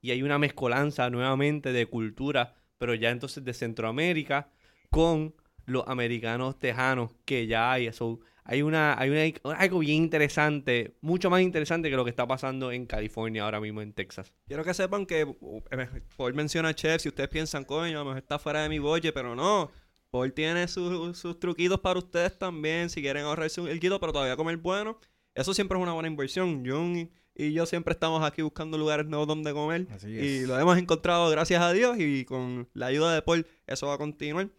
y 0.00 0.10
hay 0.10 0.22
una 0.22 0.38
mezcolanza 0.38 1.10
nuevamente 1.10 1.72
de 1.72 1.86
cultura, 1.86 2.54
pero 2.78 2.94
ya 2.94 3.10
entonces 3.10 3.44
de 3.44 3.54
Centroamérica, 3.54 4.50
con 4.90 5.34
los 5.66 5.88
americanos 5.88 6.58
tejanos 6.58 7.10
que 7.24 7.46
ya 7.46 7.72
hay. 7.72 7.86
Eso, 7.86 8.20
hay 8.44 8.62
una, 8.62 8.98
hay 8.98 9.10
una, 9.10 9.56
algo 9.56 9.78
bien 9.78 10.02
interesante, 10.02 10.96
mucho 11.00 11.30
más 11.30 11.40
interesante 11.40 11.90
que 11.90 11.96
lo 11.96 12.04
que 12.04 12.10
está 12.10 12.26
pasando 12.26 12.72
en 12.72 12.86
California 12.86 13.44
ahora 13.44 13.60
mismo 13.60 13.80
en 13.80 13.92
Texas. 13.92 14.32
Quiero 14.46 14.64
que 14.64 14.74
sepan 14.74 15.06
que 15.06 15.22
eh, 15.22 15.88
Paul 16.16 16.34
menciona 16.34 16.74
Chef, 16.74 17.00
si 17.00 17.08
ustedes 17.08 17.30
piensan, 17.30 17.64
coño, 17.64 17.96
a 17.96 18.00
lo 18.00 18.04
mejor 18.04 18.18
está 18.18 18.38
fuera 18.38 18.62
de 18.62 18.68
mi 18.68 18.78
bolle, 18.78 19.12
pero 19.12 19.34
no. 19.34 19.70
Paul 20.10 20.32
tiene 20.32 20.68
sus, 20.68 21.18
sus 21.18 21.40
truquitos 21.40 21.80
para 21.80 21.98
ustedes 21.98 22.38
también, 22.38 22.90
si 22.90 23.00
quieren 23.00 23.24
ahorrarse 23.24 23.60
un 23.60 23.68
guito, 23.80 23.98
pero 23.98 24.12
todavía 24.12 24.36
comer 24.36 24.58
bueno. 24.58 24.98
Eso 25.34 25.52
siempre 25.54 25.76
es 25.78 25.82
una 25.82 25.92
buena 25.92 26.08
inversión. 26.08 26.64
Jung 26.64 27.08
y 27.36 27.52
yo 27.52 27.66
siempre 27.66 27.92
estamos 27.92 28.22
aquí 28.22 28.42
buscando 28.42 28.78
lugares 28.78 29.06
nuevos 29.06 29.26
donde 29.26 29.52
comer. 29.52 29.88
Y 30.06 30.46
lo 30.46 30.58
hemos 30.58 30.78
encontrado 30.78 31.28
gracias 31.30 31.60
a 31.60 31.72
Dios 31.72 31.96
y 31.98 32.24
con 32.24 32.68
la 32.74 32.86
ayuda 32.86 33.12
de 33.12 33.22
Paul 33.22 33.46
eso 33.66 33.88
va 33.88 33.94
a 33.94 33.98
continuar. 33.98 34.50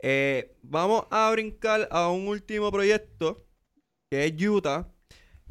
Eh, 0.00 0.56
vamos 0.62 1.06
a 1.10 1.30
brincar 1.30 1.88
a 1.90 2.08
un 2.08 2.28
último 2.28 2.70
proyecto 2.70 3.46
que 4.10 4.26
es 4.26 4.42
Utah. 4.42 4.90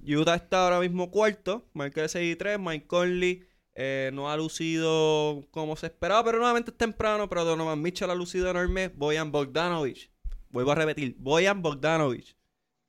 Utah 0.06 0.36
está 0.36 0.66
ahora 0.66 0.80
mismo 0.80 1.12
cuarto, 1.12 1.70
marca 1.74 2.02
de 2.02 2.10
6 2.10 2.34
y 2.34 2.36
3. 2.36 2.60
Mike 2.60 2.88
Conley 2.88 3.44
eh, 3.76 4.12
no 4.14 4.30
ha 4.30 4.38
lucido 4.38 5.46
como 5.52 5.76
se 5.76 5.88
esperaba, 5.88 6.24
pero 6.24 6.38
nuevamente 6.38 6.72
es 6.72 6.78
temprano. 6.78 7.28
Pero 7.30 7.46
Donovan 7.46 7.82
Mitchell 7.82 8.10
ha 8.10 8.16
lucido 8.16 8.50
enorme. 8.50 8.90
Boyan 8.90 9.32
Bogdanovich, 9.32 10.12
vuelvo 10.50 10.72
a 10.72 10.76
repetir, 10.76 11.16
Boyan 11.18 11.62
Bogdanovich, 11.62 12.36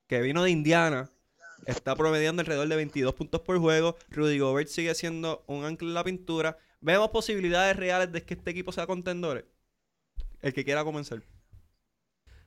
que 0.07 0.21
vino 0.21 0.43
de 0.43 0.51
Indiana, 0.51 1.11
está 1.67 1.97
promediando 1.97 2.41
alrededor 2.41 2.69
de 2.69 2.77
22 2.77 3.15
puntos 3.15 3.41
por 3.41 3.59
juego. 3.59 3.97
Rudy 4.11 4.39
Gobert 4.39 4.69
sigue 4.69 4.95
siendo 4.95 5.45
un 5.47 5.65
ancla 5.65 5.89
en 5.89 5.95
la 5.95 6.05
pintura. 6.05 6.59
Vemos 6.81 7.11
posibilidades 7.11 7.77
reales 7.77 8.13
de 8.13 8.23
que 8.23 8.35
este 8.35 8.51
equipo 8.51 8.73
sea 8.73 8.87
contendores. 8.87 9.45
El 10.43 10.53
que 10.53 10.65
quiera 10.65 10.85
comenzar. 10.85 11.23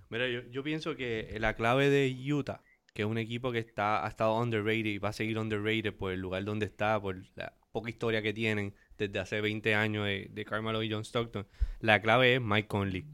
Mira, 0.10 0.28
yo, 0.28 0.64
pienso 0.64 0.96
que 0.96 1.36
la 1.40 1.56
clave 1.56 1.90
de 1.90 2.16
Utah, 2.34 2.64
que 2.94 3.02
es 3.02 3.08
un 3.08 3.18
equipo 3.18 3.52
que 3.52 3.60
está, 3.60 4.06
ha 4.06 4.10
estado 4.10 4.38
underrated 4.40 4.86
y 4.86 4.98
va 4.98 5.10
a 5.10 5.14
seguir 5.14 5.38
underrated 5.38 5.94
por 5.94 6.12
el 6.12 6.20
lugar 6.20 6.44
donde 6.46 6.66
está, 6.66 7.02
por 7.02 7.18
la 7.36 7.54
poca 7.72 7.90
historia 7.90 8.22
que 8.22 8.34
tienen 8.34 8.74
desde 8.98 9.20
hace 9.20 9.42
20 9.42 9.76
años 9.76 10.06
de, 10.06 10.46
Carmelo 10.46 10.82
y 10.82 10.92
John 10.92 11.04
Stockton, 11.04 11.46
la 11.80 12.02
clave 12.02 12.36
es 12.36 12.42
Mike 12.42 12.68
Conley. 12.68 13.06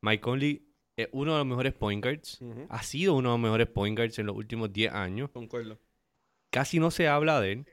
Mike 0.00 0.20
Conley 0.20 0.68
es 0.96 1.08
uno 1.12 1.32
de 1.32 1.38
los 1.38 1.46
mejores 1.46 1.72
point 1.72 2.04
guards, 2.04 2.40
ha 2.68 2.82
sido 2.82 3.14
uno 3.14 3.30
de 3.30 3.34
los 3.34 3.40
mejores 3.40 3.68
point 3.68 3.96
guards 3.96 4.18
en 4.18 4.26
los 4.26 4.36
últimos 4.36 4.72
10 4.72 4.92
años. 4.92 5.30
Concuerdo. 5.30 5.78
Casi 6.50 6.80
no 6.80 6.90
se 6.90 7.08
habla 7.08 7.40
de 7.40 7.52
él, 7.52 7.66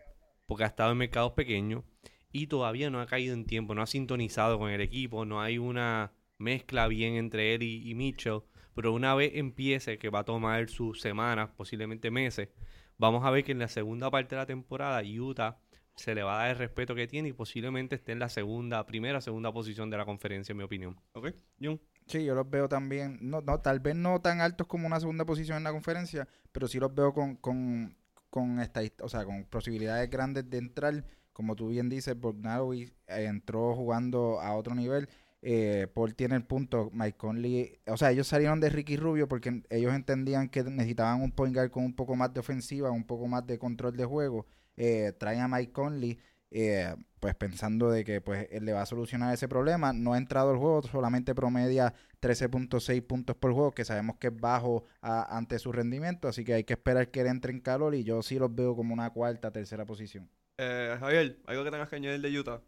porque 0.46 0.64
ha 0.64 0.68
estado 0.68 0.91
en 0.91 1.00
mercados 1.00 1.34
pequeños 1.34 1.84
y 2.32 2.48
todavía 2.48 2.89
no 2.89 3.00
ha 3.00 3.08
caído 3.08 3.34
en 3.34 3.46
tiempo, 3.46 3.74
no 3.74 3.82
ha 3.82 3.88
sintonizado 3.88 4.60
con 4.60 4.70
el 4.70 4.82
equipo, 4.82 5.26
no 5.26 5.41
hay 5.41 5.58
una 5.58 6.12
mezcla 6.38 6.88
bien 6.88 7.16
entre 7.16 7.54
él 7.56 7.64
y, 7.64 7.94
Mitchell, 7.96 8.42
pero 8.74 8.94
una 8.94 9.16
vez 9.16 9.32
empiece, 9.36 9.98
que 9.98 10.10
va 10.10 10.20
a 10.20 10.26
tomar 10.26 10.70
sus 10.70 11.02
semanas, 11.02 11.50
posiblemente 11.56 12.12
meses, 12.12 12.50
vamos 12.98 13.24
a 13.26 13.32
ver 13.32 13.44
que 13.44 13.52
en 13.52 13.60
la 13.60 13.68
segunda 13.68 14.12
parte 14.12 14.36
de 14.36 14.42
la 14.42 14.46
temporada 14.46 15.02
Utah 15.04 15.58
se 15.96 16.14
le 16.14 16.24
va 16.24 16.36
a 16.36 16.38
dar 16.40 16.50
el 16.52 16.58
respeto 16.58 16.94
que 16.94 17.08
tiene 17.08 17.30
y 17.30 17.34
posiblemente 17.34 17.96
esté 17.96 18.12
en 18.12 18.20
la 18.20 18.30
segunda, 18.30 18.86
primera, 18.86 19.22
segunda 19.22 19.52
posición 19.54 19.90
de 19.90 19.98
la 19.98 20.06
conferencia, 20.06 20.52
en 20.52 20.58
mi 20.58 20.64
opinión. 20.64 21.00
Ok, 21.14 21.34
Jun. 21.62 21.80
Sí, 22.08 22.24
yo 22.24 22.36
los 22.36 22.48
veo 22.50 22.70
también, 22.70 23.18
no, 23.22 23.42
no, 23.42 23.62
tal 23.62 23.80
vez 23.80 23.96
no 23.96 24.22
tan 24.22 24.40
altos 24.40 24.68
como 24.68 24.86
una 24.86 25.00
segunda 25.00 25.26
posición 25.26 25.58
en 25.58 25.64
la 25.64 25.72
conferencia, 25.72 26.28
pero 26.52 26.68
sí 26.68 26.80
los 26.80 26.94
veo 26.94 27.14
con, 27.14 27.36
con, 27.38 27.98
con, 28.30 28.60
o 28.60 29.10
sea, 29.10 29.26
con 29.26 29.46
posibilidades 29.46 30.10
grandes 30.10 30.50
de 30.50 30.58
entrar. 30.58 31.04
Como 31.34 31.56
tú 31.56 31.70
bien 31.70 31.90
dices, 31.90 32.18
Bogdanovic 32.18 32.94
eh, 33.08 33.26
entró 33.26 33.74
jugando 33.76 34.40
a 34.40 34.56
otro 34.56 34.76
nivel. 34.76 35.10
Eh, 35.42 35.88
Paul 35.94 36.16
tiene 36.16 36.36
el 36.36 36.44
punto, 36.44 36.90
Mike 36.92 37.18
Conley, 37.18 37.80
o 37.86 37.98
sea, 37.98 38.12
ellos 38.12 38.28
salieron 38.28 38.60
de 38.60 38.70
Ricky 38.70 38.98
Rubio 38.98 39.28
porque 39.28 39.62
ellos 39.70 39.94
entendían 39.94 40.50
que 40.50 40.64
necesitaban 40.64 41.22
un 41.22 41.32
point 41.32 41.54
guard 41.54 41.70
con 41.70 41.86
un 41.86 41.96
poco 41.96 42.16
más 42.16 42.34
de 42.34 42.40
ofensiva, 42.40 42.90
un 42.90 43.06
poco 43.06 43.28
más 43.28 43.46
de 43.46 43.60
control 43.60 43.96
de 43.96 44.06
juego. 44.06 44.48
Eh, 44.76 45.14
traen 45.20 45.42
a 45.42 45.48
Mike 45.48 45.72
Conley 45.72 46.20
eh, 46.52 46.96
pues 47.20 47.36
pensando 47.36 47.90
de 47.90 48.04
que 48.04 48.22
pues 48.22 48.48
él 48.52 48.66
le 48.66 48.74
va 48.74 48.82
a 48.82 48.86
solucionar 48.86 49.34
ese 49.34 49.48
problema. 49.48 49.94
No 49.94 50.14
ha 50.14 50.18
entrado 50.18 50.52
al 50.52 50.58
juego, 50.58 50.82
solamente 50.84 51.36
promedia 51.36 51.94
13.6 52.22 53.06
puntos 53.06 53.36
por 53.36 53.54
juego, 53.54 53.72
que 53.72 53.86
sabemos 53.86 54.18
que 54.18 54.28
es 54.28 54.40
bajo 54.40 54.86
ante 55.02 55.60
su 55.60 55.72
rendimiento, 55.72 56.28
así 56.28 56.44
que 56.44 56.54
hay 56.54 56.64
que 56.64 56.74
esperar 56.74 57.12
que 57.12 57.22
él 57.22 57.28
entre 57.28 57.52
en 57.52 57.60
calor 57.60 57.94
y 57.94 58.04
yo 58.04 58.22
sí 58.22 58.40
los 58.40 58.54
veo 58.54 58.76
como 58.76 58.94
una 58.94 59.10
cuarta, 59.10 59.52
tercera 59.52 59.86
posición. 59.86 60.30
Eh, 60.58 60.96
Javier, 61.00 61.40
¿algo 61.46 61.64
que 61.64 61.72
tengas 61.72 61.90
que 61.90 61.98
añadir 61.98 62.22
de 62.22 62.40
Utah? 62.40 62.62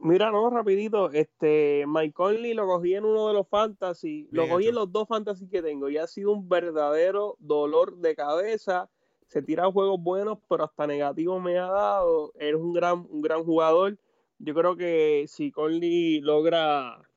Mira, 0.00 0.30
no, 0.30 0.48
rapidito, 0.48 1.10
este, 1.10 1.84
Mike 1.86 2.12
Conley 2.12 2.54
lo 2.54 2.66
cogí 2.66 2.94
en 2.94 3.04
uno 3.04 3.28
de 3.28 3.34
los 3.34 3.48
fantasy, 3.48 4.28
lo 4.30 4.48
cogí 4.48 4.68
en 4.68 4.76
los 4.76 4.92
dos 4.92 5.08
fantasy 5.08 5.48
que 5.48 5.60
tengo 5.60 5.88
y 5.88 5.98
ha 5.98 6.06
sido 6.06 6.32
un 6.32 6.48
verdadero 6.48 7.36
dolor 7.40 7.96
de 7.96 8.14
cabeza 8.14 8.88
se 9.28 9.42
tira 9.42 9.70
juegos 9.70 10.02
buenos, 10.02 10.38
pero 10.48 10.64
hasta 10.64 10.86
negativos 10.86 11.40
me 11.40 11.58
ha 11.58 11.66
dado. 11.66 12.32
Eres 12.38 12.60
un 12.60 12.72
gran, 12.72 13.06
un 13.10 13.20
gran 13.20 13.44
jugador. 13.44 13.98
Yo 14.38 14.54
creo 14.54 14.76
que 14.76 15.26
si 15.28 15.52
Conley 15.52 16.20
logra 16.20 17.07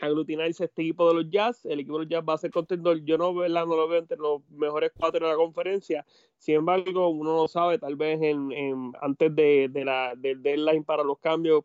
aglutinarse 0.00 0.64
este 0.64 0.82
equipo 0.82 1.08
de 1.08 1.14
los 1.14 1.30
Jazz, 1.30 1.64
el 1.64 1.80
equipo 1.80 1.98
de 1.98 2.04
los 2.04 2.10
Jazz 2.10 2.24
va 2.28 2.34
a 2.34 2.38
ser 2.38 2.50
contendor. 2.50 3.02
Yo 3.04 3.18
no, 3.18 3.32
no 3.32 3.48
lo 3.48 3.88
veo 3.88 3.98
entre 3.98 4.16
los 4.18 4.42
mejores 4.50 4.92
cuatro 4.96 5.26
de 5.26 5.32
la 5.32 5.36
conferencia. 5.36 6.04
Sin 6.36 6.56
embargo, 6.56 7.08
uno 7.08 7.34
no 7.36 7.48
sabe, 7.48 7.78
tal 7.78 7.96
vez 7.96 8.20
en, 8.22 8.92
antes 9.00 9.34
de, 9.34 9.68
de 9.70 9.84
la, 9.84 10.14
del 10.16 10.42
deadline 10.42 10.84
para 10.84 11.02
los 11.02 11.18
cambios, 11.18 11.64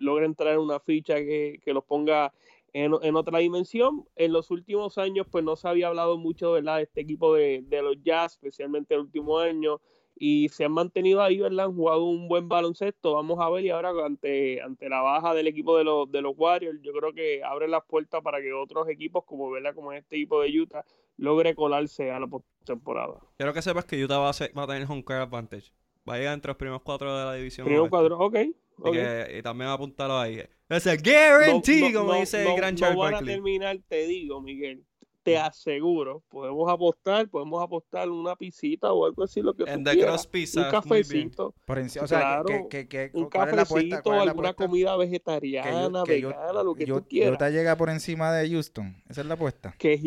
logren 0.00 0.34
traer 0.34 0.58
una 0.58 0.80
ficha 0.80 1.16
que, 1.16 1.60
que 1.64 1.72
los 1.72 1.84
ponga 1.84 2.32
en, 2.72 3.16
otra 3.16 3.38
dimensión. 3.38 4.04
En 4.16 4.32
los 4.32 4.50
últimos 4.50 4.98
años, 4.98 5.26
pues 5.30 5.44
no 5.44 5.56
se 5.56 5.68
había 5.68 5.88
hablado 5.88 6.16
mucho 6.18 6.52
¿verdad? 6.52 6.76
de 6.76 6.82
este 6.84 7.00
equipo 7.02 7.34
de, 7.34 7.64
los 7.82 8.02
Jazz, 8.02 8.32
especialmente 8.32 8.94
el 8.94 9.00
último 9.00 9.38
año, 9.38 9.80
y 10.14 10.48
se 10.50 10.64
han 10.64 10.72
mantenido 10.72 11.22
ahí, 11.22 11.38
¿verdad? 11.38 11.66
Han 11.66 11.74
jugado 11.74 12.04
un 12.04 12.28
buen 12.28 12.48
baloncesto. 12.48 13.14
Vamos 13.14 13.38
a 13.40 13.50
ver, 13.50 13.64
y 13.64 13.70
ahora 13.70 13.92
ante, 14.04 14.60
ante 14.60 14.88
la 14.88 15.00
baja 15.00 15.34
del 15.34 15.46
equipo 15.46 15.76
de 15.76 15.84
los, 15.84 16.10
de 16.10 16.22
los 16.22 16.34
Warriors, 16.36 16.80
yo 16.82 16.92
creo 16.92 17.12
que 17.12 17.42
abre 17.42 17.68
las 17.68 17.84
puertas 17.84 18.22
para 18.22 18.40
que 18.40 18.52
otros 18.52 18.88
equipos, 18.88 19.24
como, 19.24 19.50
¿verdad? 19.50 19.74
como 19.74 19.92
este 19.92 20.16
equipo 20.16 20.40
de 20.42 20.60
Utah, 20.60 20.84
logre 21.16 21.54
colarse 21.54 22.10
a 22.10 22.20
la 22.20 22.28
temporada. 22.64 23.20
Quiero 23.36 23.52
que 23.52 23.62
sepas 23.62 23.84
que 23.84 24.02
Utah 24.02 24.18
va 24.18 24.30
a, 24.30 24.32
va 24.56 24.62
a 24.64 24.66
tener 24.66 24.86
home 24.88 25.04
court 25.04 25.20
advantage. 25.20 25.72
Va 26.08 26.14
a 26.14 26.18
llegar 26.18 26.34
entre 26.34 26.48
los 26.48 26.56
primeros 26.56 26.82
cuatro 26.82 27.16
de 27.16 27.24
la 27.24 27.34
división. 27.34 27.64
Primeros 27.64 27.88
cuatro, 27.88 28.18
ok. 28.18 28.36
Y, 28.84 29.42
también 29.42 29.70
apuntarlo 29.70 30.18
ahí. 30.18 30.42
Es 30.68 30.86
el 30.86 31.02
guarantee, 31.02 31.92
como 31.92 32.14
dice 32.14 32.48
el 32.48 32.56
gran 32.56 32.74
Charles 32.74 32.96
no 32.96 33.02
van 33.02 33.14
a 33.14 33.22
terminar, 33.22 33.78
te 33.88 34.06
digo, 34.06 34.40
Miguel. 34.40 34.84
Te 35.22 35.38
aseguro, 35.38 36.24
podemos 36.28 36.68
apostar, 36.68 37.28
podemos 37.28 37.62
apostar 37.62 38.10
una 38.10 38.34
pisita 38.34 38.92
o 38.92 39.06
algo 39.06 39.22
así, 39.22 39.40
lo 39.40 39.54
que 39.54 39.62
En 39.64 39.84
tú 39.84 39.90
quieras. 39.92 40.26
Pizza, 40.26 40.64
un 40.64 40.70
cafecito. 40.70 41.54
Por 41.64 41.78
encima, 41.78 42.04
o 42.04 42.08
sea, 42.08 42.42
que, 42.68 42.88
que, 42.88 43.10
un 43.14 43.28
cafecito, 43.28 44.12
alguna 44.12 44.52
comida 44.54 44.96
vegetariana, 44.96 46.02
vegana, 46.02 46.62
lo 46.64 46.74
que 46.74 46.86
tú 46.86 47.06
quieras. 47.08 47.34
Utah 47.34 47.50
llega 47.50 47.76
por 47.76 47.90
encima 47.90 48.32
de 48.32 48.50
Houston, 48.50 48.96
esa 49.08 49.20
es 49.20 49.26
la 49.26 49.34
apuesta. 49.34 49.76
Que 49.78 50.00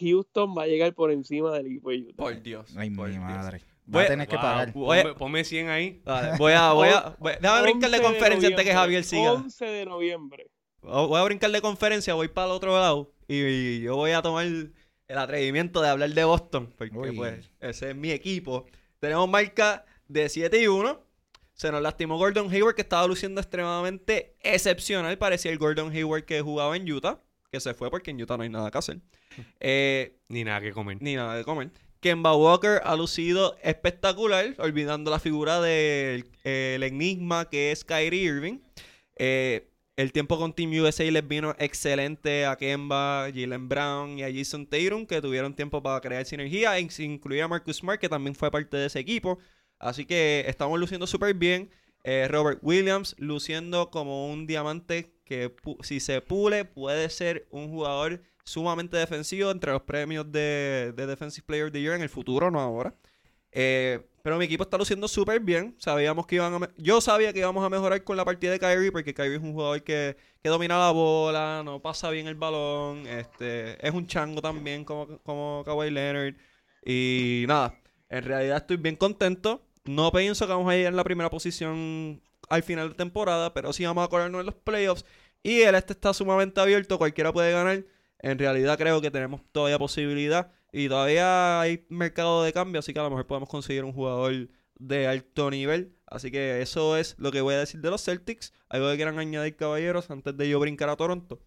Houston 0.00 0.54
va 0.56 0.62
a 0.62 0.66
llegar 0.66 0.94
por 0.94 1.10
encima 1.10 1.50
del 1.52 1.66
equipo 1.66 1.90
de 1.90 2.02
Utah. 2.02 2.22
Por 2.22 2.40
Dios. 2.40 2.76
Ay, 2.76 2.90
mi 2.90 2.96
madre. 3.18 3.62
Voy 3.86 4.04
a 4.04 4.06
tener 4.06 4.28
que 4.28 4.36
pagar. 4.36 4.72
ponme, 5.18 5.42
100 5.42 5.68
ahí. 5.68 6.00
voy 6.38 6.52
a, 6.52 6.72
voy 6.72 6.88
a, 6.90 7.16
déjame 7.40 7.62
brincar 7.70 7.90
de 7.90 8.00
conferencia 8.00 8.48
antes 8.48 8.64
que 8.64 8.72
Javier 8.72 9.02
siga. 9.02 9.32
11 9.32 9.64
de 9.64 9.84
noviembre. 9.84 10.50
Voy 10.82 11.20
a 11.20 11.24
brincar 11.24 11.50
de 11.50 11.60
conferencia, 11.60 12.14
voy 12.14 12.28
para 12.28 12.46
el 12.46 12.52
otro 12.52 12.72
lado 12.72 13.12
y, 13.30 13.80
yo 13.80 13.96
voy 13.96 14.10
a 14.10 14.22
tomar 14.22 14.46
el, 14.46 14.74
atrevimiento 15.08 15.80
de 15.80 15.88
hablar 15.88 16.10
de 16.10 16.24
Boston, 16.24 16.72
porque 16.76 17.12
pues 17.12 17.50
ese 17.60 17.90
es 17.90 17.96
mi 17.96 18.10
equipo. 18.10 18.66
Tenemos 19.00 19.28
marca 19.28 19.84
de 20.08 20.28
7 20.28 20.62
y 20.62 20.66
1. 20.66 21.00
Se 21.52 21.70
nos 21.70 21.82
lastimó 21.82 22.16
Gordon 22.16 22.50
Hayward, 22.50 22.74
que 22.74 22.82
estaba 22.82 23.06
luciendo 23.06 23.40
extremadamente 23.40 24.36
excepcional. 24.40 25.18
Parecía 25.18 25.50
el 25.50 25.58
Gordon 25.58 25.90
Hayward 25.92 26.24
que 26.24 26.40
jugaba 26.40 26.76
en 26.76 26.90
Utah, 26.90 27.20
que 27.50 27.60
se 27.60 27.74
fue 27.74 27.90
porque 27.90 28.12
en 28.12 28.22
Utah 28.22 28.36
no 28.36 28.44
hay 28.44 28.48
nada 28.48 28.70
que 28.70 28.78
hacer. 28.78 29.00
Eh, 29.60 30.18
ni 30.28 30.42
nada 30.42 30.60
que 30.60 30.72
comer. 30.72 30.98
Ni 31.00 31.14
nada 31.14 31.38
que 31.38 31.44
comer. 31.44 31.70
Kemba 32.00 32.34
Walker 32.34 32.80
ha 32.82 32.96
lucido 32.96 33.56
espectacular, 33.62 34.54
olvidando 34.58 35.10
la 35.10 35.20
figura 35.20 35.60
del 35.60 36.24
enigma 36.44 37.48
que 37.48 37.70
es 37.70 37.84
Kyrie 37.84 38.24
Irving. 38.24 38.58
Eh, 39.16 39.69
el 40.00 40.12
tiempo 40.12 40.38
con 40.38 40.54
Team 40.54 40.72
USA 40.80 41.04
les 41.04 41.28
vino 41.28 41.54
excelente 41.58 42.46
a 42.46 42.56
Kemba, 42.56 43.28
Jalen 43.34 43.68
Brown 43.68 44.18
y 44.18 44.22
a 44.22 44.32
Jason 44.32 44.66
Tatum, 44.66 45.04
que 45.04 45.20
tuvieron 45.20 45.54
tiempo 45.54 45.82
para 45.82 46.00
crear 46.00 46.24
sinergia, 46.24 46.78
e 46.78 46.88
incluía 47.04 47.44
a 47.44 47.48
Marcus 47.48 47.76
Smart, 47.76 48.00
que 48.00 48.08
también 48.08 48.34
fue 48.34 48.50
parte 48.50 48.78
de 48.78 48.86
ese 48.86 48.98
equipo. 48.98 49.38
Así 49.78 50.06
que 50.06 50.44
estamos 50.48 50.80
luciendo 50.80 51.06
súper 51.06 51.34
bien. 51.34 51.70
Eh, 52.02 52.26
Robert 52.30 52.60
Williams 52.62 53.14
luciendo 53.18 53.90
como 53.90 54.32
un 54.32 54.46
diamante 54.46 55.12
que 55.26 55.54
si 55.82 56.00
se 56.00 56.22
pule 56.22 56.64
puede 56.64 57.10
ser 57.10 57.46
un 57.50 57.68
jugador 57.68 58.22
sumamente 58.42 58.96
defensivo 58.96 59.50
entre 59.50 59.72
los 59.72 59.82
premios 59.82 60.32
de, 60.32 60.94
Defensive 60.96 61.44
Player 61.46 61.66
of 61.66 61.72
the 61.72 61.80
Year 61.80 61.94
en 61.94 62.00
el 62.00 62.08
futuro, 62.08 62.50
no 62.50 62.58
ahora. 62.58 62.94
Eh, 63.52 64.00
pero 64.22 64.36
mi 64.38 64.44
equipo 64.44 64.64
está 64.64 64.76
luciendo 64.76 65.08
súper 65.08 65.40
bien. 65.40 65.74
Sabíamos 65.78 66.26
que 66.26 66.36
iban 66.36 66.62
a 66.62 66.70
Yo 66.76 67.00
sabía 67.00 67.32
que 67.32 67.40
íbamos 67.40 67.64
a 67.64 67.70
mejorar 67.70 68.04
con 68.04 68.16
la 68.16 68.24
partida 68.24 68.52
de 68.52 68.58
Kyrie, 68.58 68.92
porque 68.92 69.14
Kyrie 69.14 69.36
es 69.36 69.42
un 69.42 69.52
jugador 69.54 69.82
que, 69.82 70.16
domina 70.44 70.78
la 70.78 70.90
bola, 70.90 71.62
no 71.64 71.80
pasa 71.80 72.10
bien 72.10 72.26
el 72.26 72.34
balón, 72.34 73.06
este, 73.06 73.84
es 73.86 73.94
un 73.94 74.06
chango 74.06 74.42
también 74.42 74.84
como, 74.84 75.18
como 75.22 75.62
Kawhi 75.64 75.90
Leonard. 75.90 76.34
Y 76.84 77.44
nada, 77.48 77.78
en 78.08 78.24
realidad 78.24 78.58
estoy 78.58 78.76
bien 78.76 78.96
contento. 78.96 79.62
No 79.84 80.12
pienso 80.12 80.46
que 80.46 80.52
vamos 80.52 80.70
a 80.70 80.76
ir 80.76 80.86
en 80.86 80.96
la 80.96 81.04
primera 81.04 81.30
posición 81.30 82.22
al 82.48 82.62
final 82.62 82.90
de 82.90 82.94
temporada, 82.96 83.54
pero 83.54 83.72
sí 83.72 83.84
vamos 83.84 84.04
a 84.04 84.08
corrernos 84.08 84.40
en 84.40 84.46
los 84.46 84.54
playoffs. 84.56 85.04
Y 85.42 85.62
el 85.62 85.74
este 85.74 85.94
está 85.94 86.12
sumamente 86.12 86.60
abierto, 86.60 86.98
cualquiera 86.98 87.32
puede 87.32 87.52
ganar. 87.52 87.84
En 88.18 88.38
realidad 88.38 88.76
creo 88.78 89.00
que 89.00 89.10
tenemos 89.10 89.40
todavía 89.52 89.78
posibilidad 89.78 90.52
y 90.72 90.88
todavía 90.88 91.60
hay 91.60 91.86
mercado 91.88 92.42
de 92.42 92.52
cambio, 92.52 92.80
así 92.80 92.92
que 92.92 93.00
a 93.00 93.04
lo 93.04 93.10
mejor 93.10 93.26
podemos 93.26 93.48
conseguir 93.48 93.84
un 93.84 93.92
jugador 93.92 94.48
de 94.78 95.06
alto 95.06 95.50
nivel. 95.50 95.96
Así 96.06 96.30
que 96.30 96.62
eso 96.62 96.96
es 96.96 97.14
lo 97.18 97.30
que 97.30 97.40
voy 97.40 97.54
a 97.54 97.60
decir 97.60 97.80
de 97.80 97.90
los 97.90 98.04
Celtics. 98.04 98.52
¿Algo 98.68 98.90
que 98.90 98.96
quieran 98.96 99.18
añadir, 99.18 99.56
caballeros, 99.56 100.10
antes 100.10 100.36
de 100.36 100.48
yo 100.48 100.58
brincar 100.60 100.88
a 100.88 100.96
Toronto? 100.96 101.40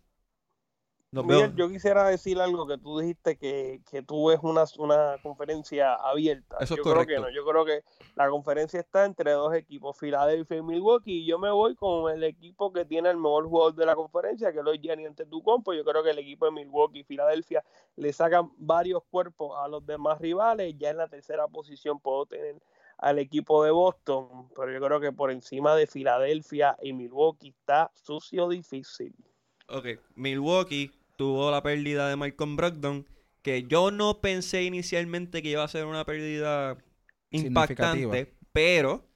Miguel, 1.22 1.56
yo 1.56 1.70
quisiera 1.70 2.08
decir 2.08 2.40
algo 2.40 2.66
que 2.66 2.80
tú 2.80 2.98
dijiste 2.98 3.38
que, 3.38 3.82
que 3.90 4.02
tú 4.02 4.30
ves 4.30 4.40
una, 4.42 4.64
una 4.80 5.18
conferencia 5.22 5.94
abierta. 5.94 6.58
Eso 6.60 6.76
yo 6.76 6.84
creo 6.84 7.06
que 7.06 7.20
no, 7.20 7.30
yo 7.30 7.46
creo 7.46 7.66
que 7.66 7.84
la 8.16 8.30
conferencia 8.30 8.80
está 8.80 9.06
entre 9.06 9.32
dos 9.32 9.54
equipos, 9.54 9.98
Filadelfia 9.98 10.58
y 10.58 10.62
Milwaukee, 10.64 11.20
y 11.20 11.26
yo 11.28 11.38
me 11.38 11.52
voy 11.52 11.76
con 11.76 12.12
el 12.12 12.24
equipo 12.24 12.74
que 12.74 12.86
tiene 12.86 13.12
el 13.12 13.18
mejor 13.18 13.46
jugador 13.46 13.76
de 13.76 13.86
la 13.86 13.96
conferencia, 13.96 14.52
que 14.52 14.60
es 14.60 14.66
los 14.66 14.80
Gianni 14.80 15.06
Antetokounmpo. 15.06 15.74
Yo 15.74 15.86
creo 15.86 16.04
que 16.04 16.10
el 16.10 16.20
equipo 16.20 16.46
de 16.46 16.52
Milwaukee 16.52 17.02
y 17.02 17.04
Filadelfia 17.04 17.64
le 17.96 18.12
sacan 18.12 18.52
varios 18.58 19.04
cuerpos 19.12 19.56
a 19.60 19.68
los 19.68 19.86
demás 19.86 20.20
rivales. 20.20 20.74
Ya 20.78 20.90
en 20.90 20.98
la 20.98 21.08
tercera 21.08 21.48
posición 21.48 22.00
puedo 22.00 22.26
tener 22.26 22.56
al 22.98 23.20
equipo 23.20 23.64
de 23.64 23.72
Boston, 23.72 24.50
pero 24.56 24.72
yo 24.72 24.80
creo 24.80 25.00
que 25.00 25.12
por 25.12 25.30
encima 25.30 25.76
de 25.76 25.88
Filadelfia 25.88 26.78
y 26.82 26.94
Milwaukee 26.94 27.50
está 27.50 27.92
sucio 27.94 28.48
difícil. 28.48 29.14
Ok, 29.68 29.88
Milwaukee 30.16 30.92
tuvo 31.16 31.52
la 31.52 31.62
pérdida 31.64 32.10
de 32.10 32.16
Malcolm 32.16 32.56
Brogdon, 32.56 33.08
que 33.42 33.64
yo 33.64 33.92
no 33.92 34.22
pensé 34.22 34.64
inicialmente 34.64 35.42
que 35.42 35.50
iba 35.50 35.64
a 35.64 35.68
ser 35.68 35.86
una 35.86 36.06
pérdida 36.06 36.78
impactante, 37.32 38.34
pero 38.52 39.08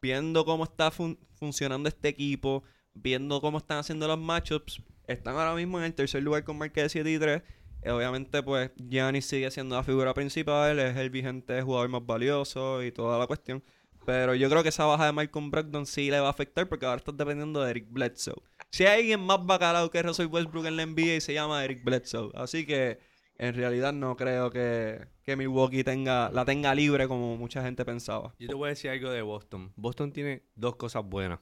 viendo 0.00 0.44
cómo 0.44 0.64
está 0.64 0.90
funcionando 0.90 1.88
este 1.88 2.08
equipo, 2.08 2.62
viendo 2.92 3.40
cómo 3.40 3.58
están 3.58 3.78
haciendo 3.78 4.06
los 4.06 4.18
matchups, 4.18 4.82
están 5.06 5.34
ahora 5.34 5.54
mismo 5.54 5.78
en 5.78 5.84
el 5.84 5.94
tercer 5.94 6.22
lugar 6.22 6.44
con 6.44 6.58
marca 6.58 6.82
de 6.82 6.88
7 6.88 7.10
y 7.10 7.18
3. 7.18 7.42
Eh, 7.82 7.90
obviamente, 7.90 8.42
pues, 8.42 8.70
Giannis 8.76 9.26
sigue 9.26 9.50
siendo 9.50 9.76
la 9.76 9.82
figura 9.82 10.14
principal, 10.14 10.78
es 10.78 10.96
el 10.96 11.10
vigente 11.10 11.60
jugador 11.60 11.88
más 11.90 12.04
valioso 12.04 12.82
y 12.82 12.92
toda 12.92 13.18
la 13.18 13.26
cuestión. 13.26 13.62
Pero 14.06 14.34
yo 14.34 14.48
creo 14.48 14.62
que 14.62 14.68
esa 14.68 14.84
baja 14.84 15.06
de 15.06 15.12
Malcolm 15.12 15.50
Brogdon 15.50 15.86
sí 15.86 16.10
le 16.10 16.20
va 16.20 16.28
a 16.28 16.30
afectar 16.30 16.68
porque 16.68 16.86
ahora 16.86 16.98
estás 16.98 17.16
dependiendo 17.16 17.62
de 17.62 17.70
Eric 17.70 17.86
Bledsoe. 17.90 18.42
Si 18.74 18.84
hay 18.86 19.02
alguien 19.02 19.20
más 19.20 19.46
bacalao 19.46 19.88
que 19.88 20.02
Russell 20.02 20.26
Westbrook 20.26 20.66
en 20.66 20.76
la 20.76 20.84
NBA 20.84 21.20
se 21.20 21.32
llama 21.32 21.64
Eric 21.64 21.84
Bledsoe. 21.84 22.32
Así 22.34 22.66
que 22.66 22.98
en 23.38 23.54
realidad 23.54 23.92
no 23.92 24.16
creo 24.16 24.50
que, 24.50 25.06
que 25.22 25.36
Milwaukee 25.36 25.84
tenga, 25.84 26.28
la 26.32 26.44
tenga 26.44 26.74
libre 26.74 27.06
como 27.06 27.36
mucha 27.36 27.62
gente 27.62 27.84
pensaba. 27.84 28.34
Yo 28.36 28.48
te 28.48 28.54
voy 28.54 28.66
a 28.66 28.70
decir 28.70 28.90
algo 28.90 29.10
de 29.10 29.22
Boston. 29.22 29.72
Boston 29.76 30.12
tiene 30.12 30.42
dos 30.56 30.74
cosas 30.74 31.04
buenas. 31.04 31.38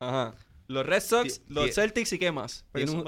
Ajá. 0.00 0.34
Los 0.66 0.84
Red 0.84 1.02
Sox, 1.02 1.40
los 1.46 1.72
Celtics 1.72 2.14
y 2.14 2.18
qué 2.18 2.32
más. 2.32 2.66
Tiene 2.74 2.90
un, 2.90 3.04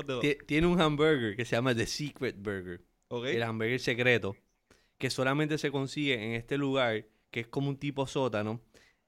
tiene 0.46 0.66
un, 0.68 0.80
hamburger 0.80 1.34
que 1.34 1.44
se 1.44 1.56
llama 1.56 1.74
The 1.74 1.88
Secret 1.88 2.36
Burger. 2.38 2.80
El 3.10 3.42
hamburger 3.42 3.80
secreto. 3.80 4.36
Que 4.98 5.10
solamente 5.10 5.58
se 5.58 5.72
consigue 5.72 6.14
en 6.14 6.34
este 6.34 6.56
lugar, 6.56 7.06
que 7.32 7.40
es 7.40 7.48
como 7.48 7.70
un 7.70 7.76
tipo 7.76 8.06
sótano, 8.06 8.60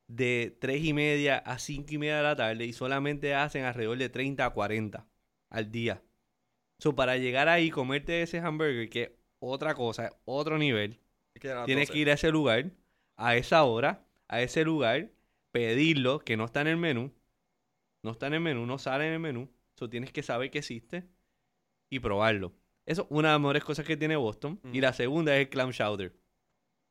de 0.07 0.57
3 0.61 0.85
y 0.85 0.93
media 0.93 1.39
a 1.39 1.59
5 1.59 1.95
y 1.95 1.99
media 1.99 2.19
de 2.19 2.23
la 2.23 2.37
tarde. 2.37 2.65
Y 2.65 2.73
solamente 2.73 3.35
hacen 3.35 3.65
alrededor 3.65 3.99
de 3.99 4.09
30 4.09 4.45
a 4.45 4.51
40 4.51 5.07
al 5.51 5.71
día. 5.71 6.03
So, 6.79 6.95
para 6.95 7.17
llegar 7.17 7.49
ahí, 7.49 7.71
comerte 7.71 8.23
ese 8.23 8.39
hamburger, 8.39 8.89
que 8.91 9.03
es 9.03 9.11
otra 9.39 9.75
cosa, 9.75 10.11
otro 10.25 10.59
nivel, 10.59 11.01
tienes 11.67 11.91
que 11.91 11.99
ir 11.99 12.11
a 12.11 12.15
ese 12.15 12.31
lugar, 12.31 12.73
a 13.17 13.37
esa 13.37 13.65
hora, 13.65 14.05
a 14.29 14.43
ese 14.43 14.65
lugar, 14.65 15.11
pedirlo, 15.53 16.19
que 16.19 16.37
no 16.37 16.45
está 16.45 16.63
en 16.63 16.67
el 16.69 16.77
menú 16.77 17.13
no 18.05 18.11
está 18.11 18.27
en 18.27 18.35
el 18.35 18.41
menú, 18.41 18.67
no 18.67 18.79
sale 18.79 19.07
en 19.07 19.15
el 19.15 19.19
menú. 19.19 19.51
So 19.77 19.89
tienes 19.89 20.13
que 20.13 20.23
saber 20.23 20.51
que 20.51 20.59
existe 20.59 21.09
y 21.91 22.01
probarlo. 22.01 22.55
Eso 22.85 23.03
es 23.03 23.09
una 23.11 23.29
de 23.29 23.35
las 23.35 23.41
mejores 23.41 23.65
cosas 23.65 23.87
que 23.87 23.97
tiene 23.97 24.15
Boston. 24.15 24.61
Y 24.73 24.83
la 24.83 24.93
segunda 24.93 25.35
es 25.35 25.41
el 25.41 25.49
clam 25.49 25.73
chowder. 25.73 26.15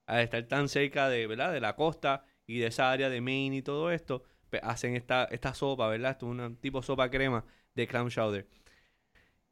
Al 0.08 0.22
estar 0.22 0.44
tan 0.48 0.68
cerca 0.68 1.08
de, 1.10 1.28
¿verdad? 1.28 1.54
de 1.54 1.62
la 1.62 1.76
costa 1.76 2.26
y 2.48 2.60
de 2.60 2.68
esa 2.68 2.92
área 2.92 3.10
de 3.10 3.22
Maine 3.22 3.58
y 3.58 3.62
todo 3.62 3.92
esto, 3.92 4.24
pues, 4.50 4.62
hacen 4.64 4.96
esta, 4.96 5.26
esta 5.26 5.54
sopa, 5.54 5.88
¿verdad? 5.88 6.12
Esto 6.12 6.32
es 6.32 6.40
un 6.40 6.56
tipo 6.58 6.82
sopa 6.82 7.10
crema 7.10 7.46
de 7.76 7.88
clam 7.88 8.10
chowder. 8.10 8.48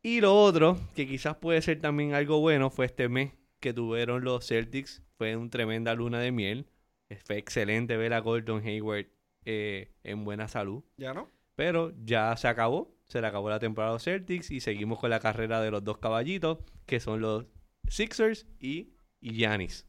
Y 0.03 0.21
lo 0.21 0.35
otro, 0.35 0.79
que 0.95 1.07
quizás 1.07 1.35
puede 1.37 1.61
ser 1.61 1.79
también 1.79 2.13
algo 2.13 2.39
bueno, 2.39 2.69
fue 2.69 2.87
este 2.87 3.07
mes 3.07 3.33
que 3.59 3.73
tuvieron 3.73 4.23
los 4.23 4.47
Celtics. 4.47 5.03
Fue 5.17 5.35
una 5.35 5.49
tremenda 5.49 5.93
luna 5.93 6.19
de 6.19 6.31
miel. 6.31 6.67
Fue 7.25 7.37
excelente 7.37 7.97
ver 7.97 8.13
a 8.13 8.19
Gordon 8.19 8.65
Hayward 8.65 9.07
eh, 9.45 9.91
en 10.03 10.23
buena 10.23 10.47
salud. 10.47 10.83
¿Ya 10.97 11.13
no? 11.13 11.29
Pero 11.55 11.93
ya 12.03 12.35
se 12.37 12.47
acabó, 12.47 12.95
se 13.05 13.21
le 13.21 13.27
acabó 13.27 13.49
la 13.49 13.59
temporada 13.59 13.91
de 13.91 13.95
los 13.95 14.03
Celtics 14.03 14.49
y 14.49 14.61
seguimos 14.61 14.99
con 14.99 15.09
la 15.09 15.19
carrera 15.19 15.61
de 15.61 15.69
los 15.69 15.83
dos 15.83 15.99
caballitos, 15.99 16.59
que 16.85 16.99
son 16.99 17.21
los 17.21 17.45
Sixers 17.87 18.47
y, 18.59 18.93
Giannis. 19.21 19.85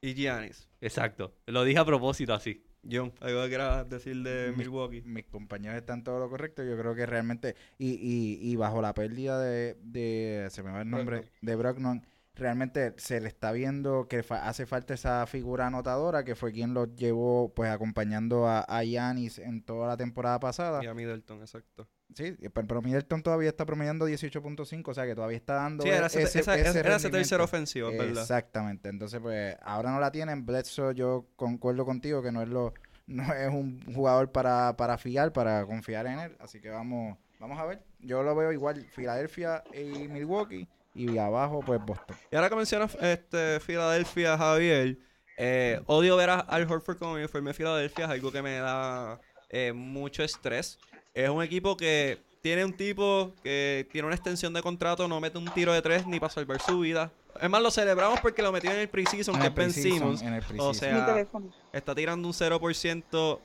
Y 0.00 0.14
Giannis. 0.14 0.68
Exacto. 0.80 1.34
Lo 1.46 1.64
dije 1.64 1.78
a 1.78 1.84
propósito 1.84 2.34
así. 2.34 2.64
John, 2.90 3.12
algo 3.20 3.42
que 3.42 3.48
quieras 3.48 3.88
decir 3.88 4.22
de 4.22 4.52
Milwaukee. 4.56 5.02
Mis 5.02 5.26
compañeros 5.26 5.76
están 5.76 6.04
todo 6.04 6.18
lo 6.18 6.30
correcto. 6.30 6.62
Yo 6.62 6.78
creo 6.78 6.94
que 6.94 7.06
realmente. 7.06 7.56
Y, 7.76 7.90
y, 7.94 8.38
y 8.50 8.56
bajo 8.56 8.80
la 8.80 8.94
pérdida 8.94 9.40
de, 9.40 9.76
de. 9.82 10.48
Se 10.50 10.62
me 10.62 10.70
va 10.70 10.82
el 10.82 10.90
nombre. 10.90 11.32
De 11.42 11.56
Brockman 11.56 12.06
realmente 12.38 12.94
se 12.98 13.20
le 13.20 13.28
está 13.28 13.52
viendo 13.52 14.06
que 14.06 14.24
hace 14.30 14.64
falta 14.64 14.94
esa 14.94 15.26
figura 15.26 15.66
anotadora 15.66 16.24
que 16.24 16.36
fue 16.36 16.52
quien 16.52 16.72
lo 16.72 16.86
llevó 16.94 17.52
pues 17.52 17.70
acompañando 17.70 18.46
a, 18.46 18.60
a 18.60 18.84
Giannis 18.84 19.38
en 19.38 19.62
toda 19.62 19.88
la 19.88 19.96
temporada 19.96 20.38
pasada. 20.38 20.82
Y 20.82 20.86
a 20.86 20.94
Middleton, 20.94 21.40
exacto. 21.40 21.88
Sí, 22.14 22.36
pero 22.52 22.82
Middleton 22.82 23.22
todavía 23.22 23.50
está 23.50 23.66
promediando 23.66 24.08
18.5, 24.08 24.88
o 24.88 24.94
sea 24.94 25.04
que 25.04 25.14
todavía 25.14 25.36
está 25.36 25.54
dando 25.54 25.82
sí, 25.82 25.90
era 25.90 26.06
ese, 26.06 26.22
ese, 26.22 26.42
tercer 26.42 27.40
ofensivo, 27.40 27.90
¿verdad? 27.90 28.22
Exactamente, 28.22 28.88
entonces 28.88 29.20
pues 29.20 29.56
ahora 29.62 29.92
no 29.92 30.00
la 30.00 30.10
tienen, 30.10 30.46
Bledsoe 30.46 30.94
yo 30.94 31.26
concuerdo 31.36 31.84
contigo 31.84 32.22
que 32.22 32.32
no 32.32 32.42
es 32.42 32.48
lo 32.48 32.72
no 33.06 33.32
es 33.34 33.48
un 33.48 33.80
jugador 33.94 34.32
para, 34.32 34.76
para 34.76 34.96
fiar, 34.98 35.32
para 35.32 35.64
confiar 35.66 36.06
en 36.06 36.18
él, 36.18 36.36
así 36.40 36.60
que 36.60 36.70
vamos 36.70 37.18
vamos 37.38 37.58
a 37.58 37.66
ver. 37.66 37.82
Yo 38.00 38.22
lo 38.22 38.34
veo 38.34 38.52
igual, 38.52 38.86
Filadelfia 38.90 39.62
y 39.72 40.08
Milwaukee 40.08 40.68
y 40.94 41.18
abajo 41.18 41.60
pues 41.64 41.80
Boston. 41.84 42.16
Y 42.30 42.36
ahora 42.36 42.48
que 42.48 42.56
mencionas 42.56 42.96
este, 43.00 43.60
Filadelfia, 43.60 44.36
Javier, 44.36 44.98
eh, 45.36 45.80
odio 45.86 46.16
ver 46.16 46.30
a 46.30 46.40
Al 46.40 46.70
Horford 46.70 46.98
como 46.98 47.12
uniforme 47.12 47.50
de 47.50 47.54
Filadelfia, 47.54 48.06
es 48.06 48.10
algo 48.10 48.32
que 48.32 48.42
me 48.42 48.58
da 48.58 49.20
eh, 49.48 49.72
mucho 49.72 50.22
estrés. 50.22 50.78
Es 51.14 51.28
un 51.28 51.42
equipo 51.42 51.76
que 51.76 52.18
tiene 52.40 52.64
un 52.64 52.72
tipo 52.72 53.32
que 53.42 53.88
tiene 53.90 54.06
una 54.06 54.14
extensión 54.14 54.52
de 54.52 54.62
contrato, 54.62 55.08
no 55.08 55.20
mete 55.20 55.38
un 55.38 55.46
tiro 55.46 55.72
de 55.72 55.82
tres 55.82 56.06
ni 56.06 56.20
para 56.20 56.32
salvar 56.32 56.60
su 56.60 56.80
vida. 56.80 57.10
Es 57.40 57.50
más, 57.50 57.62
lo 57.62 57.70
celebramos 57.70 58.20
porque 58.20 58.42
lo 58.42 58.52
metió 58.52 58.70
en 58.70 58.78
el 58.78 58.88
preseason, 58.88 59.38
que 59.38 59.46
es 59.46 59.54
Ben 59.54 59.72
Simmons. 59.72 60.22
O 60.58 60.74
sea, 60.74 61.26
está 61.72 61.94
tirando 61.94 62.26
un 62.26 62.34
0% 62.34 63.40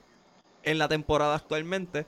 en 0.62 0.78
la 0.78 0.88
temporada 0.88 1.34
actualmente. 1.34 2.06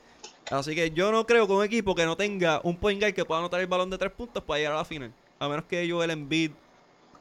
Así 0.51 0.75
que 0.75 0.91
yo 0.93 1.11
no 1.13 1.27
creo 1.27 1.47
que 1.47 1.53
un 1.53 1.65
equipo 1.65 1.95
que 1.95 2.05
no 2.05 2.17
tenga 2.17 2.61
un 2.63 2.77
point 2.77 3.01
guard 3.01 3.15
que 3.15 3.25
pueda 3.25 3.41
anotar 3.41 3.61
el 3.61 3.67
balón 3.67 3.91
de 3.91 3.99
tres 3.99 4.13
puntos 4.13 4.43
pueda 4.45 4.59
llegar 4.59 4.75
a 4.75 4.79
la 4.79 4.85
final 4.85 5.13
a 5.39 5.49
menos 5.49 5.65
que 5.65 5.89
Joel 5.89 6.11
Embiid 6.11 6.53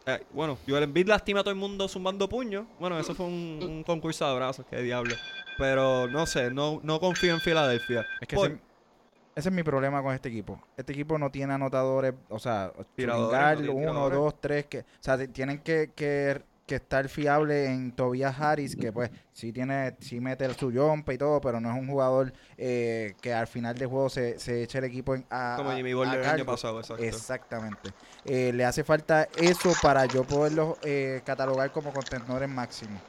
eh, 0.06 0.24
bueno, 0.34 0.58
Joel 0.68 0.84
Embiid 0.84 1.08
lastima 1.08 1.40
a 1.40 1.44
todo 1.44 1.52
el 1.52 1.60
mundo 1.60 1.88
zumbando 1.88 2.30
puños. 2.30 2.66
Bueno, 2.80 3.00
eso 3.00 3.16
fue 3.16 3.26
un, 3.26 3.84
concurso 3.86 4.28
de 4.28 4.36
brazos, 4.36 4.66
qué 4.70 4.82
diablo. 4.82 5.16
Pero 5.58 6.08
no 6.08 6.26
sé, 6.26 6.52
no, 6.52 6.80
no 6.84 7.00
confío 7.00 7.34
en 7.34 7.40
Filadelfia. 7.40 8.06
Es 8.22 8.28
que 8.28 8.36
ese, 8.36 9.50
es 9.50 9.52
mi 9.52 9.64
problema 9.64 10.02
con 10.04 10.14
este 10.14 10.30
equipo. 10.30 10.62
Este 10.78 10.94
equipo 10.94 11.18
no 11.18 11.32
tiene 11.32 11.54
anotadores, 11.54 12.14
o 12.30 12.40
sea, 12.40 12.72
tiradores, 12.96 13.68
uno, 13.68 14.10
dos, 14.10 14.40
tres, 14.40 14.66
que, 14.68 14.80
o 14.80 14.84
sea, 15.00 15.18
tienen 15.28 15.60
que, 15.60 15.92
que 15.96 16.42
que 16.66 16.76
estar 16.76 17.08
fiable 17.10 17.66
en 17.66 17.92
Tobias 17.92 18.40
Harris, 18.40 18.76
que 18.76 18.92
pues 18.92 19.12
sí 19.34 19.54
tiene, 19.54 19.96
sí 20.00 20.20
mete 20.20 20.52
su 20.56 20.72
jump 20.72 21.08
y 21.10 21.18
todo, 21.18 21.40
pero 21.40 21.60
no 21.60 21.72
es 21.72 21.80
un 21.80 21.88
jugador 21.88 22.34
eh, 22.58 23.14
que 23.22 23.34
al 23.34 23.48
final 23.48 23.78
del 23.78 23.88
juego 23.88 24.10
se, 24.10 24.40
se 24.40 24.64
eche 24.64 24.80
el 24.80 24.86
equipo 24.86 25.14
en, 25.14 25.26
a, 25.30 25.56
Como 25.58 25.72
Jimmy 25.72 25.94
Butler 25.94 26.22
el 26.22 26.26
año 26.26 26.46
pasado, 26.46 26.80
exacto. 26.80 27.04
Exactamente. 27.04 27.92
Eh, 28.26 28.52
le 28.54 28.66
hace 28.66 28.84
falta 28.84 29.28
eso 29.38 29.74
para 29.82 30.06
yo 30.06 30.24
poderlo 30.24 30.78
eh, 30.84 31.22
catalogar 31.24 31.72
como 31.72 31.94
contenedores 31.94 32.50
máximos. 32.50 33.00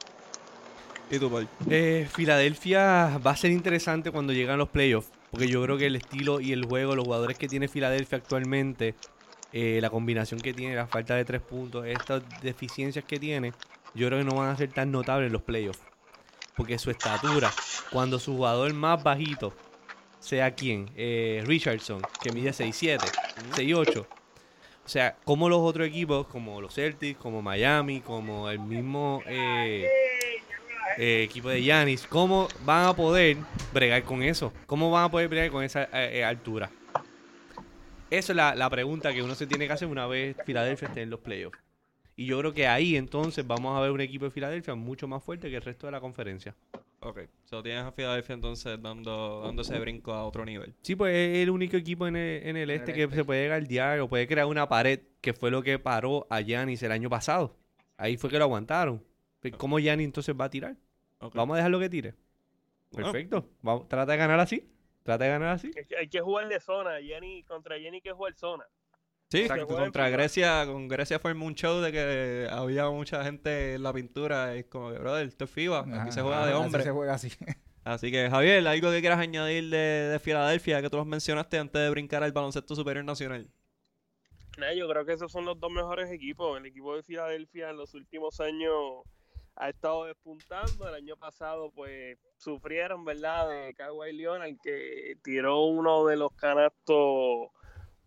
¿Y 1.09 1.19
tú, 1.19 1.31
Paul? 1.31 1.47
Filadelfia 2.09 3.17
va 3.25 3.31
a 3.31 3.37
ser 3.37 3.51
interesante 3.51 4.11
cuando 4.11 4.33
llegan 4.33 4.57
los 4.57 4.69
playoffs, 4.69 5.09
porque 5.31 5.47
yo 5.47 5.63
creo 5.63 5.77
que 5.77 5.87
el 5.87 5.95
estilo 5.95 6.41
y 6.41 6.51
el 6.51 6.65
juego, 6.65 6.95
los 6.95 7.05
jugadores 7.05 7.37
que 7.37 7.47
tiene 7.47 7.69
Filadelfia 7.69 8.17
actualmente 8.17 8.93
eh, 9.53 9.79
la 9.81 9.89
combinación 9.89 10.39
que 10.39 10.53
tiene, 10.53 10.75
la 10.75 10.87
falta 10.87 11.15
de 11.15 11.23
tres 11.23 11.41
puntos, 11.41 11.85
estas 11.85 12.21
deficiencias 12.41 13.05
que 13.05 13.19
tiene, 13.19 13.53
yo 13.93 14.07
creo 14.07 14.19
que 14.19 14.25
no 14.25 14.35
van 14.35 14.49
a 14.49 14.57
ser 14.57 14.71
tan 14.71 14.91
notables 14.91 15.27
en 15.27 15.33
los 15.33 15.41
playoffs. 15.41 15.79
Porque 16.55 16.77
su 16.79 16.91
estatura, 16.91 17.51
cuando 17.91 18.19
su 18.19 18.35
jugador 18.35 18.73
más 18.73 19.01
bajito, 19.01 19.53
sea 20.19 20.53
quien, 20.53 20.89
eh, 20.95 21.43
Richardson, 21.45 22.01
que 22.21 22.31
mide 22.31 22.51
6'7, 22.51 22.99
6'8. 23.55 24.05
O 24.85 24.89
sea, 24.89 25.15
como 25.23 25.49
los 25.49 25.59
otros 25.59 25.87
equipos, 25.87 26.27
como 26.27 26.59
los 26.61 26.73
Celtics, 26.73 27.19
como 27.19 27.41
Miami, 27.41 28.01
como 28.01 28.49
el 28.49 28.59
mismo 28.59 29.21
eh, 29.25 29.87
equipo 30.97 31.49
de 31.49 31.61
Giannis, 31.61 32.07
¿cómo 32.07 32.47
van 32.65 32.87
a 32.87 32.95
poder 32.95 33.37
bregar 33.73 34.03
con 34.03 34.23
eso? 34.23 34.51
¿Cómo 34.65 34.89
van 34.89 35.05
a 35.05 35.11
poder 35.11 35.27
bregar 35.27 35.51
con 35.51 35.63
esa 35.63 35.87
altura? 36.25 36.71
Esa 38.09 38.31
es 38.31 38.57
la, 38.57 38.69
pregunta 38.69 39.13
que 39.13 39.21
uno 39.21 39.35
se 39.35 39.47
tiene 39.47 39.67
que 39.67 39.73
hacer 39.73 39.87
una 39.87 40.07
vez 40.07 40.37
Filadelfia 40.45 40.87
esté 40.87 41.01
en 41.01 41.09
los 41.09 41.19
playoffs. 41.19 41.59
Y 42.15 42.25
yo 42.25 42.39
creo 42.39 42.53
que 42.53 42.65
ahí 42.65 42.95
entonces 42.95 43.45
vamos 43.45 43.77
a 43.77 43.81
ver 43.81 43.91
un 43.91 44.01
equipo 44.01 44.25
de 44.25 44.31
Filadelfia 44.31 44.75
mucho 44.75 45.07
más 45.07 45.23
fuerte 45.23 45.49
que 45.49 45.57
el 45.57 45.61
resto 45.61 45.87
de 45.87 45.91
la 45.91 45.99
conferencia. 45.99 46.55
Ok, 47.01 47.19
so 47.43 47.61
tienes 47.61 47.83
a 47.83 47.91
Filadelfia 47.91 48.33
entonces 48.33 48.81
dando, 48.81 49.41
dándose 49.43 49.77
brinco 49.77 50.13
a 50.13 50.25
otro 50.25 50.45
nivel. 50.45 50.73
Sí, 50.81 50.95
pues 50.95 51.13
es 51.15 51.37
el 51.43 51.49
único 51.49 51.77
equipo 51.77 52.07
en 52.07 52.15
el, 52.15 52.69
este 52.69 52.93
que 52.93 53.07
se 53.09 53.23
puede 53.23 53.47
galdear 53.49 53.99
o 53.99 54.07
puede 54.07 54.25
crear 54.25 54.47
una 54.47 54.67
pared, 54.67 55.01
que 55.21 55.33
fue 55.33 55.51
lo 55.51 55.61
que 55.61 55.77
paró 55.77 56.25
a 56.29 56.41
Giannis 56.41 56.81
el 56.83 56.91
año 56.91 57.09
pasado. 57.09 57.55
Ahí 57.97 58.17
fue 58.17 58.29
que 58.29 58.37
lo 58.37 58.45
aguantaron. 58.45 59.03
Pues, 59.41 59.53
¿Cómo 59.57 59.79
Giannis 59.79 60.05
entonces 60.05 60.33
va 60.39 60.45
a 60.45 60.49
tirar? 60.49 60.75
Vamos 61.33 61.55
a 61.55 61.57
dejarlo 61.57 61.79
que 61.79 61.89
tire. 61.89 62.15
Perfecto. 62.95 63.49
Vamos, 63.61 63.87
trata 63.87 64.13
de 64.13 64.17
ganar 64.17 64.39
así. 64.39 64.67
Trata 65.07 65.23
de 65.23 65.29
ganar 65.29 65.55
así. 65.55 65.71
Hay 65.97 66.09
que 66.09 66.19
jugar 66.19 66.49
de 66.49 66.59
zona. 66.59 66.99
Jenny, 67.01 67.41
contra 67.43 67.79
Jenny 67.79 68.01
que 68.01 68.11
jugar 68.11 68.33
zona. 68.33 68.65
Sí, 69.29 69.47
contra 69.65 70.09
Grecia, 70.09 70.65
con 70.65 70.89
Grecia 70.89 71.17
fue 71.17 71.31
un 71.31 71.55
show 71.55 71.79
de 71.79 71.93
que 71.93 72.47
había 72.51 72.89
mucha 72.89 73.23
gente 73.23 73.75
en 73.75 73.83
la 73.83 73.93
pintura. 73.93 74.53
Es 74.53 74.65
como 74.65 74.91
que, 74.91 74.99
brother, 74.99 75.25
esto 75.25 75.45
es 75.45 75.51
FIBA, 75.51 76.01
aquí 76.01 76.11
se 76.11 76.21
juega 76.21 76.45
de 76.45 76.53
hombre. 76.55 76.83
se 76.83 76.91
juega 76.91 77.13
así. 77.13 77.29
Así 77.85 78.11
que, 78.11 78.29
Javier, 78.29 78.67
¿algo 78.67 78.91
que 78.91 78.99
quieras 78.99 79.19
añadir 79.19 79.69
de, 79.69 80.19
Filadelfia 80.21 80.81
que 80.81 80.89
tú 80.89 80.97
los 80.97 81.07
mencionaste 81.07 81.57
antes 81.57 81.81
de 81.81 81.89
brincar 81.89 82.21
al 82.21 82.33
baloncesto 82.33 82.75
superior 82.75 83.05
nacional? 83.05 83.49
yo 84.75 84.89
creo 84.89 85.05
que 85.05 85.13
esos 85.13 85.31
son 85.31 85.45
los 85.45 85.57
dos 85.57 85.71
mejores 85.71 86.11
equipos. 86.11 86.59
El 86.59 86.65
equipo 86.65 86.97
de 86.97 87.03
Filadelfia 87.03 87.69
en 87.69 87.77
los 87.77 87.93
últimos 87.93 88.41
años 88.41 89.03
ha 89.57 89.69
estado 89.69 90.05
despuntando. 90.05 90.87
El 90.87 90.95
año 90.95 91.17
pasado, 91.17 91.71
pues, 91.71 92.17
sufrieron, 92.37 93.03
¿verdad? 93.03 93.49
De 93.49 93.73
Kawhi 93.73 94.13
Leonard, 94.13 94.57
que 94.61 95.17
tiró 95.23 95.65
uno 95.65 96.05
de 96.05 96.15
los 96.15 96.31
canastos 96.33 97.49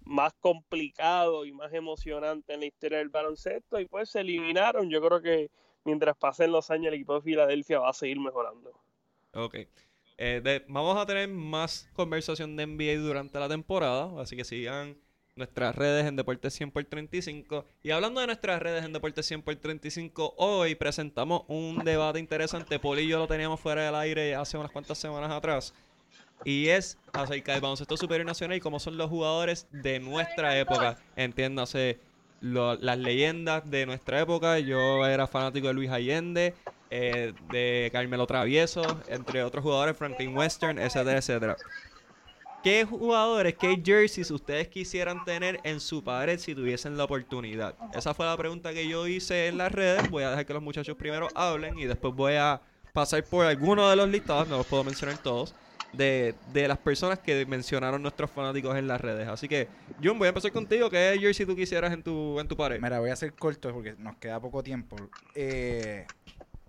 más 0.05 0.33
complicados 0.41 1.47
y 1.47 1.53
más 1.53 1.73
emocionantes 1.73 2.55
en 2.55 2.61
la 2.61 2.67
historia 2.67 2.99
del 2.99 3.11
baloncesto 3.11 3.79
y 3.79 3.87
pues 3.87 4.11
se 4.11 4.21
eliminaron. 4.21 4.91
Yo 4.91 5.01
creo 5.01 5.21
que 5.21 5.51
mientras 5.85 6.17
pasen 6.17 6.53
los 6.53 6.71
años 6.71 6.89
el 6.89 6.95
equipo 6.95 7.15
de 7.15 7.23
Filadelfia 7.23 7.81
va 7.81 7.91
a 7.91 7.95
seguir 7.95 8.19
mejorando. 8.19 8.73
Ok. 9.35 9.57
Eh, 10.19 10.65
vamos 10.69 10.97
a 10.97 11.07
tener 11.07 11.29
más 11.29 11.89
conversación 11.95 12.57
de 12.57 12.67
NBA 12.67 13.01
durante 13.01 13.39
la 13.39 13.49
temporada, 13.49 14.21
así 14.21 14.37
que 14.37 14.45
sigan 14.45 14.97
nuestras 15.37 15.75
redes 15.75 16.07
en 16.07 16.17
Deportes 16.17 16.55
100 16.55 16.71
por 16.71 16.85
35. 16.85 17.65
Y 17.83 17.91
hablando 17.91 18.21
de 18.21 18.27
nuestras 18.27 18.61
redes 18.61 18.85
en 18.85 18.93
Deportes 18.93 19.27
100 19.27 19.43
por 19.43 19.57
35, 19.57 20.35
hoy 20.37 20.75
presentamos 20.75 21.43
un 21.49 21.79
debate 21.79 22.19
interesante. 22.19 22.79
Poli 22.79 23.03
y 23.03 23.09
yo 23.09 23.19
lo 23.19 23.27
teníamos 23.27 23.61
fuera 23.61 23.85
del 23.85 23.95
aire 23.95 24.35
hace 24.35 24.59
unas 24.59 24.71
cuantas 24.71 24.99
semanas 24.99 25.31
atrás. 25.31 25.75
y 26.43 26.69
es 26.69 26.97
acerca 27.13 27.53
del 27.53 27.61
baloncesto 27.61 27.99
superior 27.99 28.27
nacional 28.27 28.57
y 28.57 28.61
cómo 28.61 28.81
son 28.81 28.97
los 28.97 29.11
jugadores 29.11 29.67
de 29.73 30.01
nuestra 30.01 30.59
época. 30.59 30.97
Entiéndase, 31.17 32.01
las 32.41 32.99
leyendas 32.99 33.71
de 33.71 33.87
nuestra 33.87 34.21
época. 34.21 34.59
Yo 34.59 35.07
era 35.07 35.27
fanático 35.27 35.69
de 35.69 35.75
Luis 35.75 35.91
Allende, 35.91 36.55
eh, 36.91 37.35
de 37.51 37.91
Carmelo 37.93 38.27
Travieso, 38.27 38.83
entre 39.09 39.43
otros 39.43 39.63
jugadores, 39.63 39.97
Franklin 39.97 40.37
Western, 40.37 40.79
etcétera, 40.79 41.19
etcétera. 41.19 41.57
¿Qué 42.63 42.85
jugadores, 42.85 43.55
qué 43.57 43.81
jerseys 43.83 44.31
ustedes 44.31 44.69
quisieran 44.69 45.25
tener 45.25 45.61
en 45.65 45.81
su 45.81 46.05
pared 46.05 46.39
si 46.39 46.55
tuviesen 46.55 46.99
la 46.99 47.05
oportunidad? 47.05 47.75
Esa 47.95 48.13
fue 48.13 48.27
la 48.27 48.37
pregunta 48.37 48.75
que 48.75 48.87
yo 48.87 49.07
hice 49.07 49.49
en 49.49 49.57
las 49.57 49.73
redes. 49.73 50.11
Voy 50.11 50.25
a 50.25 50.31
dejar 50.31 50.45
que 50.45 50.53
los 50.53 50.63
muchachos 50.63 50.95
primero 50.95 51.29
hablen 51.35 51.79
y 51.79 51.87
después 51.87 52.15
voy 52.15 52.35
a 52.35 52.61
pasar 52.93 53.25
por 53.25 53.47
algunos 53.47 53.89
de 53.89 53.97
los 53.97 54.11
listados, 54.11 54.47
no 54.47 54.59
los 54.59 54.67
puedo 54.67 54.85
mencionar 54.85 55.17
todos, 55.17 55.55
de, 55.95 56.35
de 56.53 56.69
las 56.69 56.77
personas 56.77 57.19
que 57.19 57.47
mencionaron 57.47 58.03
nuestros 58.03 58.31
fanáticos 58.31 58.77
en 58.77 58.87
las 58.87 59.01
redes. 59.01 59.27
Así 59.27 59.49
que, 59.49 59.69
Jun, 60.03 60.19
voy 60.19 60.27
a 60.27 60.29
empezar 60.29 60.53
contigo. 60.53 60.91
¿Qué 60.91 61.17
jersey 61.19 61.47
tú 61.47 61.57
quisieras 61.57 61.95
en 61.95 62.03
tu, 62.03 62.39
en 62.39 62.47
tu 62.47 62.59
pared? 62.59 62.79
Mira, 62.79 63.01
voy 63.01 63.09
a 63.09 63.15
hacer 63.15 63.33
corto 63.33 63.73
porque 63.73 63.95
nos 63.97 64.17
queda 64.17 64.39
poco 64.39 64.63
tiempo. 64.63 64.97
Eh, 65.35 66.07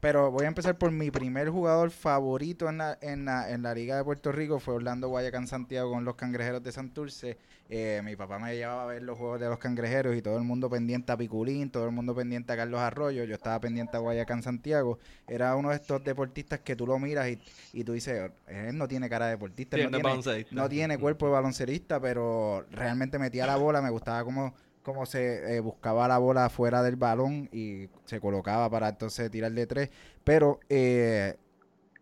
pero 0.02 0.32
voy 0.32 0.45
a 0.45 0.47
empezar 0.47 0.78
por 0.80 0.91
mi 0.91 1.12
primer 1.12 1.49
jugador 1.49 1.91
favorito 1.91 2.68
en 2.68 2.80
la, 2.80 2.97
en 3.02 3.24
la, 3.24 3.52
en 3.52 3.62
la 3.62 3.76
Liga 3.76 3.95
de 3.95 4.04
Puerto 4.04 4.32
Rico. 4.32 4.60
Fue 4.60 4.74
Orlando 4.74 5.08
Guayacán 5.10 5.47
Santiago 5.47 5.91
con 5.91 6.04
los 6.04 6.16
Cangrejeros 6.16 6.64
de 6.64 6.72
Santurce. 6.72 7.38
Eh, 7.70 8.02
mi 8.04 8.16
papá 8.16 8.39
me 8.39 8.56
llevaba 8.56 8.84
a 8.84 8.86
ver 8.88 9.04
los 9.04 9.16
juegos 9.16 9.39
de 9.39 9.47
los 9.47 9.60
Cangrejeros 9.60 10.16
y 10.16 10.24
todo 10.24 10.38
el 10.38 10.43
mundo 10.43 10.72
pendiente 10.72 11.12
a 11.12 11.18
Piculín, 11.18 11.70
todo 11.70 11.86
el 11.86 11.91
mundo 11.91 12.16
pendiente 12.16 12.52
a 12.52 12.58
Carlos 12.58 12.80
Arroyo. 12.82 13.24
Yo 13.26 13.36
estaba 13.36 13.60
pendiente 13.60 13.95
a 13.95 13.99
Guayacán 13.99 14.41
Santiago. 14.41 14.97
Era 15.28 15.56
uno 15.56 15.70
de 15.70 15.76
estos 15.76 16.04
deportistas 16.04 16.62
que 16.62 16.76
tú 16.76 16.88
lo 16.88 16.97
miras 16.97 17.30
y, 17.30 17.39
y 17.72 17.84
tú 17.84 17.93
dices, 17.93 18.32
él 18.47 18.76
no 18.76 18.88
tiene 18.88 19.08
cara 19.08 19.26
de 19.26 19.32
deportista. 19.34 19.78
no, 19.78 19.91
tiene, 19.91 20.45
no 20.49 20.68
tiene 20.68 20.97
cuerpo 20.97 21.28
de 21.28 21.34
baloncerista, 21.34 21.99
pero 21.99 22.66
realmente 22.72 23.20
metía 23.20 23.45
la 23.45 23.56
bola. 23.56 23.84
Me 23.84 23.91
gustaba 23.91 24.24
como 24.24 24.56
como 24.84 25.05
se 25.05 25.55
eh, 25.55 25.59
buscaba 25.59 26.07
la 26.07 26.17
bola 26.17 26.49
fuera 26.49 26.82
del 26.82 26.95
balón 26.95 27.49
y 27.51 27.89
se 28.05 28.19
colocaba 28.19 28.69
para 28.69 28.89
entonces 28.89 29.29
tirar 29.29 29.51
de 29.51 29.67
tres. 29.67 29.89
Pero 30.23 30.59
eh, 30.69 31.36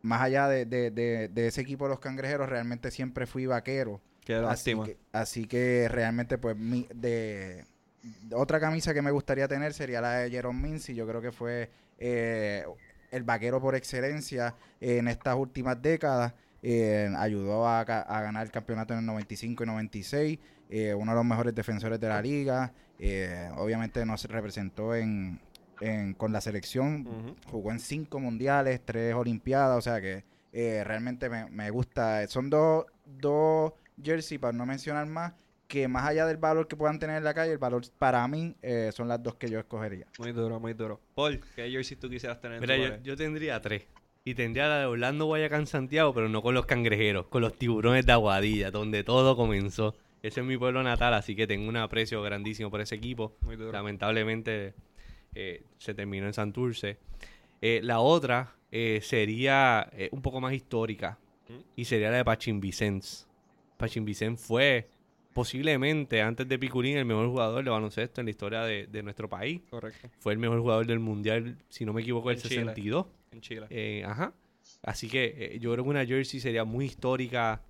más 0.01 0.21
allá 0.21 0.47
de, 0.47 0.65
de, 0.65 1.47
ese 1.47 1.61
equipo 1.61 1.85
de 1.85 1.89
los 1.89 1.99
cangrejeros, 1.99 2.47
realmente 2.47 2.91
siempre 2.91 3.25
fui 3.25 3.45
vaquero. 3.45 3.99
Qué 4.23 4.35
así 4.35 4.75
que, 4.75 4.97
así 5.11 5.45
que 5.45 5.87
realmente, 5.89 6.37
pues, 6.37 6.55
mi, 6.55 6.87
de 6.93 7.65
otra 8.33 8.59
camisa 8.59 8.93
que 8.93 9.01
me 9.01 9.11
gustaría 9.11 9.47
tener 9.47 9.73
sería 9.73 9.99
la 10.01 10.19
de 10.19 10.29
Jerome 10.29 10.69
Mincy. 10.69 10.95
Yo 10.95 11.07
creo 11.07 11.21
que 11.21 11.31
fue 11.31 11.69
eh, 11.97 12.63
el 13.11 13.23
vaquero 13.23 13.59
por 13.59 13.75
excelencia 13.75 14.55
en 14.79 15.07
estas 15.07 15.35
últimas 15.35 15.81
décadas. 15.81 16.33
ayudó 17.17 17.67
a, 17.67 17.81
a 17.81 18.21
ganar 18.21 18.45
el 18.45 18.51
campeonato 18.51 18.93
en 18.93 18.99
el 18.99 19.05
95 19.05 19.63
y 19.63 19.67
96. 19.67 20.39
Eh, 20.69 20.93
uno 20.93 21.11
de 21.11 21.15
los 21.15 21.25
mejores 21.25 21.53
defensores 21.55 21.99
de 21.99 22.07
la 22.07 22.21
liga. 22.21 22.71
Eh, 22.99 23.49
obviamente 23.57 24.05
nos 24.05 24.25
representó 24.25 24.93
en, 24.95 25.39
con 26.17 26.31
la 26.31 26.41
selección, 26.41 27.35
jugó 27.49 27.71
en 27.71 27.79
cinco 27.79 28.19
mundiales, 28.19 28.81
tres 28.85 29.15
olimpiadas, 29.15 29.77
o 29.77 29.81
sea 29.81 29.99
que 29.99 30.25
eh, 30.53 30.83
realmente 30.83 31.29
me, 31.29 31.69
gusta. 31.71 32.27
Son 32.27 32.49
dos, 32.49 32.85
dos 33.05 33.73
jerseys, 34.01 34.39
para 34.39 34.53
no 34.53 34.65
mencionar 34.65 35.07
más, 35.07 35.33
que 35.67 35.87
más 35.87 36.05
allá 36.05 36.25
del 36.25 36.37
valor 36.37 36.67
que 36.67 36.75
puedan 36.75 36.99
tener 36.99 37.17
en 37.17 37.23
la 37.23 37.33
calle, 37.33 37.53
el 37.53 37.57
valor 37.57 37.83
para 37.97 38.27
mí 38.27 38.55
son 38.93 39.07
las 39.07 39.23
dos 39.23 39.35
que 39.35 39.49
yo 39.49 39.59
escogería. 39.59 40.07
Muy 40.19 40.33
duro, 40.33 40.59
muy 40.59 40.73
duro. 40.73 40.99
Paul, 41.15 41.41
¿qué 41.55 41.71
jersey 41.71 41.97
tú 41.97 42.09
quisieras 42.09 42.41
tener? 42.41 42.59
Mira, 42.59 42.77
yo, 42.77 43.01
yo, 43.01 43.15
tendría 43.15 43.59
tres. 43.61 43.87
Y 44.25 44.35
tendría 44.35 44.67
la 44.67 44.79
de 44.79 44.85
Orlando 44.85 45.25
Guayacán 45.25 45.65
Santiago, 45.65 46.13
pero 46.13 46.27
no 46.27 46.41
con 46.41 46.53
los 46.53 46.65
cangrejeros, 46.65 47.27
con 47.27 47.41
los 47.41 47.57
tiburones 47.57 48.05
de 48.05 48.11
Aguadilla, 48.11 48.69
donde 48.69 49.03
todo 49.03 49.37
comenzó. 49.37 49.95
Ese 50.21 50.41
es 50.41 50.45
mi 50.45 50.57
pueblo 50.57 50.83
natal, 50.83 51.13
así 51.13 51.35
que 51.35 51.47
tengo 51.47 51.69
un 51.69 51.77
aprecio 51.77 52.21
grandísimo 52.21 52.69
por 52.69 52.81
ese 52.81 52.95
equipo. 52.95 53.37
Lamentablemente 53.71 54.73
eh, 55.33 55.63
se 55.77 55.93
terminó 55.93 56.25
en 56.27 56.33
Santurce. 56.33 56.97
Eh, 57.61 57.79
la 57.83 57.99
otra 57.99 58.55
eh, 58.71 58.99
sería 59.01 59.89
un 60.11 60.21
poco 60.21 60.41
más 60.41 60.53
histórica 60.53 61.17
y 61.75 61.85
sería 61.85 62.11
la 62.11 62.17
de 62.17 62.25
Pachín 62.25 62.59
Vicens. 62.59 63.27
Pachín 63.77 64.03
Vicens 64.03 64.41
fue 64.41 64.89
posiblemente 65.33 66.21
antes 66.21 66.47
de 66.47 66.59
Picurín 66.59 66.97
el 66.97 67.05
mejor 67.05 67.27
jugador 67.27 67.63
de 67.63 67.69
baloncesto 67.69 68.19
en 68.19 68.25
la 68.25 68.31
historia 68.31 68.63
de, 68.63 69.03
nuestro 69.03 69.29
país. 69.29 69.61
Correcto. 69.69 70.09
Fue 70.19 70.33
el 70.33 70.39
mejor 70.39 70.59
jugador 70.59 70.85
del 70.85 70.99
mundial, 70.99 71.57
si 71.69 71.85
no 71.85 71.93
me 71.93 72.01
equivoco, 72.01 72.29
el 72.29 72.39
62. 72.39 73.05
En 73.31 73.41
Chile. 73.41 74.03
ajá. 74.05 74.33
Así 74.83 75.07
que 75.07 75.57
yo 75.61 75.71
creo 75.71 75.85
que 75.85 75.89
una 75.89 76.05
jersey 76.05 76.41
sería 76.41 76.65
muy 76.65 76.85
histórica 76.85 77.61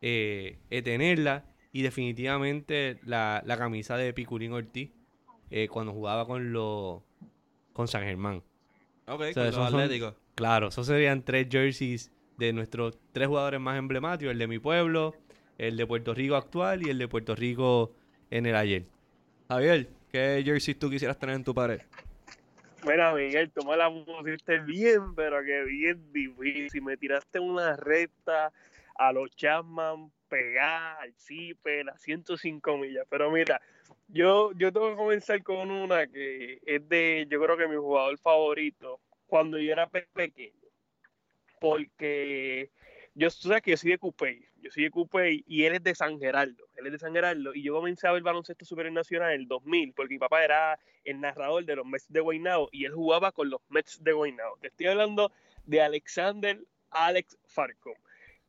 tenerla. 0.00 1.44
Y 1.72 1.82
definitivamente 1.82 3.00
la, 3.04 3.42
camisa 3.58 3.96
de 3.96 4.12
Picurín 4.12 4.52
Ortiz 4.52 4.90
eh, 5.50 5.68
cuando 5.68 5.92
jugaba 5.92 6.26
con 6.26 6.52
los 6.52 7.02
con 7.72 7.88
San 7.88 8.02
Germán. 8.02 8.42
Ok, 9.06 9.32
con 9.34 9.46
los 9.46 9.56
Atléticos. 9.56 10.14
Claro, 10.34 10.68
esos 10.68 10.86
serían 10.86 11.22
tres 11.22 11.48
jerseys 11.50 12.12
de 12.36 12.52
nuestros 12.52 12.98
tres 13.12 13.28
jugadores 13.28 13.60
más 13.60 13.78
emblemáticos, 13.78 14.32
el 14.32 14.38
de 14.38 14.46
mi 14.46 14.58
pueblo, 14.58 15.14
el 15.58 15.76
de 15.76 15.86
Puerto 15.86 16.14
Rico 16.14 16.36
actual 16.36 16.86
y 16.86 16.90
el 16.90 16.98
de 16.98 17.08
Puerto 17.08 17.34
Rico 17.34 17.94
en 18.30 18.46
el 18.46 18.56
ayer. 18.56 18.84
Javier, 19.48 19.88
¿qué 20.10 20.42
jersey 20.44 20.74
tú 20.74 20.90
quisieras 20.90 21.18
tener 21.18 21.36
en 21.36 21.44
tu 21.44 21.54
pared? 21.54 21.80
Mira, 22.84 23.14
Miguel, 23.14 23.50
tú 23.50 23.64
me 23.64 23.76
la 23.76 23.90
pusiste 23.90 24.58
bien, 24.60 25.14
pero 25.14 25.42
que 25.44 25.62
bien 25.64 26.12
difícil. 26.12 26.82
Me 26.82 26.96
tiraste 26.96 27.38
una 27.38 27.76
recta 27.76 28.52
a 28.96 29.12
los 29.12 29.30
Chapman 29.36 30.10
pegar 30.32 30.96
al 30.98 31.12
CIPE, 31.12 31.84
las 31.84 32.00
105 32.00 32.78
millas. 32.78 33.06
Pero 33.10 33.30
mira, 33.30 33.60
yo, 34.08 34.52
yo 34.52 34.72
tengo 34.72 34.88
que 34.88 34.96
comenzar 34.96 35.42
con 35.42 35.70
una 35.70 36.06
que 36.06 36.58
es 36.64 36.88
de, 36.88 37.26
yo 37.28 37.38
creo 37.42 37.58
que 37.58 37.68
mi 37.68 37.76
jugador 37.76 38.16
favorito 38.18 38.98
cuando 39.26 39.58
yo 39.58 39.70
era 39.70 39.90
pequeño. 39.90 40.56
Porque 41.60 42.70
yo, 43.14 43.28
tú 43.28 43.48
sabes 43.48 43.62
que 43.62 43.72
yo 43.72 43.76
soy 43.76 43.90
de 43.90 43.98
Cupey, 43.98 44.42
yo 44.62 44.70
soy 44.70 44.84
de 44.84 44.90
Cupey 44.90 45.44
y 45.46 45.64
él 45.64 45.74
es 45.74 45.82
de 45.82 45.94
San 45.94 46.18
Geraldo, 46.18 46.66
él 46.76 46.86
es 46.86 46.92
de 46.92 46.98
San 46.98 47.12
Geraldo 47.12 47.54
y 47.54 47.62
yo 47.62 47.74
comencé 47.74 48.08
a 48.08 48.12
ver 48.12 48.22
baloncesto 48.22 48.64
superior 48.64 48.94
nacional 48.94 49.34
en 49.34 49.42
el 49.42 49.48
2000 49.48 49.92
porque 49.92 50.14
mi 50.14 50.18
papá 50.18 50.42
era 50.42 50.78
el 51.04 51.20
narrador 51.20 51.66
de 51.66 51.76
los 51.76 51.84
Mets 51.84 52.10
de 52.10 52.20
Guaynabo 52.20 52.70
y 52.72 52.86
él 52.86 52.92
jugaba 52.92 53.32
con 53.32 53.50
los 53.50 53.60
Mets 53.68 54.02
de 54.02 54.12
Guaynabo. 54.12 54.56
Te 54.62 54.68
estoy 54.68 54.86
hablando 54.86 55.30
de 55.66 55.82
Alexander 55.82 56.58
Alex 56.90 57.38
Farcom. 57.46 57.94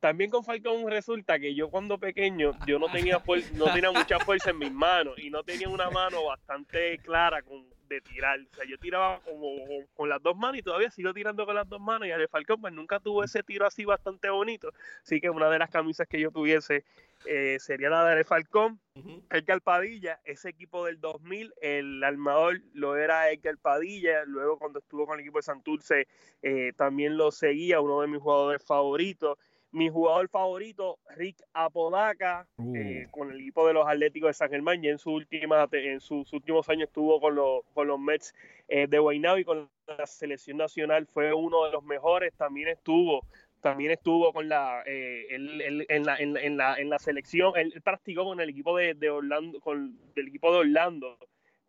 También 0.03 0.29
con 0.29 0.43
Falcón 0.43 0.85
resulta 0.89 1.39
que 1.39 1.55
yo 1.55 1.69
cuando 1.69 1.97
pequeño 1.97 2.51
yo 2.67 2.77
no 2.77 2.91
tenía 2.91 3.23
no 3.53 3.73
tenía 3.73 3.89
mucha 3.89 4.19
fuerza 4.19 4.49
en 4.49 4.57
mis 4.57 4.69
manos 4.73 5.17
y 5.17 5.29
no 5.29 5.43
tenía 5.45 5.69
una 5.69 5.89
mano 5.89 6.25
bastante 6.25 6.97
clara 6.97 7.41
con, 7.41 7.65
de 7.87 8.01
tirar. 8.01 8.37
O 8.41 8.53
sea, 8.53 8.65
yo 8.65 8.77
tiraba 8.77 9.21
como 9.21 9.47
con 9.95 10.09
las 10.09 10.21
dos 10.21 10.35
manos 10.35 10.57
y 10.57 10.61
todavía 10.61 10.91
sigo 10.91 11.13
tirando 11.13 11.45
con 11.45 11.55
las 11.55 11.69
dos 11.69 11.79
manos 11.79 12.05
y 12.05 12.11
Ale 12.11 12.27
Falcón 12.27 12.59
pues 12.59 12.73
nunca 12.73 12.99
tuvo 12.99 13.23
ese 13.23 13.43
tiro 13.43 13.65
así 13.65 13.85
bastante 13.85 14.29
bonito. 14.29 14.73
Así 15.03 15.21
que 15.21 15.29
una 15.29 15.49
de 15.49 15.59
las 15.59 15.69
camisas 15.69 16.05
que 16.05 16.19
yo 16.19 16.31
tuviese 16.31 16.83
eh, 17.25 17.55
sería 17.61 17.89
la 17.89 18.03
de 18.03 18.11
Ale 18.11 18.23
Falcón. 18.25 18.81
Edgar 19.29 19.61
Padilla, 19.61 20.19
ese 20.25 20.49
equipo 20.49 20.85
del 20.85 20.99
2000, 20.99 21.53
el 21.61 22.03
armador 22.03 22.59
lo 22.73 22.97
era 22.97 23.31
Edgar 23.31 23.57
Padilla. 23.57 24.25
Luego 24.25 24.59
cuando 24.59 24.79
estuvo 24.79 25.05
con 25.05 25.15
el 25.15 25.21
equipo 25.21 25.37
de 25.37 25.43
Santurce 25.43 26.07
eh, 26.41 26.73
también 26.75 27.15
lo 27.15 27.31
seguía, 27.31 27.79
uno 27.79 28.01
de 28.01 28.07
mis 28.07 28.21
jugadores 28.21 28.61
favoritos 28.61 29.37
mi 29.73 29.89
jugador 29.89 30.29
favorito, 30.29 30.99
Rick 31.17 31.43
Apodaca, 31.51 32.47
eh, 32.75 33.05
uh. 33.07 33.11
con 33.11 33.31
el 33.31 33.41
equipo 33.41 33.67
de 33.67 33.73
los 33.73 33.87
Atléticos 33.87 34.29
de 34.29 34.33
San 34.33 34.49
Germán, 34.49 34.83
y 34.83 34.87
en, 34.87 34.99
su 34.99 35.11
última, 35.11 35.67
en 35.71 35.99
sus 35.99 36.31
últimos 36.31 36.69
años 36.69 36.87
estuvo 36.87 37.19
con 37.19 37.35
los, 37.35 37.63
con 37.73 37.87
los 37.87 37.99
Mets 37.99 38.33
eh, 38.67 38.87
de 38.87 38.99
Guaynabo 38.99 39.39
y 39.39 39.45
con 39.45 39.69
la 39.87 40.05
selección 40.05 40.57
nacional, 40.57 41.07
fue 41.07 41.33
uno 41.33 41.65
de 41.65 41.71
los 41.71 41.83
mejores, 41.83 42.33
también 42.35 42.69
estuvo 42.69 43.25
también 43.61 43.91
estuvo 43.91 44.33
con 44.33 44.49
la, 44.49 44.83
eh, 44.85 45.25
en, 45.29 46.05
la, 46.05 46.17
en, 46.17 46.57
la, 46.57 46.75
en 46.75 46.89
la 46.89 46.99
selección, 46.99 47.53
él, 47.55 47.73
practicó 47.81 48.25
con 48.25 48.41
el 48.41 48.49
equipo 48.49 48.77
de, 48.77 48.93
de 48.93 49.09
Orlando, 49.09 49.59
con 49.61 49.97
el 50.15 50.27
equipo 50.27 50.51
de 50.51 50.59
Orlando, 50.59 51.17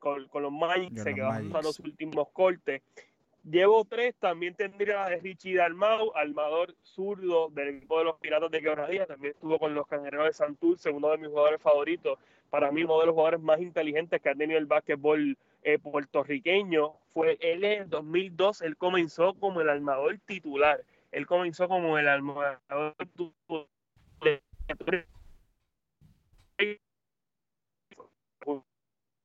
con, 0.01 0.29
con 0.29 0.43
los 0.43 0.53
Magic, 0.53 0.99
se 0.99 1.15
quedó 1.15 1.29
hasta 1.29 1.63
los 1.63 1.79
últimos 1.79 2.29
cortes. 2.33 2.83
Llevo 3.45 3.85
tres, 3.85 4.15
también 4.19 4.55
tendría 4.55 4.97
la 4.97 5.11
de 5.11 5.17
Richie 5.19 5.57
Dalmau, 5.57 6.13
armador 6.15 6.75
zurdo 6.83 7.51
del 7.51 7.77
equipo 7.77 7.99
de 7.99 8.05
los 8.05 8.19
Piratas 8.19 8.51
de 8.51 8.63
Quebradilla, 8.63 9.07
también 9.07 9.35
estuvo 9.35 9.59
con 9.59 9.75
los 9.75 9.87
Cangrejos 9.87 10.27
de 10.29 10.33
Santurce, 10.33 10.89
uno 10.91 11.11
de 11.11 11.19
mis 11.19 11.29
jugadores 11.29 11.61
favoritos, 11.61 12.19
para 12.49 12.73
mí 12.73 12.85
uno 12.85 13.01
de 13.01 13.07
los 13.07 13.15
jugadores 13.15 13.41
más 13.41 13.61
inteligentes 13.61 14.23
que 14.23 14.31
ha 14.31 14.35
tenido 14.35 14.59
el 14.59 14.65
básquetbol 14.65 15.37
eh, 15.63 15.79
puertorriqueño, 15.79 16.95
fue 17.13 17.37
él 17.43 17.65
en 17.65 17.91
2002, 17.91 18.63
él 18.63 18.79
comenzó 18.79 19.35
como 19.35 19.61
el 19.61 19.69
armador 19.69 20.19
titular, 20.25 20.83
él 21.13 21.27
comenzó 21.27 21.69
como 21.69 21.99
el 21.99 22.09
armador 22.09 22.95
titular. 22.97 23.67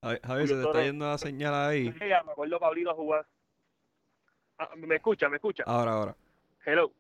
Javier, 0.02 0.48
se 0.48 0.56
te 0.56 0.62
está 0.62 0.84
yendo 0.84 1.06
la 1.06 1.18
señal 1.18 1.54
ahí. 1.54 1.94
Me 2.00 2.14
acuerdo 2.16 2.60
Pablito 2.60 2.92
a 2.92 2.96
jugar. 2.96 3.26
Ah, 4.60 4.70
me 4.76 4.96
escucha, 4.98 5.30
me 5.30 5.38
escucha. 5.38 5.64
Ahora, 5.66 5.94
ahora. 5.94 6.16
Hello. 6.66 6.92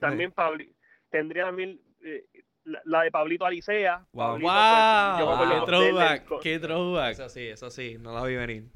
También 0.00 0.30
Pablo, 0.30 0.64
tendría 1.10 1.46
también 1.46 1.80
eh, 2.04 2.24
la, 2.84 3.02
de 3.02 3.10
Pablito 3.10 3.44
Alicea. 3.44 4.06
Wow, 4.12 4.38
wow. 4.38 5.18
qué 5.18 5.66
throwback, 5.66 6.40
qué 6.40 6.58
throwback. 6.60 7.12
Eso 7.12 7.28
sí, 7.28 7.48
eso 7.48 7.70
sí, 7.70 7.96
no 7.98 8.14
la 8.14 8.24
vi 8.24 8.36
venir. 8.36 8.68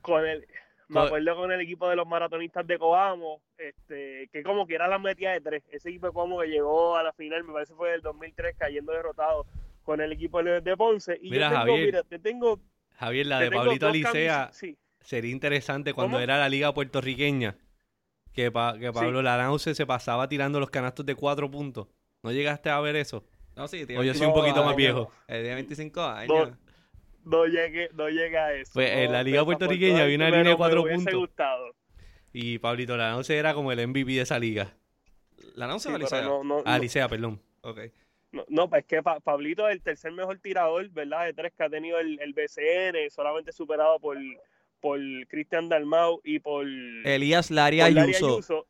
Con, 0.00 0.26
el, 0.26 0.44
me 0.88 1.00
acuerdo 1.00 1.36
con 1.36 1.52
el 1.52 1.60
equipo 1.60 1.88
de 1.88 1.94
los 1.94 2.08
maratonistas 2.08 2.66
de 2.66 2.76
Coamo, 2.76 3.40
este, 3.56 4.28
que 4.32 4.42
como 4.42 4.66
quiera 4.66 4.88
la 4.88 4.98
metía 4.98 5.30
de 5.30 5.40
tres. 5.40 5.62
Ese 5.70 5.90
equipo 5.90 6.08
de 6.08 6.12
Coamo 6.12 6.40
que 6.40 6.48
llegó 6.48 6.96
a 6.96 7.04
la 7.04 7.12
final, 7.12 7.44
me 7.44 7.52
parece 7.52 7.74
fue 7.74 7.92
del 7.92 8.02
2003, 8.02 8.56
cayendo 8.58 8.92
derrotado 8.92 9.46
con 9.84 10.00
el 10.00 10.10
equipo 10.10 10.42
de 10.42 10.76
Ponce. 10.76 11.16
Y 11.22 11.30
mira, 11.30 11.50
yo 11.50 11.54
tengo, 11.54 11.60
Javier, 11.60 11.86
mira, 11.86 12.02
te 12.02 12.18
tengo... 12.18 12.60
Javier, 12.96 13.26
la 13.26 13.40
de 13.40 13.50
Pablito 13.52 13.86
Alicea 13.86 14.50
sería 15.04 15.30
interesante 15.30 15.92
cuando 15.92 16.18
era 16.18 16.38
la 16.38 16.48
liga 16.48 16.74
puertorriqueña. 16.74 17.56
Que, 18.32 18.50
que 18.80 18.92
Pablo 18.92 19.58
sí. 19.58 19.74
se 19.74 19.86
pasaba 19.86 20.28
tirando 20.28 20.58
los 20.58 20.68
canastos 20.68 21.06
de 21.06 21.14
cuatro 21.14 21.48
puntos. 21.48 21.86
¿No 22.22 22.32
llegaste 22.32 22.68
a 22.68 22.80
ver 22.80 22.96
eso? 22.96 23.24
No, 23.54 23.68
sí, 23.68 23.86
O 23.96 24.02
yo 24.02 24.12
soy 24.14 24.26
un 24.26 24.34
poquito 24.34 24.64
más 24.64 24.74
viejo. 24.74 25.12
El 25.28 25.44
día 25.44 25.54
25 25.54 26.02
años. 26.02 26.50
No, 27.24 27.46
llegué, 27.46 27.88
no 27.94 28.08
llega 28.08 28.46
a 28.46 28.54
eso. 28.54 28.72
Pues 28.74 28.90
en 28.90 29.12
la 29.12 29.22
liga 29.22 29.44
puertorriqueña 29.44 30.02
había 30.02 30.16
una 30.16 30.30
línea 30.30 30.50
de 30.50 30.56
cuatro 30.56 30.82
puntos. 30.84 31.14
Gustado. 31.14 31.74
Y 32.32 32.58
Pablito 32.58 32.96
Lanauce 32.96 33.36
era 33.38 33.54
como 33.54 33.70
el 33.70 33.86
MVP 33.86 34.12
de 34.12 34.22
esa 34.22 34.38
liga. 34.38 34.74
¿Lanauce 35.54 35.88
o 35.88 35.94
Alicea? 35.94 36.22
No, 36.22 36.42
no, 36.42 36.62
Alicea, 36.66 37.08
perdón. 37.08 37.40
Ok. 37.60 37.78
No, 38.32 38.44
no, 38.48 38.68
pues 38.68 38.82
es 38.82 38.88
que 38.88 39.02
Pablito 39.02 39.68
es 39.68 39.74
el 39.74 39.82
tercer 39.82 40.10
mejor 40.10 40.38
tirador, 40.38 40.88
¿verdad? 40.90 41.26
De 41.26 41.32
tres 41.32 41.52
que 41.56 41.62
ha 41.62 41.70
tenido 41.70 42.00
el, 42.00 42.18
el 42.20 42.32
BCN, 42.32 43.08
solamente 43.10 43.52
superado 43.52 44.00
por, 44.00 44.18
por 44.84 45.00
Cristian 45.28 45.70
Dalmau 45.70 46.20
y 46.24 46.40
por 46.40 46.66
Elías 47.04 47.50
Laria 47.50 47.86
Ayuso. 47.86 48.66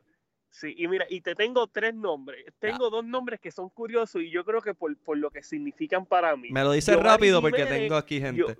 Sí, 0.54 0.72
y 0.78 0.86
mira, 0.86 1.04
y 1.10 1.20
te 1.20 1.34
tengo 1.34 1.66
tres 1.66 1.96
nombres. 1.96 2.46
Tengo 2.60 2.88
dos 2.88 3.04
nombres 3.04 3.40
que 3.40 3.50
son 3.50 3.68
curiosos 3.70 4.22
y 4.22 4.30
yo 4.30 4.44
creo 4.44 4.62
que 4.62 4.72
por, 4.72 4.94
lo 5.18 5.28
que 5.28 5.42
significan 5.42 6.06
para 6.06 6.36
mí. 6.36 6.50
Me 6.52 6.62
lo 6.62 6.70
dices 6.70 6.96
rápido 6.96 7.40
porque 7.40 7.66
tengo 7.66 7.96
aquí 7.96 8.20
gente. 8.20 8.56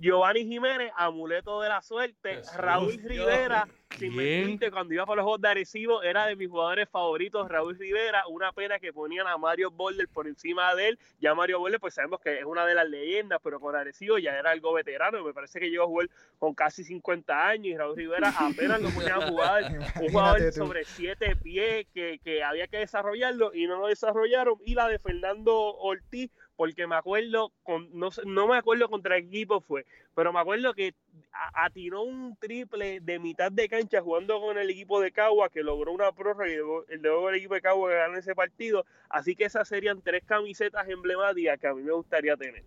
Giovanni 0.00 0.46
Jiménez, 0.46 0.90
amuleto 0.96 1.60
de 1.60 1.68
la 1.68 1.82
suerte. 1.82 2.40
Raúl 2.56 2.96
Rivera, 3.02 3.68
sin 3.98 4.58
cuando 4.70 4.94
iba 4.94 5.04
para 5.04 5.16
los 5.16 5.24
Juegos 5.24 5.40
de 5.42 5.48
Arecibo, 5.48 6.02
era 6.02 6.26
de 6.26 6.36
mis 6.36 6.48
jugadores 6.48 6.88
favoritos, 6.88 7.46
Raúl 7.46 7.76
Rivera. 7.78 8.26
Una 8.28 8.52
pena 8.52 8.78
que 8.78 8.92
ponían 8.92 9.26
a 9.26 9.36
Mario 9.36 9.70
Boulder 9.70 10.08
por 10.08 10.26
encima 10.26 10.74
de 10.74 10.88
él. 10.88 10.98
Ya 11.20 11.34
Mario 11.34 11.58
Boulder, 11.58 11.78
pues 11.78 11.92
sabemos 11.94 12.20
que 12.20 12.38
es 12.38 12.44
una 12.44 12.64
de 12.64 12.74
las 12.74 12.88
leyendas, 12.88 13.38
pero 13.42 13.60
con 13.60 13.76
Arecibo 13.76 14.16
ya 14.16 14.32
era 14.38 14.50
algo 14.50 14.72
veterano. 14.72 15.22
Me 15.22 15.34
parece 15.34 15.60
que 15.60 15.68
llegó 15.68 15.84
a 15.84 15.88
jugar 15.88 16.08
con 16.38 16.54
casi 16.54 16.84
50 16.84 17.48
años 17.48 17.66
y 17.66 17.76
Raúl 17.76 17.96
Rivera 17.96 18.32
apenas 18.38 18.80
lo 18.80 18.88
ponía 18.90 19.16
a 19.16 19.28
jugar. 19.28 19.64
Un 20.00 20.08
jugador 20.10 20.52
sobre 20.52 20.85
siete 20.86 21.36
pies 21.36 21.86
que, 21.92 22.20
que 22.22 22.42
había 22.42 22.68
que 22.68 22.78
desarrollarlo 22.78 23.52
y 23.54 23.66
no 23.66 23.78
lo 23.80 23.88
desarrollaron. 23.88 24.58
Y 24.64 24.74
la 24.74 24.88
de 24.88 24.98
Fernando 24.98 25.54
Ortiz 25.76 26.30
porque 26.56 26.86
me 26.86 26.96
acuerdo, 26.96 27.52
con, 27.62 27.88
no, 27.92 28.08
no 28.24 28.48
me 28.48 28.56
acuerdo 28.56 28.88
contra 28.88 29.20
qué 29.20 29.26
equipo 29.26 29.60
fue, 29.60 29.86
pero 30.14 30.32
me 30.32 30.40
acuerdo 30.40 30.74
que 30.74 30.94
atiró 31.54 32.02
un 32.02 32.36
triple 32.36 33.00
de 33.00 33.18
mitad 33.18 33.52
de 33.52 33.68
cancha 33.68 34.00
jugando 34.00 34.40
con 34.40 34.58
el 34.58 34.70
equipo 34.70 35.00
de 35.00 35.12
Cagua, 35.12 35.50
que 35.50 35.62
logró 35.62 35.92
una 35.92 36.12
prórroga 36.12 36.48
y 36.48 36.54
el 36.54 37.06
el 37.06 37.34
equipo 37.34 37.54
de 37.54 37.60
Cagua 37.60 37.90
que 37.90 37.96
ganó 37.96 38.16
ese 38.16 38.34
partido. 38.34 38.84
Así 39.08 39.36
que 39.36 39.44
esas 39.44 39.68
serían 39.68 40.00
tres 40.02 40.24
camisetas 40.24 40.88
emblemáticas 40.88 41.58
que 41.60 41.66
a 41.66 41.74
mí 41.74 41.82
me 41.82 41.92
gustaría 41.92 42.36
tener. 42.36 42.64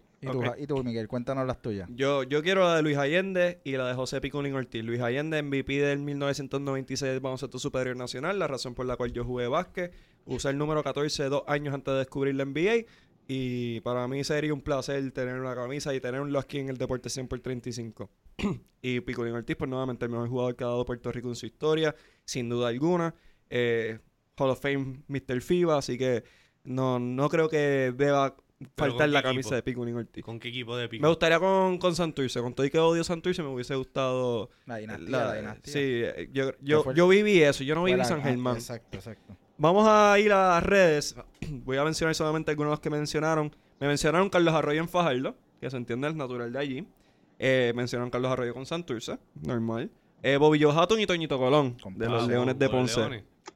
¿Y 0.57 0.67
tú, 0.67 0.83
Miguel? 0.83 1.07
Cuéntanos 1.07 1.47
las 1.47 1.61
tuyas. 1.61 1.87
Yo, 1.93 2.23
yo 2.23 2.43
quiero 2.43 2.61
la 2.63 2.75
de 2.75 2.81
Luis 2.81 2.97
Allende 2.97 3.61
y 3.63 3.77
la 3.77 3.87
de 3.87 3.93
José 3.93 4.19
Piculín 4.19 4.53
Ortiz. 4.53 4.83
Luis 4.83 4.99
Allende, 4.99 5.41
MVP 5.41 5.79
del 5.79 5.99
1996 5.99 7.11
del 7.11 7.19
baloncesto 7.21 7.57
superior 7.57 7.95
nacional, 7.95 8.37
la 8.37 8.47
razón 8.47 8.75
por 8.75 8.85
la 8.85 8.97
cual 8.97 9.13
yo 9.13 9.23
jugué 9.23 9.47
básquet. 9.47 9.93
Usé 10.25 10.49
el 10.49 10.57
número 10.57 10.83
14 10.83 11.29
dos 11.29 11.43
años 11.47 11.73
antes 11.73 11.93
de 11.93 11.99
descubrir 11.99 12.35
la 12.35 12.45
NBA 12.45 12.85
y 13.31 13.79
para 13.81 14.07
mí 14.07 14.23
sería 14.23 14.51
un 14.51 14.61
placer 14.61 15.11
tener 15.11 15.39
una 15.39 15.53
camisa 15.53 15.93
y 15.93 16.01
tenerlo 16.01 16.39
aquí 16.39 16.57
en 16.57 16.69
el 16.69 16.77
Deporte 16.77 17.11
100 17.11 17.27
por 17.27 17.39
35. 17.39 18.09
y 18.81 18.99
Picolín 19.05 19.35
Ortiz, 19.35 19.55
pues 19.55 19.69
nuevamente 19.69 20.05
el 20.05 20.11
mejor 20.11 20.29
jugador 20.29 20.55
que 20.55 20.63
ha 20.63 20.67
dado 20.67 20.83
Puerto 20.83 21.11
Rico 21.11 21.29
en 21.29 21.35
su 21.35 21.45
historia, 21.45 21.95
sin 22.25 22.49
duda 22.49 22.69
alguna. 22.69 23.13
Eh, 23.51 23.99
Hall 24.35 24.49
of 24.49 24.59
Fame 24.59 25.03
Mr. 25.07 25.41
FIBA, 25.41 25.77
así 25.77 25.95
que 25.95 26.23
no, 26.63 26.97
no 26.97 27.29
creo 27.29 27.49
que 27.49 27.93
deba 27.95 28.35
faltar 28.75 29.09
la 29.09 29.21
camisa 29.21 29.53
de 29.53 29.61
Picolín 29.61 29.95
Ortiz. 29.95 30.23
¿Con 30.23 30.39
qué 30.39 30.47
equipo 30.47 30.75
de 30.75 30.89
Pico? 30.89 31.03
Me 31.03 31.09
gustaría 31.09 31.39
con, 31.39 31.77
con 31.77 31.95
Santurce. 31.95 32.41
Con 32.41 32.55
todo 32.55 32.65
y 32.65 32.71
que 32.71 32.79
odio 32.79 33.03
Santurce, 33.03 33.43
me 33.43 33.49
hubiese 33.49 33.75
gustado. 33.75 34.49
La 34.65 34.77
dinastía. 34.77 35.07
La, 35.07 35.35
dinastía. 35.35 35.71
Sí, 35.71 35.79
eh, 35.83 36.29
yo, 36.33 36.53
yo, 36.61 36.91
yo, 36.93 37.07
viví 37.07 37.43
eso. 37.43 37.63
Yo 37.63 37.75
no 37.75 37.83
viví 37.83 38.03
San 38.05 38.23
Germán. 38.23 38.55
Exacto, 38.55 38.97
exacto. 38.97 39.37
Vamos 39.61 39.85
a 39.89 40.17
ir 40.17 40.31
a 40.31 40.51
las 40.51 40.63
redes. 40.63 41.15
Voy 41.65 41.75
a 41.75 41.83
mencionar 41.83 42.15
solamente 42.15 42.49
algunos 42.49 42.69
de 42.69 42.71
los 42.71 42.79
que 42.79 42.89
mencionaron. 42.89 43.53
Me 43.81 43.87
mencionaron 43.87 44.29
Carlos 44.29 44.53
Arroyo 44.53 44.79
en 44.79 44.87
Fajardo, 44.87 45.35
que 45.59 45.69
se 45.69 45.75
entiende 45.75 46.07
el 46.07 46.15
natural 46.15 46.53
de 46.53 46.59
allí. 46.59 46.87
Eh, 47.39 47.73
mencionaron 47.75 48.09
Carlos 48.09 48.31
Arroyo 48.31 48.53
con 48.53 48.65
Santurce, 48.65 49.19
normal. 49.45 49.91
Eh, 50.23 50.37
Bobillo 50.37 50.71
Hatton 50.71 51.01
y 51.01 51.05
Toñito 51.05 51.37
Colón, 51.37 51.75
de 51.95 52.07
los 52.07 52.25
Leones 52.25 52.57
de 52.57 52.69
Ponce. 52.69 53.01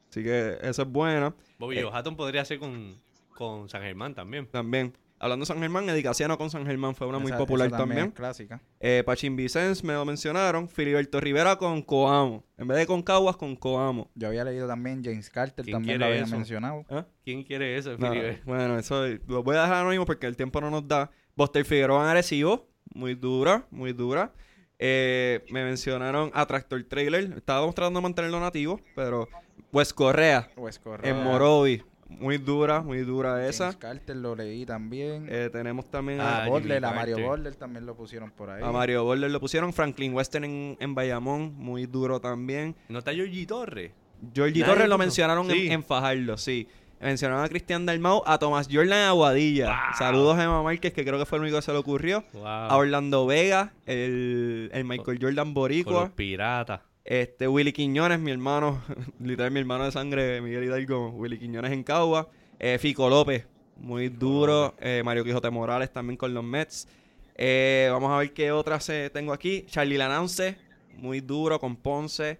Así 0.09 0.23
que 0.23 0.57
esa 0.61 0.81
es 0.81 0.87
buena. 0.89 1.33
Bobillo 1.57 1.87
eh, 1.87 1.91
Hatton 1.93 2.17
podría 2.17 2.43
ser 2.43 2.59
con, 2.59 2.99
con 3.33 3.69
San 3.69 3.81
Germán 3.81 4.13
también. 4.13 4.47
También. 4.47 4.93
Hablando 5.23 5.43
de 5.43 5.47
San 5.47 5.59
Germán, 5.59 5.87
Edicasiano 5.87 6.37
con 6.37 6.49
San 6.49 6.65
Germán 6.65 6.95
fue 6.95 7.07
una 7.07 7.17
muy 7.17 7.31
popular 7.31 7.71
también. 7.71 8.11
clásica. 8.11 8.59
Eh, 8.81 9.03
Pachín 9.05 9.37
Vicens 9.37 9.81
me 9.81 9.93
lo 9.93 10.03
mencionaron. 10.03 10.67
Filiberto 10.67 11.21
Rivera 11.21 11.55
con 11.55 11.81
Coamo. 11.81 12.43
En 12.57 12.67
vez 12.67 12.77
de 12.79 12.85
con 12.85 13.01
Caguas, 13.01 13.37
con 13.37 13.55
Coamo. 13.55 14.11
Yo 14.15 14.27
había 14.27 14.43
leído 14.43 14.67
también 14.67 15.01
James 15.01 15.29
Carter, 15.29 15.65
también 15.65 16.01
lo 16.01 16.07
había 16.07 16.25
mencionado. 16.25 16.85
¿Ah? 16.89 17.05
¿Quién 17.23 17.43
quiere 17.43 17.77
eso, 17.77 17.95
Bueno, 18.43 18.77
eso 18.77 19.05
lo 19.25 19.43
voy 19.43 19.55
a 19.55 19.61
dejar 19.61 19.77
anónimo 19.77 20.05
porque 20.05 20.27
el 20.27 20.35
tiempo 20.35 20.59
no 20.59 20.69
nos 20.69 20.85
da. 20.89 21.09
Buster 21.37 21.63
Figueroa 21.63 22.03
en 22.03 22.09
Arecibo. 22.09 22.67
Muy 22.93 23.15
dura, 23.15 23.65
muy 23.71 23.93
dura. 23.93 24.33
Eh, 24.77 25.45
me 25.49 25.63
mencionaron 25.63 26.31
a 26.33 26.45
Tractor 26.45 26.83
Trailer. 26.83 27.31
Estábamos 27.37 27.73
tratando 27.75 27.99
de 27.99 28.03
mantenerlo 28.03 28.41
nativo, 28.41 28.81
pero 28.93 29.29
Wes 29.71 29.93
Correa, 29.93 30.49
Wes 30.57 30.79
Correa. 30.79 31.09
en 31.09 31.23
Morovi. 31.23 31.81
Muy 32.19 32.37
dura, 32.37 32.81
muy 32.81 32.99
dura 32.99 33.47
esa. 33.47 33.65
James 33.65 33.77
Carter 33.77 34.15
lo 34.15 34.35
leí 34.35 34.65
también. 34.65 35.27
Eh, 35.29 35.49
tenemos 35.51 35.89
también 35.89 36.19
a, 36.21 36.43
a 36.43 36.45
a 36.45 36.93
Mario 36.93 37.19
Border 37.19 37.55
también 37.55 37.85
lo 37.85 37.95
pusieron 37.95 38.31
por 38.31 38.49
ahí. 38.49 38.63
A 38.63 38.71
Mario 38.71 39.03
Border 39.03 39.29
lo 39.31 39.39
pusieron. 39.39 39.73
Franklin 39.73 40.13
Western 40.13 40.43
en, 40.45 40.77
en 40.79 40.95
Bayamón, 40.95 41.53
muy 41.55 41.85
duro 41.85 42.19
también. 42.19 42.75
¿No 42.89 42.99
está 42.99 43.13
Georgie 43.13 43.45
Torres? 43.45 43.91
Georgie 44.33 44.63
Torres 44.63 44.87
lo 44.87 44.97
mencionaron 44.97 45.49
en, 45.51 45.83
Fajardo, 45.83 46.37
sí. 46.37 46.67
Mencionaron 47.01 47.43
a 47.43 47.49
Cristian 47.49 47.85
Dalmau, 47.85 48.23
a 48.25 48.37
Tomás 48.39 48.69
Jordan 48.71 48.99
en 48.99 49.05
Aguadilla. 49.07 49.77
Saludos 49.97 50.37
a 50.37 50.43
Emma 50.45 50.63
Márquez, 50.63 50.93
que 50.93 51.03
creo 51.03 51.19
que 51.19 51.25
fue 51.25 51.37
el 51.37 51.43
único 51.43 51.57
que 51.57 51.61
se 51.61 51.73
le 51.73 51.77
ocurrió. 51.77 52.23
A 52.45 52.75
Orlando 52.77 53.25
Vega, 53.25 53.73
el, 53.85 54.69
el 54.73 54.85
Michael 54.85 55.19
Jordan 55.21 55.53
Boricua. 55.53 56.11
pirata. 56.15 56.83
Este, 57.05 57.47
Willy 57.47 57.73
Quiñones, 57.73 58.19
mi 58.19 58.31
hermano, 58.31 58.81
literal 59.19 59.51
mi 59.51 59.59
hermano 59.59 59.85
de 59.85 59.91
sangre, 59.91 60.41
Miguel 60.41 60.63
Hidalgo, 60.63 61.09
Willy 61.09 61.37
Quiñones 61.37 61.71
en 61.71 61.83
Cagua. 61.83 62.29
Eh, 62.59 62.77
Fico 62.79 63.09
López, 63.09 63.45
muy 63.77 64.09
duro. 64.09 64.75
Eh, 64.79 65.01
Mario 65.03 65.25
Quijote 65.25 65.49
Morales 65.49 65.91
también 65.91 66.15
con 66.15 66.33
los 66.33 66.43
Mets. 66.43 66.87
Eh, 67.35 67.89
vamos 67.91 68.11
a 68.11 68.17
ver 68.17 68.33
qué 68.33 68.51
otras 68.51 68.89
tengo 69.11 69.33
aquí. 69.33 69.65
Charlie 69.67 69.97
Lanance, 69.97 70.55
muy 70.95 71.19
duro 71.19 71.59
con 71.59 71.75
Ponce. 71.75 72.39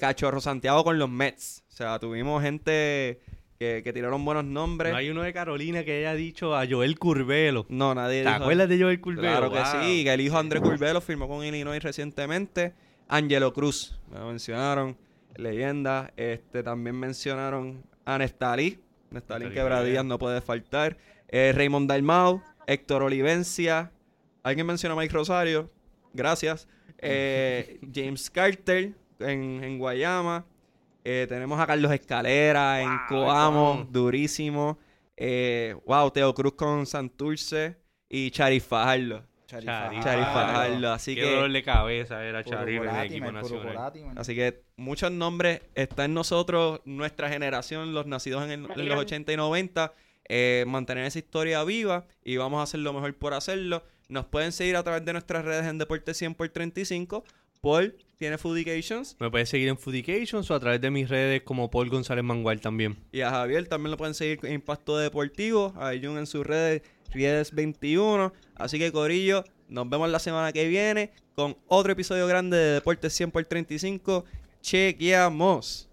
Cachorro 0.00 0.40
Santiago 0.40 0.82
con 0.82 0.98
los 0.98 1.08
Mets. 1.08 1.64
O 1.68 1.76
sea, 1.76 1.98
tuvimos 2.00 2.42
gente 2.42 3.20
que, 3.58 3.90
tiraron 3.92 4.24
buenos 4.24 4.44
nombres. 4.44 4.92
No 4.92 4.98
hay 4.98 5.10
uno 5.10 5.22
de 5.22 5.32
Carolina 5.32 5.84
que 5.84 5.98
haya 5.98 6.14
dicho 6.14 6.56
a 6.56 6.66
Joel 6.66 6.98
Curvelo. 6.98 7.66
No, 7.68 7.94
nadie 7.94 8.22
¿Te 8.22 8.28
acuerdas 8.28 8.68
de 8.68 8.80
Joel 8.80 9.00
Curvelo? 9.00 9.50
Claro 9.50 9.52
que 9.52 9.64
sí, 9.64 10.04
que 10.04 10.14
el 10.14 10.20
hijo 10.20 10.38
Andrés 10.38 10.62
Curvelo 10.62 11.00
firmó 11.00 11.28
con 11.28 11.44
Illinois 11.44 11.82
recientemente. 11.82 12.72
Angelo 13.08 13.54
Cruz, 13.54 13.98
me 14.12 14.20
mencionaron, 14.20 14.96
leyenda. 15.34 16.12
Este, 16.16 16.62
también 16.62 16.96
mencionaron 16.96 17.82
a 18.04 18.18
Nestalí. 18.18 18.78
Nestalí 19.10 19.50
Quebradillas 19.50 20.04
no 20.04 20.18
puede 20.18 20.42
faltar. 20.42 20.98
Eh, 21.28 21.52
Raymond 21.54 21.88
Dalmau, 21.88 22.42
Héctor 22.66 23.02
Olivencia. 23.02 23.90
¿Alguien 24.42 24.66
mencionó 24.66 24.94
a 24.94 25.00
Mike 25.00 25.14
Rosario? 25.14 25.70
Gracias. 26.12 26.68
Eh, 26.98 27.80
James 27.94 28.30
Carter 28.30 28.92
en, 29.20 29.78
Guayama. 29.78 30.44
Eh, 31.02 31.24
tenemos 31.30 31.58
a 31.58 31.66
Carlos 31.66 31.90
Escalera 31.92 32.82
en 32.82 32.90
Coamo, 33.08 33.88
durísimo. 33.90 34.78
wow, 35.86 36.10
Teo 36.10 36.34
Cruz 36.34 36.52
con 36.54 36.84
Santurce 36.84 37.78
y 38.10 38.30
Charifarlo. 39.48 40.02
Charifa, 40.02 40.92
Así 40.92 41.14
Qué 41.14 41.22
que, 41.22 41.30
dolor 41.30 41.50
de 41.50 41.62
cabeza 41.62 42.22
era 42.22 42.44
Charifa 42.44 42.84
en 42.84 42.96
el 42.96 43.06
equipo 43.06 43.32
nacional. 43.32 43.92
Así 44.16 44.34
que 44.34 44.62
muchos 44.76 45.10
nombres 45.10 45.62
están 45.74 46.06
en 46.06 46.14
nosotros, 46.14 46.82
nuestra 46.84 47.30
generación, 47.30 47.94
los 47.94 48.06
nacidos 48.06 48.48
en, 48.50 48.64
los 48.64 48.98
80 48.98 49.32
y 49.32 49.36
90, 49.38 49.94
eh, 50.28 50.64
mantener 50.66 51.06
esa 51.06 51.18
historia 51.18 51.64
viva 51.64 52.06
y 52.22 52.36
vamos 52.36 52.60
a 52.60 52.64
hacer 52.64 52.80
lo 52.80 52.92
mejor 52.92 53.14
por 53.14 53.32
hacerlo. 53.32 53.82
Nos 54.10 54.26
pueden 54.26 54.52
seguir 54.52 54.76
a 54.76 54.82
través 54.82 55.02
de 55.06 55.12
nuestras 55.14 55.46
redes 55.46 55.64
en 55.64 55.78
Deporte 55.78 56.12
100 56.12 56.34
por 56.34 56.50
35 56.50 57.24
por 57.62 57.94
tiene 58.18 58.36
Foodications. 58.36 59.16
Me 59.18 59.30
puedes 59.30 59.48
seguir 59.48 59.68
en 59.68 59.78
Foodications 59.78 60.50
o 60.50 60.54
a 60.54 60.60
través 60.60 60.80
de 60.80 60.90
mis 60.90 61.08
redes 61.08 61.42
como 61.42 61.70
Paul 61.70 61.88
González 61.88 62.24
Mangual 62.24 62.60
también. 62.60 62.98
Y 63.12 63.22
a 63.22 63.30
Javier 63.30 63.66
también 63.66 63.92
lo 63.92 63.96
pueden 63.96 64.14
seguir 64.14 64.40
en 64.42 64.54
Impacto 64.54 64.98
Deportivo, 64.98 65.72
a 65.76 65.92
Jun 65.92 66.18
en 66.18 66.26
sus 66.26 66.46
redes 66.46 66.82
Riedes21. 67.12 68.32
Así 68.56 68.78
que 68.78 68.92
Corillo, 68.92 69.44
nos 69.68 69.88
vemos 69.88 70.08
la 70.10 70.18
semana 70.18 70.52
que 70.52 70.68
viene 70.68 71.10
con 71.34 71.56
otro 71.66 71.92
episodio 71.92 72.26
grande 72.26 72.56
de 72.56 72.72
Deportes 72.74 73.12
100 73.14 73.30
por 73.30 73.44
35. 73.44 74.24
Chequeamos. 74.60 75.87